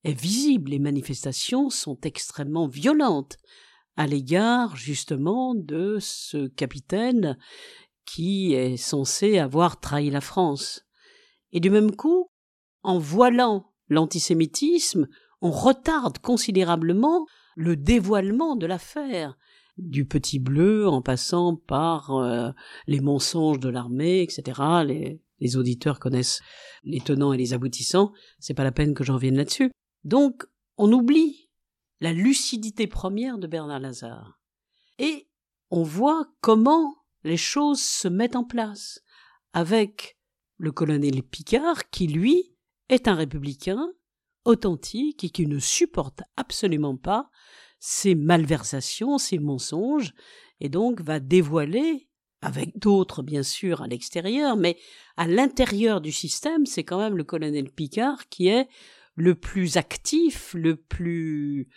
est 0.04 0.14
visible, 0.14 0.72
les 0.72 0.80
manifestations 0.80 1.70
sont 1.70 2.00
extrêmement 2.02 2.68
violentes, 2.68 3.38
à 4.00 4.08
l'égard 4.08 4.78
justement 4.78 5.54
de 5.54 5.98
ce 6.00 6.48
capitaine 6.48 7.38
qui 8.06 8.54
est 8.54 8.78
censé 8.78 9.40
avoir 9.40 9.82
trahi 9.82 10.10
la 10.10 10.22
France. 10.22 10.86
Et 11.52 11.60
du 11.60 11.70
même 11.70 11.94
coup, 11.94 12.32
en 12.82 12.98
voilant 12.98 13.74
l'antisémitisme, 13.90 15.10
on 15.42 15.52
retarde 15.52 16.20
considérablement 16.20 17.26
le 17.58 17.76
dévoilement 17.76 18.56
de 18.56 18.68
l'affaire, 18.68 19.38
du 19.78 20.06
petit 20.06 20.40
bleu 20.40 20.88
en 20.88 21.02
passant 21.02 21.58
par 21.58 22.12
euh, 22.12 22.52
les 22.88 23.02
mensonges 23.02 23.60
de 23.60 23.68
l'armée, 23.68 24.22
etc. 24.22 24.62
Les, 24.86 25.22
les 25.42 25.58
auditeurs 25.58 26.00
connaissent 26.00 26.40
les 26.86 27.02
tenants 27.02 27.34
et 27.34 27.38
les 27.38 27.54
aboutissants, 27.54 28.14
c'est 28.40 28.54
pas 28.54 28.64
la 28.64 28.72
peine 28.72 28.94
que 28.94 29.04
j'en 29.04 29.18
vienne 29.18 29.36
là-dessus. 29.36 29.72
Donc, 30.06 30.46
on 30.78 30.90
oublie 30.94 31.49
la 32.00 32.14
lucidité 32.14 32.88
première 32.88 33.38
de 33.38 33.48
Bernard 33.48 33.80
Lazare. 33.80 34.40
Et 34.98 35.30
on 35.70 35.84
voit 35.84 36.28
comment 36.42 36.96
les 37.24 37.38
choses 37.38 37.82
se 37.82 38.08
mettent 38.08 38.36
en 38.36 38.44
place 38.44 39.02
avec 39.54 40.18
le 40.58 40.72
colonel 40.72 41.24
Picard 41.24 41.90
qui, 41.90 42.08
lui, 42.08 42.56
est 42.90 43.08
un 43.08 43.16
républicain 43.16 43.90
authentique 44.46 45.24
et 45.24 45.30
qui 45.30 45.48
ne 45.48 45.60
supporte 45.60 46.22
absolument 46.38 46.98
pas 46.98 47.30
ces 47.80 48.16
malversations, 48.16 49.18
ces 49.18 49.38
mensonges, 49.38 50.14
et 50.60 50.70
donc 50.70 51.02
va 51.02 51.20
dévoiler, 51.20 52.10
avec 52.42 52.78
d'autres 52.78 53.22
bien 53.22 53.44
sûr 53.44 53.82
à 53.82 53.88
l'extérieur, 53.88 54.58
mais 54.58 54.78
à 55.18 55.28
l'intérieur 55.28 56.02
du 56.02 56.12
système, 56.12 56.66
c'est 56.66 56.84
quand 56.84 57.00
même 57.00 57.18
le 57.18 57.24
colonel 57.24 57.70
Picard 57.70 58.28
qui 58.30 58.48
est 58.48 58.68
le 59.20 59.36
plus 59.36 59.76
actif, 59.76 60.54
le 60.54 60.78
plus 60.78 61.68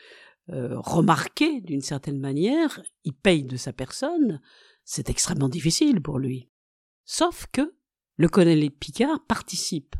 euh, 0.51 0.79
remarqué 0.79 1.61
d'une 1.61 1.81
certaine 1.81 2.21
manière, 2.21 2.81
il 3.03 3.15
paye 3.15 3.43
de 3.43 3.57
sa 3.57 3.73
personne, 3.73 4.41
c'est 4.85 5.11
extrêmement 5.11 5.49
difficile 5.49 6.01
pour 6.01 6.21
lui. 6.21 6.49
Sauf 7.05 7.47
que 7.53 7.75
le 8.17 8.29
colonel 8.29 8.71
Picard 8.71 9.27
participe 9.27 9.97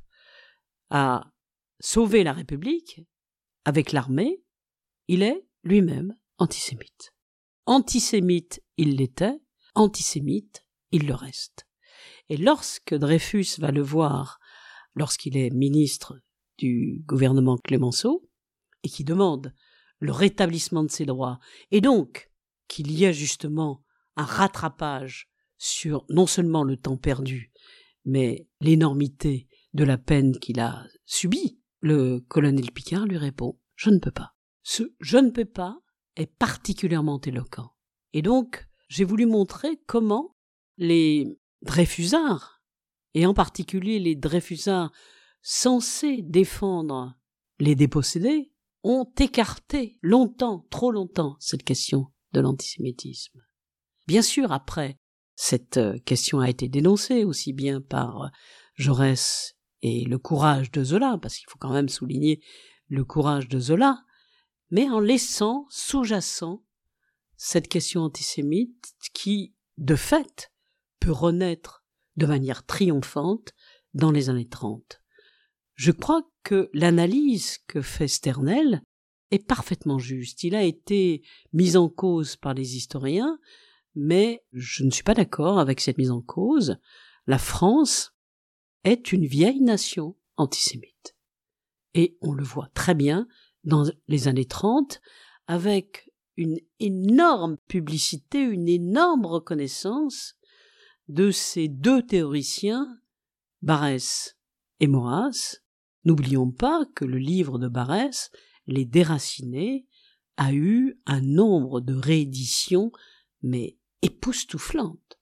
à 0.89 1.33
sauver 1.81 2.23
la 2.23 2.33
République 2.33 3.01
avec 3.65 3.91
l'armée, 3.91 4.41
il 5.09 5.23
est 5.23 5.45
lui-même 5.65 6.15
antisémite. 6.39 7.13
Antisémite, 7.67 8.63
il 8.77 8.97
l'était, 8.97 9.41
antisémite, 9.75 10.65
il 10.93 11.09
le 11.09 11.15
reste. 11.15 11.67
Et 12.29 12.37
lorsque 12.37 12.95
Dreyfus 12.95 13.59
va 13.59 13.73
le 13.73 13.83
voir, 13.83 14.39
lorsqu'il 14.95 15.37
est 15.37 15.51
ministre 15.51 16.21
gouvernement 17.07 17.57
Clémenceau, 17.57 18.29
et 18.83 18.89
qui 18.89 19.05
demande 19.05 19.55
le 19.99 20.13
rétablissement 20.13 20.83
de 20.83 20.91
ses 20.91 21.07
droits, 21.07 21.39
et 21.71 21.81
donc 21.81 22.31
qu'il 22.69 22.91
y 22.91 23.05
ait 23.05 23.13
justement 23.13 23.85
un 24.17 24.25
rattrapage 24.25 25.29
sur 25.59 26.05
non 26.09 26.27
seulement 26.27 26.65
le 26.65 26.77
temps 26.77 26.97
perdu, 26.97 27.53
mais 28.05 28.49
l'énormité 28.61 29.49
de 29.75 29.85
la 29.85 29.99
peine 29.99 30.39
qu'il 30.39 30.61
a 30.61 30.87
subie, 31.05 31.61
le 31.81 32.21
colonel 32.21 32.71
Picard 32.73 33.07
lui 33.07 33.17
répond 33.17 33.59
Je 33.75 33.91
ne 33.91 33.99
peux 33.99 34.11
pas. 34.11 34.35
Ce 34.63 34.83
je 35.01 35.19
ne 35.19 35.31
peux 35.31 35.45
pas 35.45 35.79
est 36.17 36.27
particulièrement 36.27 37.21
éloquent. 37.21 37.71
Et 38.13 38.23
donc, 38.23 38.67
j'ai 38.89 39.05
voulu 39.05 39.27
montrer 39.27 39.81
comment 39.87 40.37
les 40.77 41.39
Dreyfusards, 41.63 42.63
et 43.15 43.25
en 43.25 43.35
particulier 43.35 43.99
les 43.99 44.17
Dreyfusards 44.17 44.93
censés 45.43 46.23
défendre 46.23 47.15
les 47.59 47.75
dépossédés, 47.75 48.53
ont 48.83 49.09
écarté 49.19 49.99
longtemps, 50.03 50.67
trop 50.71 50.91
longtemps, 50.91 51.37
cette 51.39 51.63
question 51.63 52.07
de 52.33 52.41
l'antisémitisme. 52.41 53.41
Bien 54.07 54.23
sûr, 54.23 54.51
après, 54.53 54.99
cette 55.37 55.77
euh, 55.77 55.99
question 56.01 56.41
a 56.41 56.51
été 56.51 56.69
dénoncée 56.69 57.25
aussi 57.25 57.53
bien 57.53 57.81
par 57.81 58.23
euh, 58.23 58.29
Jaurès 58.75 59.55
et 59.83 60.05
le 60.05 60.19
courage 60.19 60.71
de 60.71 60.83
Zola, 60.83 61.19
parce 61.21 61.37
qu'il 61.37 61.49
faut 61.49 61.59
quand 61.59 61.73
même 61.73 61.89
souligner 61.89 62.43
le 62.89 63.05
courage 63.05 63.49
de 63.49 63.59
Zola, 63.59 64.03
mais 64.71 64.89
en 64.89 65.01
laissant 65.01 65.67
sous-jacent 65.71 66.65
cette 67.37 67.69
question 67.69 68.03
antisémite 68.03 68.95
qui, 69.15 69.55
de 69.79 69.97
fait, 69.97 70.53
peut 71.01 71.13
renaître 71.13 71.85
de 72.17 72.27
manière 72.27 72.65
triomphante 72.65 73.53
dans 73.95 74.11
les 74.11 74.31
années 74.31 74.49
30. 74.49 75.02
Je 75.83 75.91
crois 75.91 76.23
que 76.45 76.71
l'analyse 76.75 77.59
que 77.67 77.83
fait 77.83 78.07
Sternel 78.07 78.85
est 79.33 79.45
parfaitement 79.45 79.99
juste. 79.99 80.45
Il 80.45 80.55
a 80.55 80.63
été 80.63 81.25
mis 81.53 81.77
en 81.77 81.89
cause 81.89 82.37
par 82.37 82.55
les 82.55 82.77
historiens, 82.77 83.41
mais 83.97 84.45
je 84.53 84.85
ne 84.85 84.93
suis 84.93 85.03
pas 85.03 85.15
d'accord 85.15 85.59
avec 85.59 85.81
cette 85.81 85.99
mise 85.99 86.13
en 86.13 86.21
cause. 86.21 86.77
La 87.27 87.39
France 87.39 88.13
est 88.85 89.11
une 89.11 89.27
vieille 89.27 89.61
nation 89.61 90.17
antisémite. 90.37 91.17
Et 91.95 92.17
on 92.21 92.31
le 92.31 92.45
voit 92.45 92.69
très 92.75 92.95
bien 92.95 93.27
dans 93.65 93.91
les 94.07 94.29
années 94.29 94.47
30 94.47 95.01
avec 95.49 96.13
une 96.37 96.61
énorme 96.79 97.57
publicité, 97.67 98.39
une 98.39 98.69
énorme 98.69 99.27
reconnaissance 99.27 100.37
de 101.09 101.33
ces 101.33 101.67
deux 101.67 102.07
théoriciens, 102.07 102.87
Barès 103.63 104.37
et 104.79 104.87
Maurras. 104.87 105.62
N'oublions 106.05 106.51
pas 106.51 106.85
que 106.95 107.05
le 107.05 107.19
livre 107.19 107.59
de 107.59 107.69
Barès, 107.69 108.31
Les 108.67 108.85
Déracinés, 108.85 109.87
a 110.37 110.53
eu 110.53 110.99
un 111.07 111.21
nombre 111.21 111.81
de 111.81 111.95
rééditions, 111.95 112.91
mais 113.43 113.79
époustouflantes. 114.03 115.19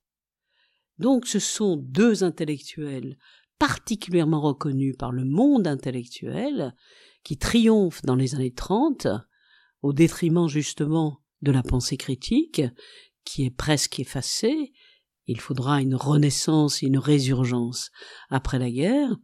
Donc 0.98 1.26
ce 1.26 1.38
sont 1.38 1.76
deux 1.76 2.24
intellectuels 2.24 3.16
particulièrement 3.58 4.40
reconnus 4.40 4.96
par 4.98 5.12
le 5.12 5.24
monde 5.24 5.66
intellectuel 5.66 6.74
qui 7.24 7.36
triomphent 7.36 8.02
dans 8.02 8.16
les 8.16 8.34
années 8.34 8.54
30 8.54 9.06
au 9.82 9.92
détriment 9.92 10.48
justement 10.48 11.22
de 11.42 11.52
la 11.52 11.62
pensée 11.62 11.96
critique 11.96 12.62
qui 13.24 13.44
est 13.44 13.50
presque 13.50 14.00
effacée. 14.00 14.72
Il 15.26 15.40
faudra 15.40 15.80
une 15.80 15.94
renaissance, 15.94 16.82
une 16.82 16.98
résurgence 16.98 17.90
après 18.30 18.58
la 18.58 18.70
guerre. 18.70 19.16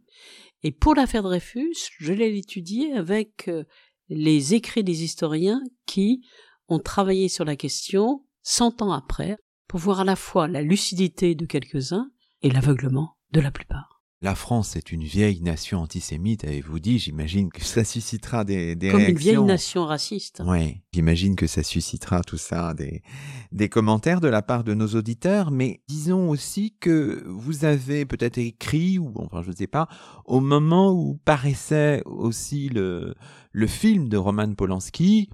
Et 0.67 0.73
pour 0.73 0.95
l'affaire 0.95 1.23
Dreyfus, 1.23 1.77
je 1.97 2.11
l'ai 2.11 2.37
étudiée 2.37 2.91
avec 2.91 3.47
euh, 3.47 3.63
les 4.09 4.53
écrits 4.53 4.83
des 4.83 5.05
historiens 5.05 5.61
qui 5.85 6.27
ont 6.67 6.79
travaillé 6.79 7.29
sur 7.29 7.45
la 7.45 7.55
question 7.55 8.25
cent 8.41 8.81
ans 8.81 8.91
après 8.91 9.37
pour 9.69 9.79
voir 9.79 10.01
à 10.01 10.03
la 10.03 10.17
fois 10.17 10.49
la 10.49 10.61
lucidité 10.61 11.35
de 11.35 11.45
quelques-uns 11.45 12.11
et 12.41 12.49
l'aveuglement 12.49 13.15
de 13.31 13.39
la 13.39 13.49
plupart. 13.49 13.96
La 14.23 14.33
France 14.33 14.75
est 14.75 14.91
une 14.91 15.03
vieille 15.03 15.41
nation 15.41 15.79
antisémite, 15.79 16.43
avez-vous 16.43 16.79
dit 16.79 16.97
J'imagine 16.97 17.51
que 17.51 17.63
ça 17.63 17.83
suscitera 17.83 18.43
des, 18.45 18.75
des 18.75 18.87
Comme 18.89 18.97
réactions. 19.01 19.13
une 19.13 19.19
vieille 19.35 19.43
nation 19.45 19.85
raciste. 19.85 20.41
Oui, 20.43 20.81
j'imagine 20.91 21.35
que 21.35 21.45
ça 21.45 21.61
suscitera 21.61 22.21
tout 22.23 22.37
ça, 22.37 22.73
des, 22.73 23.03
des 23.51 23.69
commentaires 23.69 24.19
de 24.19 24.27
la 24.27 24.41
part 24.41 24.63
de 24.63 24.73
nos 24.73 24.87
auditeurs, 24.95 25.51
mais 25.51 25.81
disons 25.87 26.29
aussi 26.29 26.75
que 26.79 27.23
vous 27.27 27.63
avez 27.63 28.05
peut-être 28.07 28.39
écrit, 28.39 28.97
ou 28.97 29.13
enfin 29.17 29.43
je 29.43 29.51
ne 29.51 29.55
sais 29.55 29.67
pas, 29.67 29.87
au 30.25 30.39
moment 30.39 30.91
où 30.93 31.19
paraissait 31.23 32.01
aussi 32.05 32.69
le, 32.69 33.13
le 33.51 33.67
film 33.67 34.09
de 34.09 34.17
Roman 34.17 34.51
Polanski, 34.55 35.29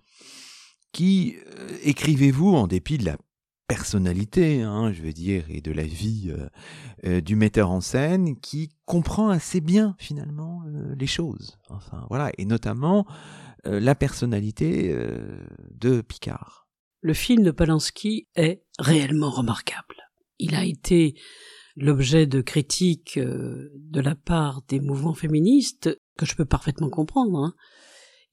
qui 0.91 1.35
euh, 1.57 1.69
écrivez-vous 1.83 2.49
en 2.53 2.67
dépit 2.67 2.97
de 2.97 3.05
la 3.05 3.17
personnalité, 3.67 4.61
hein, 4.61 4.91
je 4.91 5.01
veux 5.01 5.13
dire, 5.13 5.45
et 5.49 5.61
de 5.61 5.71
la 5.71 5.83
vie 5.83 6.29
euh, 6.29 6.47
euh, 7.05 7.21
du 7.21 7.35
metteur 7.35 7.71
en 7.71 7.81
scène 7.81 8.39
qui 8.39 8.69
comprend 8.85 9.29
assez 9.29 9.61
bien 9.61 9.95
finalement 9.97 10.63
euh, 10.67 10.93
les 10.97 11.07
choses. 11.07 11.57
Enfin 11.69 12.05
voilà, 12.09 12.31
et 12.37 12.45
notamment 12.45 13.05
la 13.65 13.95
personnalité 13.95 14.93
de 15.71 16.01
Picard. 16.01 16.67
Le 16.99 17.13
film 17.13 17.43
de 17.43 17.51
Polanski 17.51 18.27
est 18.35 18.65
réellement 18.77 19.29
remarquable. 19.29 19.95
Il 20.37 20.53
a 20.53 20.65
été 20.65 21.15
l'objet 21.77 22.27
de 22.27 22.41
critiques 22.41 23.17
de 23.17 24.01
la 24.01 24.15
part 24.15 24.63
des 24.67 24.81
mouvements 24.81 25.13
féministes 25.13 25.97
que 26.17 26.25
je 26.25 26.35
peux 26.35 26.43
parfaitement 26.43 26.89
comprendre. 26.89 27.39
hein. 27.39 27.53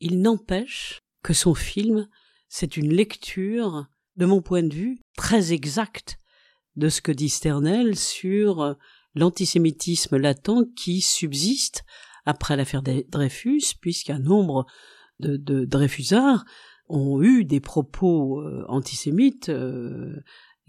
Il 0.01 0.21
n'empêche 0.21 1.03
que 1.23 1.33
son 1.33 1.55
film, 1.55 2.09
c'est 2.49 2.77
une 2.77 2.93
lecture, 2.93 3.87
de 4.21 4.27
mon 4.27 4.43
point 4.43 4.63
de 4.63 4.75
vue, 4.75 5.01
très 5.17 5.55
exacte 5.55 6.19
de 6.77 6.91
ce 6.91 7.01
que 7.01 7.11
dit 7.11 7.31
Sternel 7.31 7.97
sur 7.97 8.61
euh, 8.61 8.75
l'antisémitisme 9.15 10.19
latent 10.19 10.75
qui 10.77 11.01
subsiste 11.01 11.85
après 12.27 12.55
l'affaire 12.55 12.83
Dre- 12.83 13.09
Dreyfus, 13.09 13.75
puisqu'un 13.81 14.19
nombre 14.19 14.67
de, 15.21 15.65
Dreyfusards 15.65 16.45
ont 16.89 17.23
eu 17.23 17.45
des 17.45 17.61
propos 17.61 18.43
euh, 18.43 18.65
antisémites 18.69 19.49
euh, 19.49 20.23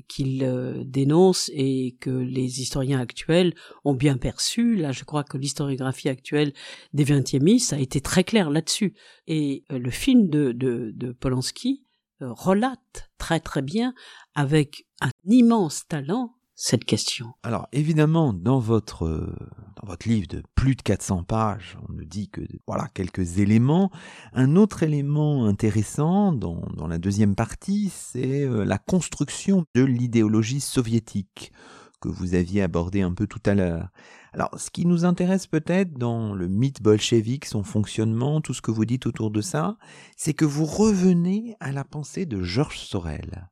qu'ils 0.08 0.84
dénoncent 0.86 1.52
et 1.54 1.98
que 2.00 2.10
les 2.10 2.62
historiens 2.62 3.00
actuels 3.00 3.54
ont 3.84 3.94
bien 3.94 4.18
perçus. 4.18 4.76
Là, 4.76 4.94
je 4.94 5.04
crois 5.04 5.24
que 5.24 5.38
l'historiographie 5.38 6.10
actuelle 6.10 6.54
des 6.94 7.04
XXe 7.04 7.74
a 7.74 7.80
été 7.80 8.02
très 8.02 8.24
claire 8.24 8.50
là-dessus. 8.50 8.96
Et 9.28 9.64
le 9.70 9.92
film 9.92 10.28
de, 10.28 10.54
de, 10.54 11.12
Polanski 11.12 11.84
relate 12.26 13.10
très 13.18 13.40
très 13.40 13.62
bien, 13.62 13.94
avec 14.36 14.86
un 15.02 15.12
immense 15.26 15.88
talent, 15.88 16.36
cette 16.64 16.86
question. 16.86 17.34
Alors 17.42 17.68
évidemment, 17.72 18.34
dans 18.34 18.60
votre 18.60 19.06
euh, 19.06 19.36
dans 19.82 19.88
votre 19.88 20.08
livre 20.08 20.28
de 20.28 20.44
plus 20.54 20.76
de 20.76 20.82
400 20.84 21.24
pages, 21.24 21.76
on 21.90 21.94
ne 21.94 22.04
dit 22.04 22.30
que 22.30 22.42
voilà 22.68 22.88
quelques 22.94 23.40
éléments. 23.40 23.90
Un 24.34 24.56
autre 24.56 24.84
élément 24.84 25.46
intéressant 25.46 26.34
dans, 26.34 26.62
dans 26.78 26.88
la 26.88 27.00
deuxième 27.00 27.34
partie, 27.34 27.92
c'est 27.92 28.44
euh, 28.44 28.64
la 28.64 28.78
construction 28.78 29.66
de 29.74 29.84
l'idéologie 29.84 30.62
soviétique 30.62 31.52
que 32.02 32.10
vous 32.10 32.36
aviez 32.36 32.62
abordé 32.62 33.02
un 33.02 33.14
peu 33.14 33.28
tout 33.28 33.42
à 33.46 33.54
l'heure. 33.54 33.90
Alors, 34.34 34.50
ce 34.58 34.70
qui 34.70 34.86
nous 34.86 35.06
intéresse 35.06 35.48
peut-être 35.48 35.94
dans 35.94 36.34
le 36.34 36.48
mythe 36.48 36.82
bolchevique, 36.82 37.46
son 37.46 37.64
fonctionnement, 37.64 38.42
tout 38.42 38.54
ce 38.54 38.62
que 38.62 38.72
vous 38.72 38.86
dites 38.86 39.06
autour 39.06 39.30
de 39.30 39.42
ça, 39.42 39.78
c'est 40.18 40.34
que 40.34 40.46
vous 40.46 40.66
revenez 40.66 41.56
à 41.60 41.72
la 41.72 41.84
pensée 41.84 42.26
de 42.26 42.42
Georges 42.42 42.80
Sorel. 42.80 43.50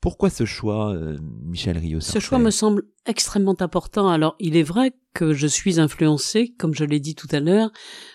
Pourquoi 0.00 0.30
ce 0.30 0.44
choix, 0.44 0.94
euh, 0.94 1.18
Michel 1.44 1.76
Rio 1.76 2.00
Ce 2.00 2.20
choix 2.20 2.38
me 2.38 2.50
semble 2.50 2.84
extrêmement 3.04 3.56
important. 3.60 4.08
Alors, 4.08 4.36
il 4.38 4.56
est 4.56 4.62
vrai 4.62 4.92
que 5.12 5.34
je 5.34 5.46
suis 5.46 5.80
influencé, 5.80 6.54
comme 6.58 6.74
je 6.74 6.84
l'ai 6.84 7.00
dit 7.00 7.16
tout 7.16 7.26
à 7.32 7.40
l'heure, 7.40 7.70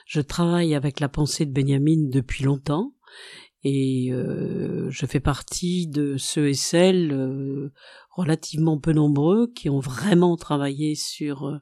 je 0.05 0.21
travaille 0.21 0.75
avec 0.75 0.99
la 1.01 1.09
pensée 1.09 1.45
de 1.45 1.51
Benjamin 1.51 2.07
depuis 2.09 2.45
longtemps, 2.45 2.93
et 3.63 4.11
euh, 4.11 4.89
je 4.89 5.05
fais 5.05 5.21
partie 5.21 5.87
de 5.87 6.17
ceux 6.17 6.49
et 6.49 6.53
celles 6.53 7.13
euh, 7.13 7.71
relativement 8.11 8.77
peu 8.77 8.91
nombreux 8.91 9.51
qui 9.53 9.69
ont 9.69 9.79
vraiment 9.79 10.35
travaillé 10.35 10.95
sur 10.95 11.47
euh, 11.47 11.59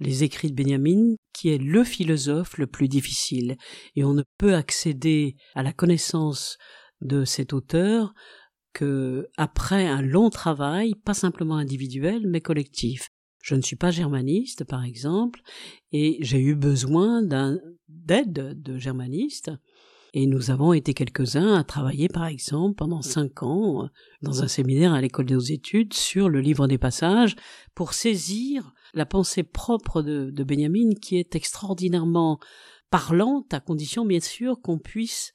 les 0.00 0.24
écrits 0.24 0.50
de 0.50 0.62
Benjamin, 0.62 1.16
qui 1.34 1.50
est 1.50 1.58
le 1.58 1.84
philosophe 1.84 2.56
le 2.56 2.66
plus 2.66 2.88
difficile. 2.88 3.56
Et 3.94 4.04
on 4.04 4.14
ne 4.14 4.22
peut 4.38 4.54
accéder 4.54 5.36
à 5.54 5.62
la 5.62 5.72
connaissance 5.72 6.56
de 7.02 7.24
cet 7.24 7.52
auteur 7.52 8.14
que, 8.72 9.28
après 9.36 9.86
un 9.86 10.02
long 10.02 10.30
travail, 10.30 10.94
pas 11.04 11.14
simplement 11.14 11.56
individuel, 11.56 12.22
mais 12.26 12.40
collectif, 12.40 13.10
je 13.42 13.54
ne 13.54 13.60
suis 13.60 13.76
pas 13.76 13.90
germaniste, 13.90 14.64
par 14.64 14.84
exemple, 14.84 15.42
et 15.92 16.16
j'ai 16.20 16.40
eu 16.40 16.54
besoin 16.54 17.22
d'aide 17.88 18.62
de 18.62 18.78
germanistes. 18.78 19.50
Et 20.16 20.28
nous 20.28 20.52
avons 20.52 20.72
été 20.72 20.94
quelques-uns 20.94 21.54
à 21.54 21.64
travailler, 21.64 22.06
par 22.06 22.26
exemple, 22.26 22.76
pendant 22.76 23.02
cinq 23.02 23.42
ans, 23.42 23.88
dans 24.22 24.44
un 24.44 24.48
séminaire 24.48 24.92
à 24.92 25.00
l'école 25.00 25.26
des 25.26 25.34
hautes 25.34 25.50
études 25.50 25.92
sur 25.92 26.28
le 26.28 26.40
livre 26.40 26.68
des 26.68 26.78
passages, 26.78 27.34
pour 27.74 27.94
saisir 27.94 28.72
la 28.94 29.06
pensée 29.06 29.42
propre 29.42 30.02
de, 30.02 30.30
de 30.30 30.44
Benjamin, 30.44 30.94
qui 31.02 31.16
est 31.18 31.34
extraordinairement 31.34 32.38
parlante, 32.90 33.52
à 33.52 33.58
condition, 33.58 34.06
bien 34.06 34.20
sûr, 34.20 34.60
qu'on 34.62 34.78
puisse 34.78 35.32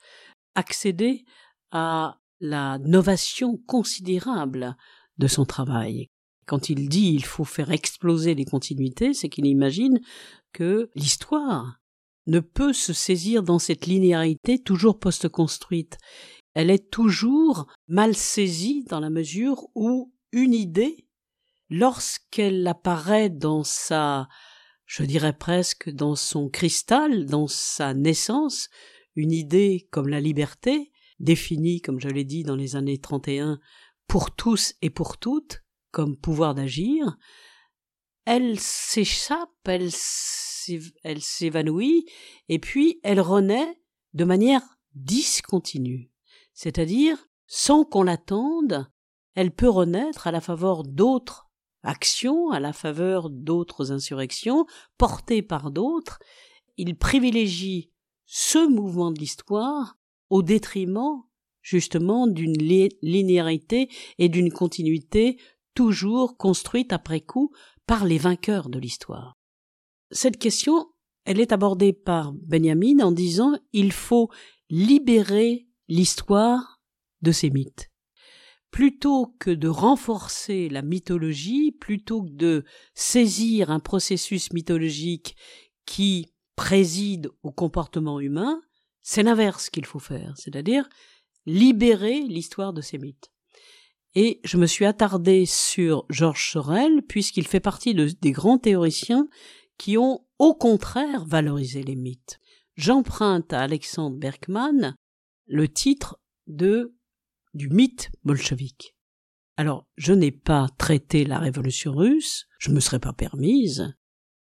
accéder 0.55 1.25
à 1.71 2.21
la 2.39 2.77
novation 2.79 3.57
considérable 3.57 4.77
de 5.17 5.27
son 5.27 5.43
travail. 5.43 6.07
Quand 6.45 6.69
il 6.69 6.87
dit 6.87 7.11
il 7.13 7.25
faut 7.25 7.43
faire 7.43 7.71
exploser 7.71 8.33
les 8.33 8.45
continuités, 8.45 9.13
c'est 9.13 9.27
qu'il 9.27 9.45
imagine 9.45 9.99
que 10.53 10.89
l'histoire 10.95 11.78
ne 12.29 12.39
peut 12.39 12.73
se 12.73 12.93
saisir 12.93 13.43
dans 13.43 13.59
cette 13.59 13.87
linéarité 13.87 14.59
toujours 14.59 14.99
post-construite. 14.99 15.97
Elle 16.53 16.69
est 16.69 16.89
toujours 16.89 17.67
mal 17.87 18.15
saisie 18.15 18.85
dans 18.87 18.99
la 18.99 19.09
mesure 19.09 19.67
où 19.75 20.13
une 20.31 20.53
idée, 20.53 21.07
lorsqu'elle 21.69 22.65
apparaît 22.67 23.29
dans 23.29 23.63
sa, 23.63 24.29
je 24.85 25.03
dirais 25.03 25.33
presque 25.33 25.89
dans 25.89 26.15
son 26.15 26.49
cristal, 26.49 27.25
dans 27.25 27.47
sa 27.47 27.93
naissance, 27.93 28.69
une 29.15 29.31
idée 29.31 29.87
comme 29.91 30.07
la 30.07 30.21
liberté, 30.21 30.91
définie, 31.19 31.81
comme 31.81 31.99
je 31.99 32.09
l'ai 32.09 32.23
dit 32.23 32.43
dans 32.43 32.55
les 32.55 32.75
années 32.75 32.99
31, 32.99 33.59
pour 34.07 34.35
tous 34.35 34.75
et 34.81 34.89
pour 34.89 35.17
toutes, 35.17 35.63
comme 35.91 36.15
pouvoir 36.15 36.53
d'agir, 36.53 37.17
elle 38.25 38.59
s'échappe, 38.59 39.49
elle 39.65 39.91
s'évanouit, 41.21 42.05
et 42.47 42.59
puis 42.59 42.99
elle 43.03 43.21
renaît 43.21 43.79
de 44.13 44.23
manière 44.23 44.61
discontinue. 44.95 46.11
C'est-à-dire, 46.53 47.17
sans 47.47 47.85
qu'on 47.85 48.03
l'attende, 48.03 48.91
elle 49.35 49.51
peut 49.51 49.69
renaître 49.69 50.27
à 50.27 50.31
la 50.31 50.41
faveur 50.41 50.83
d'autres 50.83 51.47
actions, 51.83 52.49
à 52.51 52.59
la 52.59 52.73
faveur 52.73 53.29
d'autres 53.29 53.91
insurrections, 53.91 54.65
portées 54.97 55.41
par 55.41 55.71
d'autres. 55.71 56.19
Il 56.77 56.97
privilégie 56.97 57.91
ce 58.25 58.67
mouvement 58.67 59.11
de 59.11 59.19
l'histoire 59.19 59.97
au 60.29 60.43
détriment 60.43 61.23
justement 61.61 62.27
d'une 62.27 62.57
linéarité 63.01 63.89
et 64.17 64.29
d'une 64.29 64.51
continuité 64.51 65.39
toujours 65.75 66.37
construite 66.37 66.93
après 66.93 67.21
coup 67.21 67.51
par 67.85 68.05
les 68.05 68.17
vainqueurs 68.17 68.69
de 68.69 68.79
l'histoire. 68.79 69.38
Cette 70.11 70.37
question, 70.37 70.87
elle 71.25 71.39
est 71.39 71.51
abordée 71.51 71.93
par 71.93 72.33
Benjamin 72.33 72.99
en 73.01 73.11
disant 73.11 73.53
il 73.73 73.91
faut 73.91 74.29
libérer 74.69 75.67
l'histoire 75.87 76.81
de 77.21 77.31
ses 77.31 77.49
mythes. 77.49 77.89
Plutôt 78.71 79.35
que 79.39 79.49
de 79.49 79.67
renforcer 79.67 80.69
la 80.69 80.81
mythologie, 80.81 81.71
plutôt 81.71 82.23
que 82.23 82.29
de 82.29 82.65
saisir 82.93 83.71
un 83.71 83.79
processus 83.79 84.53
mythologique 84.53 85.35
qui 85.85 86.33
préside 86.55 87.29
au 87.41 87.51
comportement 87.51 88.19
humain, 88.19 88.61
c'est 89.01 89.23
l'inverse 89.23 89.69
qu'il 89.69 89.85
faut 89.85 89.99
faire, 89.99 90.33
c'est-à-dire 90.37 90.87
libérer 91.45 92.21
l'histoire 92.21 92.73
de 92.73 92.81
ces 92.81 92.99
mythes. 92.99 93.31
Et 94.15 94.39
je 94.43 94.57
me 94.57 94.65
suis 94.65 94.85
attardé 94.85 95.45
sur 95.45 96.05
Georges 96.09 96.51
Sorel, 96.51 97.01
puisqu'il 97.07 97.47
fait 97.47 97.59
partie 97.59 97.93
des 97.93 98.31
grands 98.31 98.57
théoriciens 98.57 99.27
qui 99.79 99.97
ont 99.97 100.27
au 100.37 100.53
contraire 100.53 101.25
valorisé 101.25 101.81
les 101.81 101.95
mythes. 101.95 102.39
J'emprunte 102.75 103.51
à 103.53 103.61
Alexandre 103.61 104.17
Berkman 104.17 104.95
le 105.47 105.67
titre 105.67 106.21
de 106.45 106.95
du 107.55 107.69
mythe 107.69 108.11
bolchevique. 108.23 108.95
Alors, 109.57 109.87
je 109.97 110.13
n'ai 110.13 110.31
pas 110.31 110.69
traité 110.77 111.25
la 111.25 111.39
révolution 111.39 111.93
russe, 111.93 112.45
je 112.59 112.69
me 112.69 112.79
serais 112.79 112.99
pas 112.99 113.13
permise, 113.13 113.95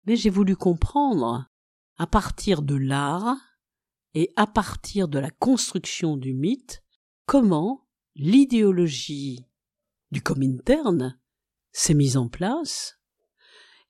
mais 0.05 0.17
j'ai 0.17 0.31
voulu 0.31 0.55
comprendre, 0.55 1.49
à 1.97 2.07
partir 2.07 2.63
de 2.63 2.75
l'art 2.75 3.39
et 4.15 4.33
à 4.37 4.47
partir 4.47 5.09
de 5.09 5.19
la 5.19 5.31
construction 5.31 6.17
du 6.17 6.35
mythe, 6.35 6.83
comment 7.25 7.87
l'idéologie 8.15 9.47
du 10.11 10.23
Comintern 10.23 11.19
s'est 11.73 11.95
mise 11.95 12.17
en 12.17 12.29
place, 12.29 13.01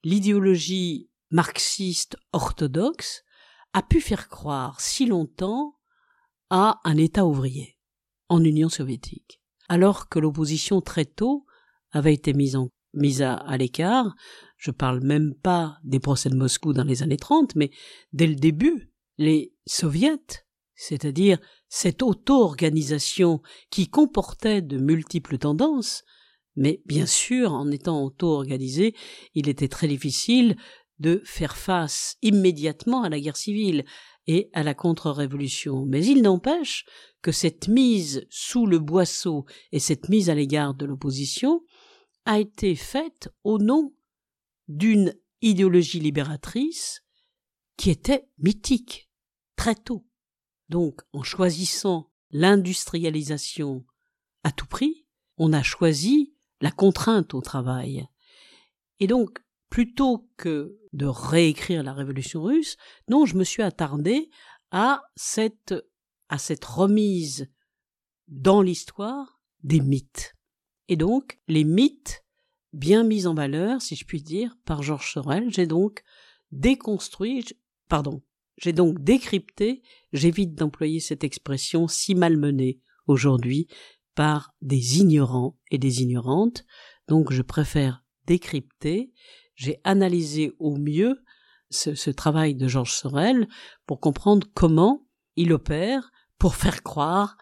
l'idéologie 0.04 1.09
marxiste 1.30 2.16
orthodoxe 2.32 3.22
a 3.72 3.82
pu 3.82 4.00
faire 4.00 4.28
croire 4.28 4.80
si 4.80 5.06
longtemps 5.06 5.76
à 6.50 6.80
un 6.84 6.96
État 6.96 7.24
ouvrier 7.24 7.78
en 8.28 8.42
Union 8.42 8.68
soviétique, 8.68 9.40
alors 9.68 10.08
que 10.08 10.18
l'opposition 10.18 10.80
très 10.80 11.04
tôt 11.04 11.46
avait 11.92 12.14
été 12.14 12.32
mise, 12.32 13.22
à 13.22 13.56
l'écart. 13.56 14.14
Je 14.56 14.70
parle 14.70 15.00
même 15.00 15.34
pas 15.34 15.78
des 15.84 16.00
procès 16.00 16.28
de 16.28 16.36
Moscou 16.36 16.72
dans 16.72 16.84
les 16.84 17.02
années 17.02 17.16
30, 17.16 17.54
mais 17.56 17.70
dès 18.12 18.26
le 18.26 18.34
début, 18.34 18.92
les 19.18 19.54
soviets, 19.66 20.44
c'est-à-dire 20.74 21.38
cette 21.68 22.02
auto-organisation 22.02 23.42
qui 23.70 23.88
comportait 23.88 24.62
de 24.62 24.78
multiples 24.78 25.38
tendances, 25.38 26.04
mais 26.56 26.82
bien 26.84 27.06
sûr, 27.06 27.52
en 27.52 27.70
étant 27.70 28.02
auto-organisé, 28.02 28.94
il 29.34 29.48
était 29.48 29.68
très 29.68 29.86
difficile 29.86 30.56
de 31.00 31.22
faire 31.24 31.56
face 31.56 32.16
immédiatement 32.22 33.02
à 33.02 33.08
la 33.08 33.18
guerre 33.18 33.36
civile 33.36 33.84
et 34.26 34.50
à 34.52 34.62
la 34.62 34.74
contre-révolution. 34.74 35.84
Mais 35.86 36.04
il 36.04 36.22
n'empêche 36.22 36.84
que 37.22 37.32
cette 37.32 37.68
mise 37.68 38.26
sous 38.30 38.66
le 38.66 38.78
boisseau 38.78 39.46
et 39.72 39.80
cette 39.80 40.08
mise 40.08 40.30
à 40.30 40.34
l'égard 40.34 40.74
de 40.74 40.86
l'opposition 40.86 41.62
a 42.26 42.38
été 42.38 42.76
faite 42.76 43.28
au 43.44 43.58
nom 43.58 43.94
d'une 44.68 45.14
idéologie 45.40 46.00
libératrice 46.00 47.02
qui 47.76 47.90
était 47.90 48.28
mythique 48.38 49.10
très 49.56 49.74
tôt. 49.74 50.06
Donc, 50.68 51.00
en 51.12 51.22
choisissant 51.22 52.10
l'industrialisation 52.30 53.84
à 54.44 54.52
tout 54.52 54.66
prix, 54.66 55.06
on 55.38 55.52
a 55.52 55.62
choisi 55.62 56.34
la 56.60 56.70
contrainte 56.70 57.34
au 57.34 57.40
travail. 57.40 58.06
Et 59.00 59.06
donc, 59.06 59.42
plutôt 59.70 60.28
que 60.36 60.76
de 60.92 61.06
réécrire 61.06 61.82
la 61.82 61.92
révolution 61.92 62.42
russe, 62.42 62.76
non, 63.08 63.24
je 63.24 63.36
me 63.36 63.44
suis 63.44 63.62
attardé 63.62 64.28
à 64.72 65.02
cette, 65.16 65.74
à 66.28 66.38
cette 66.38 66.64
remise 66.64 67.48
dans 68.28 68.62
l'histoire 68.62 69.40
des 69.62 69.80
mythes. 69.80 70.34
Et 70.88 70.96
donc, 70.96 71.40
les 71.46 71.64
mythes 71.64 72.24
bien 72.72 73.04
mis 73.04 73.26
en 73.26 73.34
valeur, 73.34 73.80
si 73.80 73.96
je 73.96 74.04
puis 74.04 74.22
dire, 74.22 74.56
par 74.64 74.82
Georges 74.82 75.12
Sorel, 75.12 75.52
j'ai 75.52 75.66
donc 75.66 76.02
déconstruit, 76.52 77.44
pardon, 77.88 78.22
j'ai 78.56 78.72
donc 78.72 79.02
décrypté, 79.02 79.82
j'évite 80.12 80.54
d'employer 80.54 81.00
cette 81.00 81.24
expression 81.24 81.88
si 81.88 82.14
malmenée 82.14 82.80
aujourd'hui 83.06 83.68
par 84.14 84.52
des 84.60 84.98
ignorants 84.98 85.58
et 85.70 85.78
des 85.78 86.02
ignorantes, 86.02 86.64
donc 87.08 87.32
je 87.32 87.42
préfère 87.42 88.04
décrypter, 88.30 89.10
j'ai 89.56 89.80
analysé 89.82 90.52
au 90.60 90.76
mieux 90.76 91.20
ce, 91.68 91.96
ce 91.96 92.10
travail 92.10 92.54
de 92.54 92.68
Georges 92.68 92.94
Sorel 92.94 93.48
pour 93.86 93.98
comprendre 93.98 94.46
comment 94.54 95.04
il 95.34 95.52
opère 95.52 96.12
pour 96.38 96.54
faire 96.54 96.84
croire 96.84 97.36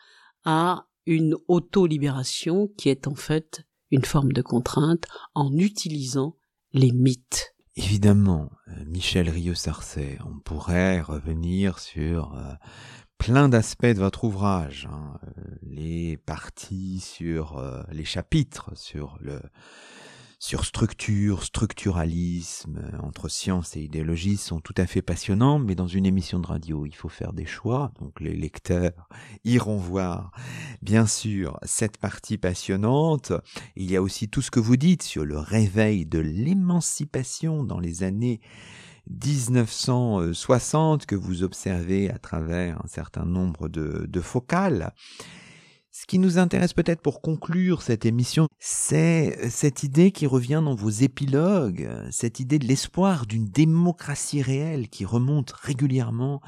à 0.45 0.86
une 1.05 1.36
auto-libération 1.47 2.68
qui 2.78 2.89
est 2.89 3.07
en 3.07 3.14
fait 3.14 3.66
une 3.91 4.05
forme 4.05 4.32
de 4.32 4.43
contrainte 4.43 5.05
en 5.34 5.53
utilisant 5.57 6.36
les 6.72 6.93
mythes. 6.93 7.55
Évidemment, 7.76 8.51
euh, 8.68 8.84
Michel 8.86 9.28
Rieux-Sarcey, 9.28 10.18
on 10.26 10.39
pourrait 10.41 11.03
revenir 11.03 11.78
sur 11.78 12.34
euh, 12.34 12.55
plein 13.18 13.49
d'aspects 13.51 13.86
de 13.86 14.01
votre 14.01 14.24
ouvrage, 14.24 14.89
hein, 14.91 15.20
euh, 15.22 15.43
les 15.62 16.16
parties 16.16 17.01
sur 17.01 17.62
les 17.93 18.05
chapitres, 18.05 18.70
sur 18.74 19.18
le 19.20 19.41
sur 20.41 20.64
structure, 20.64 21.43
structuralisme, 21.43 22.93
entre 23.03 23.28
science 23.28 23.76
et 23.76 23.80
idéologie 23.80 24.36
sont 24.36 24.61
tout 24.61 24.74
à 24.76 24.86
fait 24.86 25.03
passionnants, 25.03 25.59
mais 25.59 25.74
dans 25.74 25.89
une 25.89 26.07
émission 26.07 26.39
de 26.39 26.47
radio, 26.47 26.86
il 26.86 26.95
faut 26.95 27.09
faire 27.09 27.32
des 27.32 27.45
choix, 27.45 27.91
donc 28.01 28.20
les 28.20 28.36
lecteurs 28.36 29.09
iront 29.45 29.78
voir, 29.78 30.30
bien 30.80 31.07
sûr, 31.07 31.59
cette 31.64 31.97
partie 31.97 32.39
passionnante. 32.39 33.32
Il 33.74 33.91
y 33.91 33.97
a 33.97 34.03
aussi 34.03 34.28
tout 34.28 34.41
ce 34.41 34.53
que 34.53 34.61
vous 34.61 34.76
dites 34.76 35.03
sur 35.03 35.24
le 35.24 35.39
réveil 35.39 36.07
de 36.07 36.20
l'émancipation 36.20 37.64
dans 37.64 37.80
les 37.80 38.05
années 38.05 38.41
1960 39.11 41.07
que 41.07 41.16
vous 41.16 41.43
observez 41.43 42.11
à 42.11 42.18
travers 42.18 42.78
un 42.84 42.89
certain 42.89 43.24
nombre 43.24 43.68
de, 43.68 44.07
de 44.07 44.20
focales. 44.20 44.93
Ce 45.91 46.07
qui 46.07 46.18
nous 46.18 46.39
intéresse 46.39 46.74
peut-être 46.74 47.01
pour 47.01 47.20
conclure 47.22 47.82
cette 47.82 48.07
émission, 48.07 48.47
c'est 48.59 49.49
cette 49.51 49.82
idée 49.82 50.12
qui 50.12 50.26
revient 50.26 50.62
dans 50.64 50.74
vos 50.74 50.91
épilogues, 50.91 51.89
cette 52.11 52.41
idée 52.41 52.59
de 52.59 52.66
l'espoir 52.66 53.26
d'une 53.26 53.47
démocratie 53.47 54.43
réelle 54.43 54.89
qui 54.89 55.05
remonte 55.05 55.51
régulièrement 55.53 56.41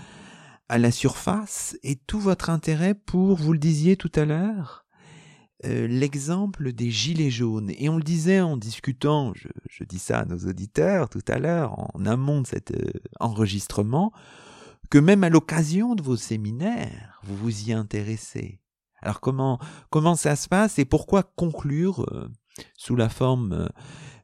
à 0.69 0.79
la 0.79 0.93
surface 0.93 1.77
et 1.83 1.97
tout 1.97 2.21
votre 2.21 2.49
intérêt 2.49 2.95
pour, 2.95 3.37
vous 3.37 3.53
le 3.53 3.59
disiez 3.59 3.97
tout 3.97 4.13
à 4.15 4.25
l'heure, 4.25 4.87
euh, 5.65 5.89
l'exemple 5.89 6.73
des 6.73 6.91
gilets 6.91 7.31
jaunes. 7.31 7.73
Et 7.77 7.89
on 7.89 7.97
le 7.97 8.05
disait 8.05 8.41
en 8.41 8.57
discutant, 8.57 9.33
je, 9.35 9.85
dis 9.85 9.99
ça 9.99 10.21
à 10.21 10.25
nos 10.25 10.39
auditeurs 10.49 11.09
tout 11.09 11.25
à 11.27 11.39
l'heure, 11.39 11.77
en 11.95 12.07
amont 12.07 12.43
de 12.43 12.47
cet 12.47 12.71
euh, 12.71 12.93
enregistrement, 13.19 14.13
que 14.91 14.99
même 14.99 15.25
à 15.25 15.29
l'occasion 15.29 15.97
de 15.97 16.03
vos 16.03 16.17
séminaires, 16.17 17.21
vous 17.25 17.37
vous 17.37 17.69
y 17.69 17.73
intéressez. 17.73 18.61
Alors 19.03 19.21
comment, 19.21 19.59
comment 19.91 20.15
ça 20.15 20.37
se 20.37 20.49
passe 20.49 20.79
et 20.79 20.85
pourquoi 20.85 21.23
conclure 21.23 22.07
euh, 22.13 22.29
sous 22.77 22.97
la 22.97 23.09
forme 23.09 23.69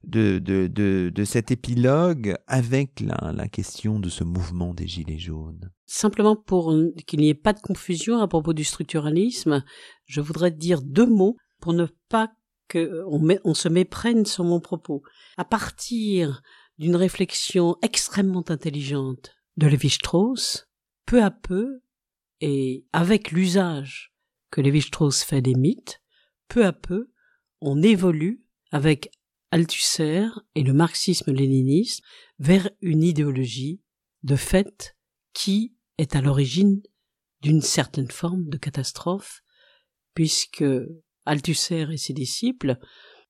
de, 0.04 0.38
de, 0.38 0.66
de, 0.66 1.10
de, 1.14 1.24
cet 1.24 1.50
épilogue 1.50 2.36
avec 2.46 3.00
la, 3.00 3.48
question 3.48 3.98
de 3.98 4.08
ce 4.08 4.24
mouvement 4.24 4.74
des 4.74 4.86
Gilets 4.86 5.18
jaunes? 5.18 5.70
Simplement 5.86 6.36
pour 6.36 6.74
qu'il 7.06 7.20
n'y 7.20 7.28
ait 7.28 7.34
pas 7.34 7.52
de 7.52 7.60
confusion 7.60 8.20
à 8.20 8.28
propos 8.28 8.52
du 8.52 8.64
structuralisme, 8.64 9.64
je 10.04 10.20
voudrais 10.20 10.50
dire 10.50 10.82
deux 10.82 11.06
mots 11.06 11.36
pour 11.60 11.72
ne 11.72 11.86
pas 12.08 12.30
qu'on 12.70 13.20
on 13.44 13.54
se 13.54 13.68
méprenne 13.68 14.26
sur 14.26 14.44
mon 14.44 14.60
propos. 14.60 15.02
À 15.36 15.44
partir 15.44 16.42
d'une 16.78 16.96
réflexion 16.96 17.76
extrêmement 17.82 18.44
intelligente 18.48 19.34
de 19.56 19.66
Lévi-Strauss, 19.66 20.68
peu 21.06 21.22
à 21.22 21.30
peu, 21.30 21.80
et 22.40 22.84
avec 22.92 23.30
l'usage 23.30 24.12
que 24.50 24.60
Lévi-Strauss 24.60 25.22
fait 25.22 25.42
des 25.42 25.54
mythes, 25.54 26.02
peu 26.48 26.64
à 26.64 26.72
peu, 26.72 27.10
on 27.60 27.82
évolue 27.82 28.42
avec 28.70 29.10
Althusser 29.50 30.26
et 30.54 30.62
le 30.62 30.72
marxisme-léninisme 30.72 32.04
vers 32.38 32.68
une 32.80 33.02
idéologie 33.02 33.80
de 34.22 34.36
fait 34.36 34.96
qui 35.32 35.74
est 35.98 36.16
à 36.16 36.20
l'origine 36.20 36.82
d'une 37.42 37.62
certaine 37.62 38.10
forme 38.10 38.48
de 38.48 38.58
catastrophe, 38.58 39.42
puisque 40.14 40.64
Althusser 41.24 41.86
et 41.92 41.96
ses 41.96 42.12
disciples 42.12 42.76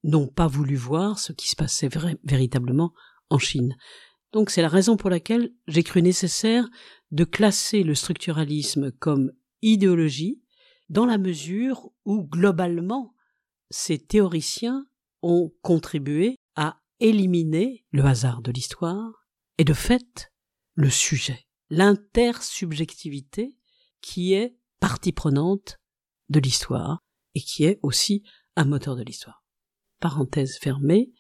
n'ont 0.05 0.29
pas 0.29 0.47
voulu 0.47 0.77
voir 0.77 1.19
ce 1.19 1.33
qui 1.33 1.49
se 1.49 1.57
passait 1.57 1.91
véritablement 2.25 2.93
en 3.31 3.39
Chine. 3.39 3.77
Donc 4.33 4.51
c'est 4.51 4.63
la 4.63 4.69
raison 4.69 4.97
pour 4.97 5.11
laquelle 5.11 5.53
j'ai 5.67 5.83
cru 5.83 6.03
nécessaire 6.03 6.69
de 7.11 7.25
classer 7.25 7.83
le 7.83 7.95
structuralisme 7.95 8.93
comme 8.93 9.33
idéologie, 9.63 10.43
dans 10.89 11.07
la 11.07 11.19
mesure 11.19 11.91
où 12.05 12.25
globalement 12.25 13.15
ces 13.71 13.99
théoriciens 13.99 14.87
ont 15.23 15.53
contribué 15.63 16.37
à 16.55 16.81
éliminer 17.01 17.85
le 17.91 18.05
hasard 18.05 18.43
de 18.43 18.53
l'histoire 18.53 19.27
et 19.59 19.65
de 19.65 19.73
fait 19.75 20.33
le 20.75 20.91
sujet, 20.91 21.47
l'intersubjectivité 21.71 23.57
qui 24.01 24.35
est 24.35 24.57
partie 24.81 25.13
prenante 25.13 25.79
de 26.29 26.41
l'histoire 26.41 27.01
et 27.35 27.41
qui 27.41 27.65
est 27.65 27.79
aussi 27.83 28.23
un 28.57 28.65
moteur 28.65 28.97
de 28.97 29.03
l'histoire. 29.03 29.45
Parenthèse 30.01 30.59
fermée. 30.59 31.13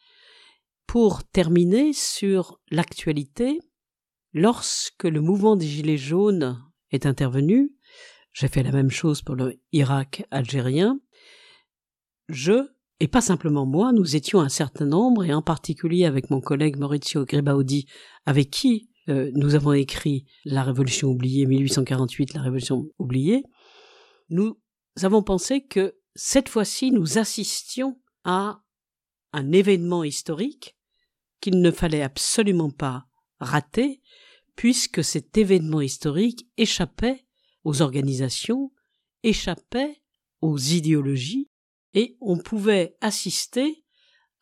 Pour 0.87 1.25
terminer 1.25 1.93
sur 1.93 2.61
l'actualité, 2.71 3.61
lorsque 4.33 5.05
le 5.05 5.21
mouvement 5.21 5.57
des 5.57 5.67
Gilets 5.67 5.99
jaunes 5.99 6.63
est 6.91 7.07
intervenu, 7.07 7.76
j'ai 8.37 8.49
fait 8.49 8.63
la 8.63 8.71
même 8.71 8.91
chose 8.91 9.23
pour 9.23 9.35
le 9.35 9.59
Irak 9.73 10.27
algérien, 10.31 11.01
je 12.29 12.69
et 13.01 13.09
pas 13.09 13.23
simplement 13.23 13.65
moi, 13.65 13.93
nous 13.93 14.15
étions 14.15 14.41
un 14.41 14.51
certain 14.51 14.85
nombre, 14.85 15.25
et 15.25 15.33
en 15.33 15.43
particulier 15.43 16.05
avec 16.05 16.31
mon 16.31 16.41
collègue 16.41 16.79
Maurizio 16.79 17.25
Gribaudi, 17.25 17.87
avec 18.27 18.51
qui 18.51 18.91
euh, 19.09 19.31
nous 19.35 19.55
avons 19.55 19.73
écrit 19.73 20.27
La 20.45 20.63
Révolution 20.63 21.09
oubliée, 21.09 21.47
1848, 21.47 22.35
La 22.35 22.43
Révolution 22.43 22.89
oubliée, 22.99 23.43
nous 24.29 24.61
avons 25.03 25.23
pensé 25.23 25.65
que 25.65 25.97
cette 26.15 26.49
fois-ci, 26.51 26.91
nous 26.91 27.19
assistions 27.19 27.99
à 28.25 28.63
un 29.33 29.53
événement 29.53 30.05
historique 30.05 30.77
qu'il 31.41 31.61
ne 31.61 31.71
fallait 31.71 32.03
absolument 32.03 32.71
pas 32.71 33.07
rater, 33.41 34.03
puisque 34.57 35.05
cet 35.05 35.37
événement 35.39 35.81
historique 35.81 36.49
échappait 36.57 37.26
aux 37.67 37.83
organisations, 37.83 38.71
échappait 39.25 40.01
aux 40.41 40.57
idéologies, 40.57 41.51
et 41.95 42.17
on 42.21 42.39
pouvait 42.39 42.97
assister 43.01 43.85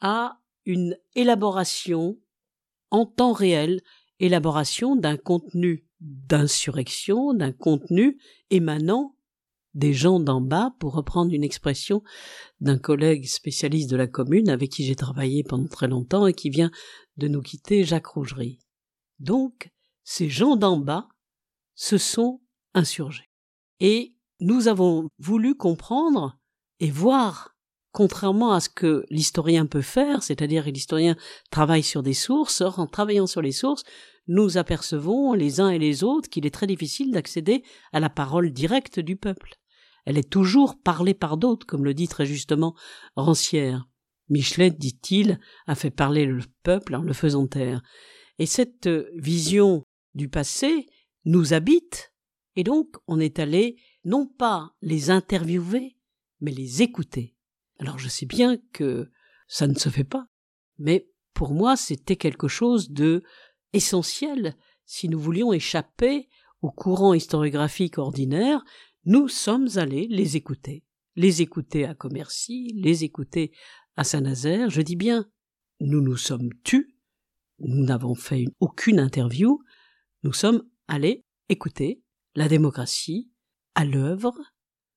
à 0.00 0.42
une 0.66 0.98
élaboration 1.14 2.18
en 2.90 3.06
temps 3.06 3.32
réel, 3.32 3.80
élaboration 4.20 4.94
d'un 4.94 5.16
contenu 5.16 5.88
d'insurrection, 6.00 7.32
d'un 7.32 7.52
contenu 7.52 8.20
émanant 8.50 9.16
des 9.72 9.94
gens 9.94 10.20
d'en 10.20 10.42
bas, 10.42 10.74
pour 10.78 10.92
reprendre 10.92 11.32
une 11.32 11.44
expression 11.44 12.02
d'un 12.60 12.76
collègue 12.76 13.26
spécialiste 13.26 13.88
de 13.88 13.96
la 13.96 14.06
commune 14.06 14.50
avec 14.50 14.70
qui 14.70 14.84
j'ai 14.84 14.96
travaillé 14.96 15.44
pendant 15.44 15.66
très 15.66 15.88
longtemps 15.88 16.26
et 16.26 16.34
qui 16.34 16.50
vient 16.50 16.70
de 17.16 17.28
nous 17.28 17.40
quitter, 17.40 17.84
Jacques 17.84 18.06
Rougerie. 18.06 18.60
Donc, 19.18 19.72
ces 20.02 20.28
gens 20.28 20.56
d'en 20.56 20.76
bas 20.76 21.08
se 21.74 21.96
sont 21.96 22.42
insurgés. 22.74 23.30
Et 23.80 24.14
nous 24.40 24.68
avons 24.68 25.08
voulu 25.18 25.54
comprendre 25.54 26.38
et 26.80 26.90
voir, 26.90 27.56
contrairement 27.92 28.52
à 28.52 28.60
ce 28.60 28.68
que 28.68 29.04
l'historien 29.10 29.66
peut 29.66 29.82
faire, 29.82 30.22
c'est-à-dire 30.22 30.64
que 30.64 30.70
l'historien 30.70 31.16
travaille 31.50 31.82
sur 31.82 32.02
des 32.02 32.14
sources, 32.14 32.60
en 32.60 32.86
travaillant 32.86 33.26
sur 33.26 33.42
les 33.42 33.52
sources, 33.52 33.84
nous 34.26 34.56
apercevons 34.56 35.34
les 35.34 35.60
uns 35.60 35.70
et 35.70 35.78
les 35.78 36.02
autres 36.02 36.28
qu'il 36.28 36.46
est 36.46 36.54
très 36.54 36.66
difficile 36.66 37.12
d'accéder 37.12 37.62
à 37.92 38.00
la 38.00 38.10
parole 38.10 38.52
directe 38.52 38.98
du 38.98 39.16
peuple. 39.16 39.54
Elle 40.06 40.18
est 40.18 40.30
toujours 40.30 40.80
parlée 40.80 41.14
par 41.14 41.36
d'autres, 41.36 41.66
comme 41.66 41.84
le 41.84 41.94
dit 41.94 42.08
très 42.08 42.26
justement 42.26 42.74
Rancière. 43.16 43.86
Michelet, 44.30 44.70
dit-il, 44.70 45.38
a 45.66 45.74
fait 45.74 45.90
parler 45.90 46.26
le 46.26 46.42
peuple 46.62 46.94
en 46.94 47.02
le 47.02 47.12
faisant 47.12 47.46
taire. 47.46 47.82
Et 48.38 48.46
cette 48.46 48.88
vision 49.14 49.84
du 50.14 50.28
passé 50.28 50.86
nous 51.24 51.52
habite, 51.52 52.13
et 52.56 52.64
donc 52.64 52.96
on 53.06 53.20
est 53.20 53.38
allé 53.38 53.76
non 54.04 54.26
pas 54.26 54.74
les 54.82 55.10
interviewer, 55.10 55.96
mais 56.40 56.52
les 56.52 56.82
écouter. 56.82 57.34
Alors 57.78 57.98
je 57.98 58.08
sais 58.08 58.26
bien 58.26 58.58
que 58.72 59.10
ça 59.48 59.66
ne 59.66 59.74
se 59.74 59.88
fait 59.88 60.04
pas, 60.04 60.28
mais 60.78 61.08
pour 61.32 61.52
moi 61.52 61.76
c'était 61.76 62.16
quelque 62.16 62.48
chose 62.48 62.90
de 62.90 63.22
essentiel 63.72 64.56
si 64.86 65.08
nous 65.08 65.18
voulions 65.18 65.52
échapper 65.52 66.28
au 66.60 66.70
courant 66.70 67.14
historiographique 67.14 67.98
ordinaire, 67.98 68.64
nous 69.04 69.28
sommes 69.28 69.68
allés 69.76 70.06
les 70.08 70.36
écouter. 70.36 70.84
Les 71.16 71.42
écouter 71.42 71.84
à 71.84 71.94
Commercy, 71.94 72.72
les 72.74 73.04
écouter 73.04 73.52
à 73.96 74.04
Saint-Nazaire. 74.04 74.70
Je 74.70 74.82
dis 74.82 74.96
bien, 74.96 75.28
nous 75.80 76.00
nous 76.00 76.16
sommes 76.16 76.50
tus, 76.64 76.96
nous 77.58 77.84
n'avons 77.84 78.14
fait 78.14 78.46
aucune 78.60 78.98
interview, 78.98 79.62
nous 80.22 80.32
sommes 80.32 80.64
allés 80.88 81.24
écouter 81.48 82.02
la 82.34 82.48
démocratie 82.48 83.30
à 83.74 83.84
l'œuvre, 83.84 84.34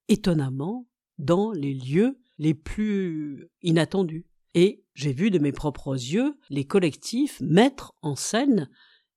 étonnamment, 0.07 0.87
dans 1.17 1.51
les 1.51 1.73
lieux 1.73 2.19
les 2.37 2.53
plus 2.53 3.49
inattendus. 3.61 4.25
Et 4.53 4.83
j'ai 4.93 5.13
vu 5.13 5.29
de 5.29 5.39
mes 5.39 5.51
propres 5.51 5.93
yeux 5.93 6.35
les 6.49 6.65
collectifs 6.65 7.39
mettre 7.41 7.93
en 8.01 8.15
scène 8.15 8.69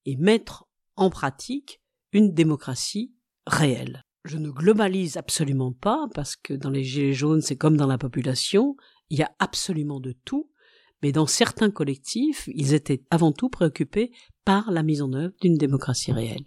et 0.05 0.17
mettre 0.17 0.69
en 0.97 1.11
pratique 1.11 1.81
une 2.13 2.33
démocratie 2.33 3.15
réelle. 3.47 4.05
Je 4.25 4.37
ne 4.37 4.51
globalise 4.51 5.17
absolument 5.17 5.73
pas 5.73 6.07
parce 6.15 6.37
que 6.37 6.53
dans 6.53 6.69
les 6.71 6.85
Gilets 6.85 7.15
jaunes, 7.15 7.41
c'est 7.41 7.57
comme 7.57 7.77
dans 7.77 7.87
la 7.87 7.97
population, 7.97 8.77
il 9.09 9.19
y 9.19 9.23
a 9.23 9.35
absolument 9.39 9.99
de 9.99 10.13
tout, 10.25 10.51
mais 11.03 11.13
dans 11.13 11.27
certains 11.27 11.71
collectifs, 11.71 12.49
ils 12.53 12.75
étaient 12.75 13.03
avant 13.11 13.33
tout 13.33 13.49
préoccupés 13.49 14.13
par 14.45 14.71
la 14.71 14.83
mise 14.83 15.01
en 15.01 15.13
œuvre 15.15 15.35
d'une 15.41 15.57
démocratie 15.57 16.13
réelle. 16.13 16.45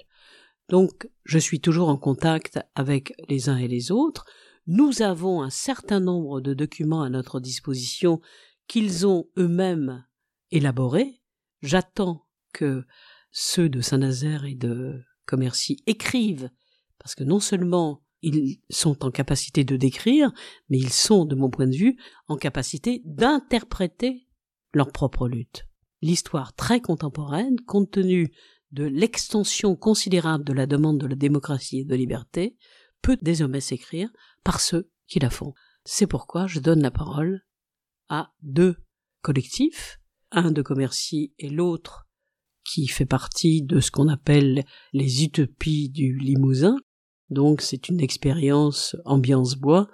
Donc, 0.69 1.09
je 1.25 1.39
suis 1.39 1.59
toujours 1.59 1.89
en 1.89 1.97
contact 1.97 2.59
avec 2.75 3.13
les 3.27 3.49
uns 3.49 3.57
et 3.57 3.67
les 3.67 3.91
autres, 3.91 4.25
nous 4.65 5.01
avons 5.01 5.41
un 5.41 5.49
certain 5.49 5.99
nombre 5.99 6.39
de 6.39 6.53
documents 6.53 7.01
à 7.01 7.09
notre 7.09 7.39
disposition 7.39 8.21
qu'ils 8.67 9.05
ont 9.05 9.27
eux-mêmes 9.37 10.05
élaborés. 10.51 11.21
J'attends 11.61 12.25
que 12.53 12.85
ceux 13.31 13.67
de 13.67 13.81
Saint-Nazaire 13.81 14.45
et 14.45 14.55
de 14.55 15.01
Commercy 15.25 15.83
écrivent, 15.85 16.49
parce 16.99 17.15
que 17.15 17.23
non 17.23 17.39
seulement 17.39 18.01
ils 18.21 18.59
sont 18.69 19.03
en 19.03 19.11
capacité 19.11 19.65
de 19.65 19.75
décrire, 19.75 20.31
mais 20.69 20.77
ils 20.77 20.93
sont, 20.93 21.25
de 21.25 21.35
mon 21.35 21.49
point 21.49 21.67
de 21.67 21.75
vue, 21.75 21.97
en 22.27 22.37
capacité 22.37 23.01
d'interpréter 23.05 24.27
leur 24.73 24.91
propre 24.91 25.27
lutte. 25.27 25.65
L'histoire 26.01 26.53
très 26.53 26.79
contemporaine, 26.79 27.59
compte 27.67 27.91
tenu 27.91 28.31
de 28.73 28.83
l'extension 28.83 29.75
considérable 29.75 30.43
de 30.43 30.53
la 30.53 30.65
demande 30.65 30.99
de 30.99 31.07
la 31.07 31.15
démocratie 31.15 31.79
et 31.79 31.85
de 31.85 31.95
liberté, 31.95 32.57
peut 33.01 33.17
désormais 33.21 33.61
s'écrire 33.61 34.09
par 34.43 34.59
ceux 34.59 34.89
qui 35.07 35.19
la 35.19 35.29
font. 35.29 35.53
C'est 35.85 36.07
pourquoi 36.07 36.47
je 36.47 36.59
donne 36.59 36.81
la 36.81 36.91
parole 36.91 37.45
à 38.09 38.33
deux 38.41 38.75
collectifs, 39.21 39.99
un 40.31 40.51
de 40.51 40.61
commercy 40.61 41.33
et 41.37 41.49
l'autre 41.49 42.07
qui 42.65 42.87
fait 42.87 43.05
partie 43.05 43.61
de 43.61 43.79
ce 43.79 43.91
qu'on 43.91 44.07
appelle 44.07 44.63
les 44.93 45.23
utopies 45.23 45.89
du 45.89 46.17
Limousin. 46.17 46.77
Donc 47.29 47.61
c'est 47.61 47.89
une 47.89 47.99
expérience 47.99 48.95
ambiance 49.05 49.55
bois 49.55 49.89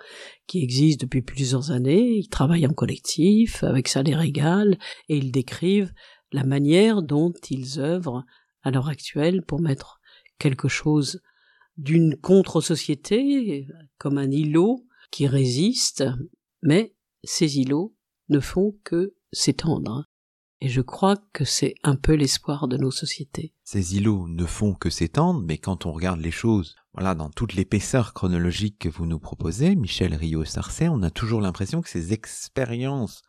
qui 0.47 0.63
existe 0.63 1.01
depuis 1.01 1.21
plusieurs 1.21 1.71
années. 1.71 2.17
Ils 2.17 2.29
travaillent 2.29 2.67
en 2.67 2.73
collectif, 2.73 3.63
avec 3.63 3.87
ça 3.87 4.03
les 4.03 4.15
régale, 4.15 4.77
et 5.09 5.17
ils 5.17 5.31
décrivent 5.31 5.91
la 6.31 6.43
manière 6.43 7.01
dont 7.01 7.33
ils 7.49 7.79
œuvrent 7.79 8.23
à 8.69 8.71
l'heure 8.71 8.87
actuelle 8.87 9.41
pour 9.41 9.59
mettre 9.59 9.99
quelque 10.37 10.67
chose 10.67 11.21
d'une 11.77 12.15
contre-société, 12.15 13.67
comme 13.97 14.17
un 14.17 14.29
îlot 14.29 14.85
qui 15.11 15.27
résiste, 15.27 16.03
mais 16.61 16.93
ces 17.23 17.57
îlots 17.57 17.95
ne 18.29 18.39
font 18.39 18.77
que 18.83 19.15
s'étendre. 19.31 20.05
Et 20.61 20.69
je 20.69 20.81
crois 20.81 21.15
que 21.33 21.45
c'est 21.45 21.73
un 21.83 21.95
peu 21.95 22.13
l'espoir 22.13 22.67
de 22.67 22.77
nos 22.77 22.91
sociétés. 22.91 23.53
Ces 23.63 23.95
îlots 23.95 24.27
ne 24.27 24.45
font 24.45 24.73
que 24.73 24.89
s'étendre, 24.89 25.41
mais 25.41 25.57
quand 25.57 25.85
on 25.85 25.93
regarde 25.93 26.19
les 26.19 26.31
choses, 26.31 26.75
voilà, 26.93 27.15
dans 27.15 27.29
toute 27.29 27.53
l'épaisseur 27.53 28.13
chronologique 28.13 28.77
que 28.77 28.89
vous 28.89 29.05
nous 29.05 29.19
proposez, 29.19 29.75
Michel 29.75 30.13
Rio-Sarcey, 30.13 30.89
on 30.89 31.01
a 31.01 31.09
toujours 31.09 31.41
l'impression 31.41 31.81
que 31.81 31.89
ces 31.89 32.11
expériences 32.13 33.23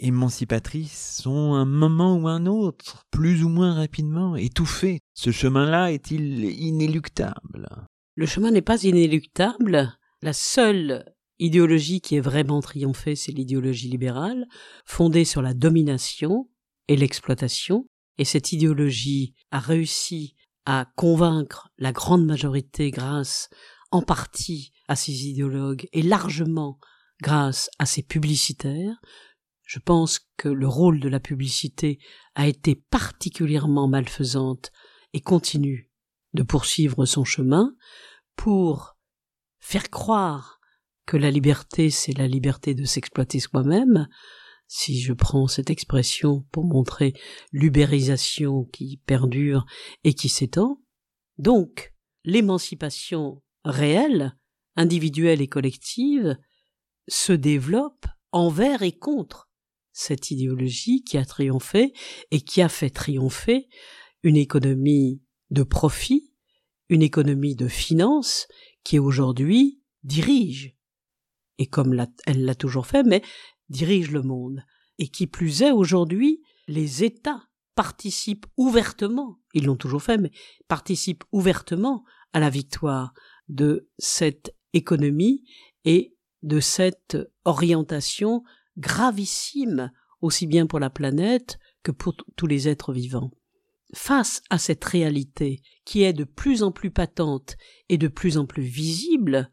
émancipatrices 0.00 1.20
sont 1.22 1.54
un 1.54 1.64
moment 1.64 2.16
ou 2.16 2.28
un 2.28 2.46
autre, 2.46 3.04
plus 3.10 3.44
ou 3.44 3.48
moins 3.48 3.74
rapidement, 3.74 4.36
étouffées. 4.36 5.00
Ce 5.14 5.30
chemin-là 5.30 5.92
est-il 5.92 6.44
inéluctable? 6.44 7.68
Le 8.16 8.26
chemin 8.26 8.50
n'est 8.50 8.62
pas 8.62 8.82
inéluctable. 8.82 9.96
La 10.22 10.32
seule 10.32 11.04
idéologie 11.38 12.00
qui 12.00 12.16
est 12.16 12.20
vraiment 12.20 12.60
triomphée, 12.60 13.16
c'est 13.16 13.32
l'idéologie 13.32 13.88
libérale, 13.88 14.46
fondée 14.84 15.24
sur 15.24 15.42
la 15.42 15.54
domination 15.54 16.48
et 16.88 16.96
l'exploitation, 16.96 17.86
et 18.18 18.24
cette 18.24 18.52
idéologie 18.52 19.34
a 19.50 19.60
réussi 19.60 20.34
à 20.66 20.86
convaincre 20.96 21.70
la 21.78 21.92
grande 21.92 22.26
majorité 22.26 22.90
grâce 22.90 23.48
en 23.90 24.02
partie 24.02 24.72
à 24.88 24.96
ses 24.96 25.26
idéologues 25.28 25.88
et 25.92 26.02
largement 26.02 26.78
grâce 27.22 27.70
à 27.78 27.86
ses 27.86 28.02
publicitaires. 28.02 29.00
Je 29.70 29.78
pense 29.78 30.18
que 30.36 30.48
le 30.48 30.66
rôle 30.66 30.98
de 30.98 31.08
la 31.08 31.20
publicité 31.20 32.00
a 32.34 32.48
été 32.48 32.74
particulièrement 32.74 33.86
malfaisante 33.86 34.72
et 35.12 35.20
continue 35.20 35.92
de 36.34 36.42
poursuivre 36.42 37.04
son 37.04 37.22
chemin 37.22 37.76
pour 38.34 38.96
faire 39.60 39.88
croire 39.88 40.58
que 41.06 41.16
la 41.16 41.30
liberté, 41.30 41.88
c'est 41.88 42.18
la 42.18 42.26
liberté 42.26 42.74
de 42.74 42.84
s'exploiter 42.84 43.38
soi-même, 43.38 44.08
si 44.66 45.00
je 45.00 45.12
prends 45.12 45.46
cette 45.46 45.70
expression 45.70 46.44
pour 46.50 46.64
montrer 46.64 47.12
l'ubérisation 47.52 48.64
qui 48.72 48.96
perdure 49.06 49.66
et 50.02 50.14
qui 50.14 50.28
s'étend. 50.28 50.82
Donc, 51.38 51.94
l'émancipation 52.24 53.40
réelle, 53.64 54.36
individuelle 54.74 55.40
et 55.40 55.48
collective, 55.48 56.36
se 57.06 57.32
développe 57.32 58.06
envers 58.32 58.82
et 58.82 58.98
contre 58.98 59.46
cette 60.00 60.30
idéologie 60.30 61.04
qui 61.04 61.18
a 61.18 61.24
triomphé 61.24 61.92
et 62.30 62.40
qui 62.40 62.62
a 62.62 62.68
fait 62.68 62.90
triompher 62.90 63.68
une 64.22 64.36
économie 64.36 65.22
de 65.50 65.62
profit, 65.62 66.32
une 66.88 67.02
économie 67.02 67.54
de 67.54 67.68
finance 67.68 68.48
qui 68.82 68.98
aujourd'hui 68.98 69.82
dirige, 70.02 70.74
et 71.58 71.66
comme 71.66 72.06
elle 72.26 72.44
l'a 72.44 72.54
toujours 72.54 72.86
fait, 72.86 73.02
mais 73.02 73.22
dirige 73.68 74.10
le 74.10 74.22
monde. 74.22 74.64
Et 74.98 75.08
qui 75.08 75.26
plus 75.26 75.62
est, 75.62 75.70
aujourd'hui, 75.70 76.42
les 76.66 77.04
États 77.04 77.42
participent 77.74 78.46
ouvertement, 78.56 79.38
ils 79.52 79.66
l'ont 79.66 79.76
toujours 79.76 80.02
fait, 80.02 80.16
mais 80.16 80.30
participent 80.66 81.24
ouvertement 81.30 82.04
à 82.32 82.40
la 82.40 82.48
victoire 82.48 83.12
de 83.48 83.88
cette 83.98 84.54
économie 84.72 85.44
et 85.84 86.16
de 86.42 86.60
cette 86.60 87.18
orientation 87.44 88.42
gravissime, 88.80 89.92
aussi 90.20 90.46
bien 90.46 90.66
pour 90.66 90.80
la 90.80 90.90
planète 90.90 91.58
que 91.82 91.92
pour 91.92 92.14
tous 92.36 92.46
les 92.46 92.68
êtres 92.68 92.92
vivants. 92.92 93.30
Face 93.94 94.42
à 94.50 94.58
cette 94.58 94.84
réalité 94.84 95.62
qui 95.84 96.02
est 96.02 96.12
de 96.12 96.24
plus 96.24 96.62
en 96.62 96.72
plus 96.72 96.90
patente 96.90 97.56
et 97.88 97.98
de 97.98 98.08
plus 98.08 98.38
en 98.38 98.46
plus 98.46 98.62
visible, 98.62 99.50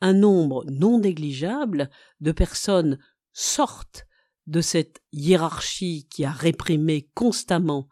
un 0.00 0.12
nombre 0.12 0.64
non 0.70 1.00
négligeable 1.00 1.90
de 2.20 2.32
personnes 2.32 2.98
sortent 3.32 4.06
de 4.46 4.60
cette 4.60 5.02
hiérarchie 5.12 6.06
qui 6.10 6.24
a 6.24 6.30
réprimé 6.30 7.08
constamment 7.14 7.88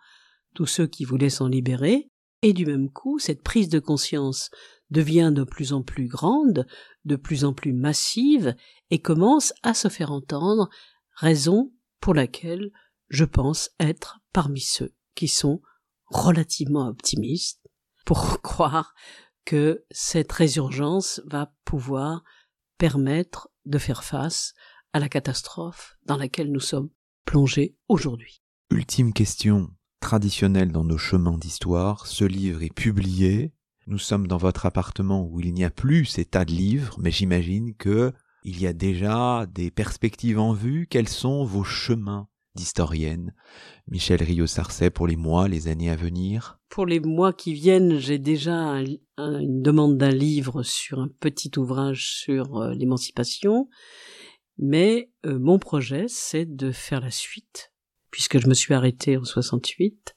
tous 0.55 0.67
ceux 0.67 0.87
qui 0.87 1.05
voulaient 1.05 1.31
s'en 1.31 1.49
libérer, 1.49 2.08
et 2.43 2.53
du 2.53 2.67
même 2.67 2.91
coup, 2.91 3.19
cette 3.19 3.43
prise 3.43 3.69
de 3.69 3.79
conscience 3.79 4.51
devient 4.91 5.33
de 5.35 5.45
plus 5.45 5.73
en 5.73 5.83
plus 5.83 6.07
grande, 6.07 6.67
de 7.05 7.17
plus 7.17 7.45
en 7.45 7.53
plus 7.53 7.73
massive, 7.73 8.55
et 8.91 9.01
commence 9.01 9.53
à 9.63 9.75
se 9.75 9.89
faire 9.89 10.13
entendre, 10.13 10.69
raison 11.17 11.73
pour 12.01 12.15
laquelle 12.15 12.71
je 13.09 13.25
pense 13.25 13.71
être 13.81 14.21
parmi 14.33 14.61
ceux 14.61 14.95
qui 15.15 15.29
sont 15.29 15.61
relativement 16.07 16.87
optimistes 16.87 17.67
pour 18.05 18.41
croire 18.43 18.95
que 19.45 19.85
cette 19.91 20.31
résurgence 20.31 21.21
va 21.27 21.53
pouvoir 21.65 22.23
permettre 22.77 23.51
de 23.65 23.79
faire 23.79 24.05
face 24.05 24.55
à 24.93 25.01
la 25.01 25.09
catastrophe 25.09 25.97
dans 26.05 26.17
laquelle 26.17 26.53
nous 26.53 26.61
sommes 26.61 26.91
plongés 27.25 27.77
aujourd'hui. 27.89 28.43
Ultime 28.71 29.13
question 29.13 29.71
traditionnelle 30.01 30.73
dans 30.73 30.85
nos 30.85 30.99
chemins 30.99 31.39
d'histoire, 31.39 32.07
ce 32.07 32.25
livre 32.25 32.63
est 32.63 32.75
publié, 32.75 33.53
nous 33.87 33.99
sommes 33.99 34.27
dans 34.27 34.37
votre 34.37 34.67
appartement 34.67 35.25
où 35.25 35.41
il 35.41 35.53
n'y 35.55 35.65
a 35.65 35.71
plus 35.71 36.05
ces 36.05 36.25
tas 36.25 36.45
de 36.45 36.53
livres, 36.53 36.97
mais 37.01 37.11
j'imagine 37.11 37.75
que 37.75 38.13
il 38.45 38.61
y 38.61 38.67
a 38.67 38.73
déjà 38.73 39.47
des 39.47 39.71
perspectives 39.71 40.39
en 40.39 40.53
vue, 40.53 40.87
quels 40.89 41.09
sont 41.09 41.45
vos 41.45 41.65
chemins 41.65 42.29
d'historienne, 42.55 43.35
Michel 43.87 44.23
Rio-Sarcey, 44.23 44.91
pour 44.91 45.07
les 45.07 45.17
mois, 45.17 45.49
les 45.49 45.69
années 45.69 45.91
à 45.91 45.97
venir? 45.97 46.59
Pour 46.69 46.87
les 46.87 47.01
mois 47.01 47.33
qui 47.33 47.55
viennent, 47.55 47.99
j'ai 47.99 48.19
déjà 48.19 48.83
une 49.19 49.63
demande 49.63 49.97
d'un 49.97 50.11
livre 50.11 50.63
sur 50.63 50.99
un 50.99 51.09
petit 51.21 51.51
ouvrage 51.57 52.13
sur 52.13 52.59
euh, 52.59 52.75
l'émancipation, 52.75 53.69
mais 54.59 55.11
euh, 55.25 55.39
mon 55.39 55.59
projet, 55.59 56.07
c'est 56.09 56.45
de 56.45 56.73
faire 56.73 57.01
la 57.01 57.11
suite, 57.11 57.73
puisque 58.11 58.39
je 58.39 58.49
me 58.49 58.55
suis 58.55 58.75
arrêté 58.75 59.17
en 59.17 59.25
68, 59.25 60.15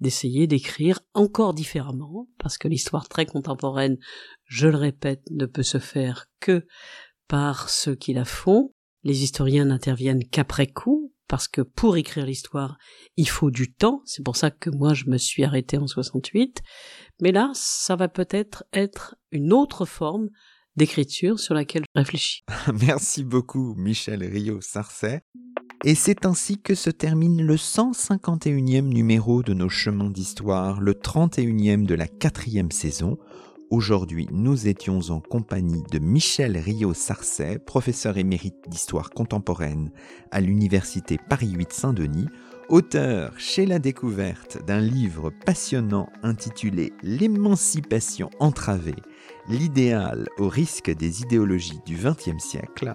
d'essayer 0.00 0.46
d'écrire 0.46 1.00
encore 1.14 1.54
différemment, 1.54 2.28
parce 2.38 2.58
que 2.58 2.68
l'histoire 2.68 3.08
très 3.08 3.26
contemporaine, 3.26 3.96
je 4.44 4.68
le 4.68 4.76
répète, 4.76 5.22
ne 5.30 5.46
peut 5.46 5.62
se 5.62 5.78
faire 5.78 6.26
que 6.40 6.66
par 7.28 7.70
ceux 7.70 7.94
qui 7.94 8.12
la 8.12 8.24
font. 8.24 8.72
Les 9.02 9.22
historiens 9.22 9.66
n'interviennent 9.66 10.26
qu'après 10.28 10.66
coup, 10.66 11.14
parce 11.28 11.48
que 11.48 11.62
pour 11.62 11.96
écrire 11.96 12.26
l'histoire, 12.26 12.76
il 13.16 13.28
faut 13.28 13.50
du 13.50 13.72
temps. 13.72 14.02
C'est 14.04 14.22
pour 14.22 14.36
ça 14.36 14.50
que 14.50 14.70
moi 14.70 14.94
je 14.94 15.06
me 15.06 15.18
suis 15.18 15.44
arrêté 15.44 15.78
en 15.78 15.86
68. 15.86 16.62
Mais 17.20 17.32
là, 17.32 17.50
ça 17.54 17.96
va 17.96 18.08
peut-être 18.08 18.64
être 18.72 19.16
une 19.30 19.52
autre 19.52 19.84
forme 19.84 20.28
d'écriture 20.76 21.38
sur 21.38 21.54
laquelle 21.54 21.84
je 21.94 22.00
réfléchis. 22.00 22.44
Merci 22.86 23.24
beaucoup, 23.24 23.74
Michel 23.76 24.22
Rio-Sarcey. 24.22 25.22
Et 25.86 25.94
c'est 25.94 26.24
ainsi 26.24 26.56
que 26.56 26.74
se 26.74 26.88
termine 26.88 27.42
le 27.42 27.56
151e 27.56 28.88
numéro 28.88 29.42
de 29.42 29.52
nos 29.52 29.68
chemins 29.68 30.08
d'histoire, 30.08 30.80
le 30.80 30.94
31e 30.94 31.84
de 31.84 31.94
la 31.94 32.06
quatrième 32.08 32.70
saison. 32.70 33.18
Aujourd'hui, 33.68 34.26
nous 34.32 34.66
étions 34.66 35.00
en 35.10 35.20
compagnie 35.20 35.82
de 35.90 35.98
Michel 35.98 36.56
Rio-Sarcey, 36.56 37.58
professeur 37.58 38.16
émérite 38.16 38.66
d'histoire 38.66 39.10
contemporaine 39.10 39.90
à 40.30 40.40
l'Université 40.40 41.18
Paris 41.28 41.50
8 41.50 41.72
Saint-Denis, 41.74 42.28
auteur 42.70 43.38
chez 43.38 43.66
la 43.66 43.78
découverte 43.78 44.64
d'un 44.64 44.80
livre 44.80 45.30
passionnant 45.44 46.08
intitulé 46.22 46.94
L'émancipation 47.02 48.30
entravée, 48.38 49.02
l'idéal 49.50 50.30
au 50.38 50.48
risque 50.48 50.90
des 50.90 51.20
idéologies 51.20 51.80
du 51.84 51.96
XXe 51.96 52.42
siècle. 52.42 52.94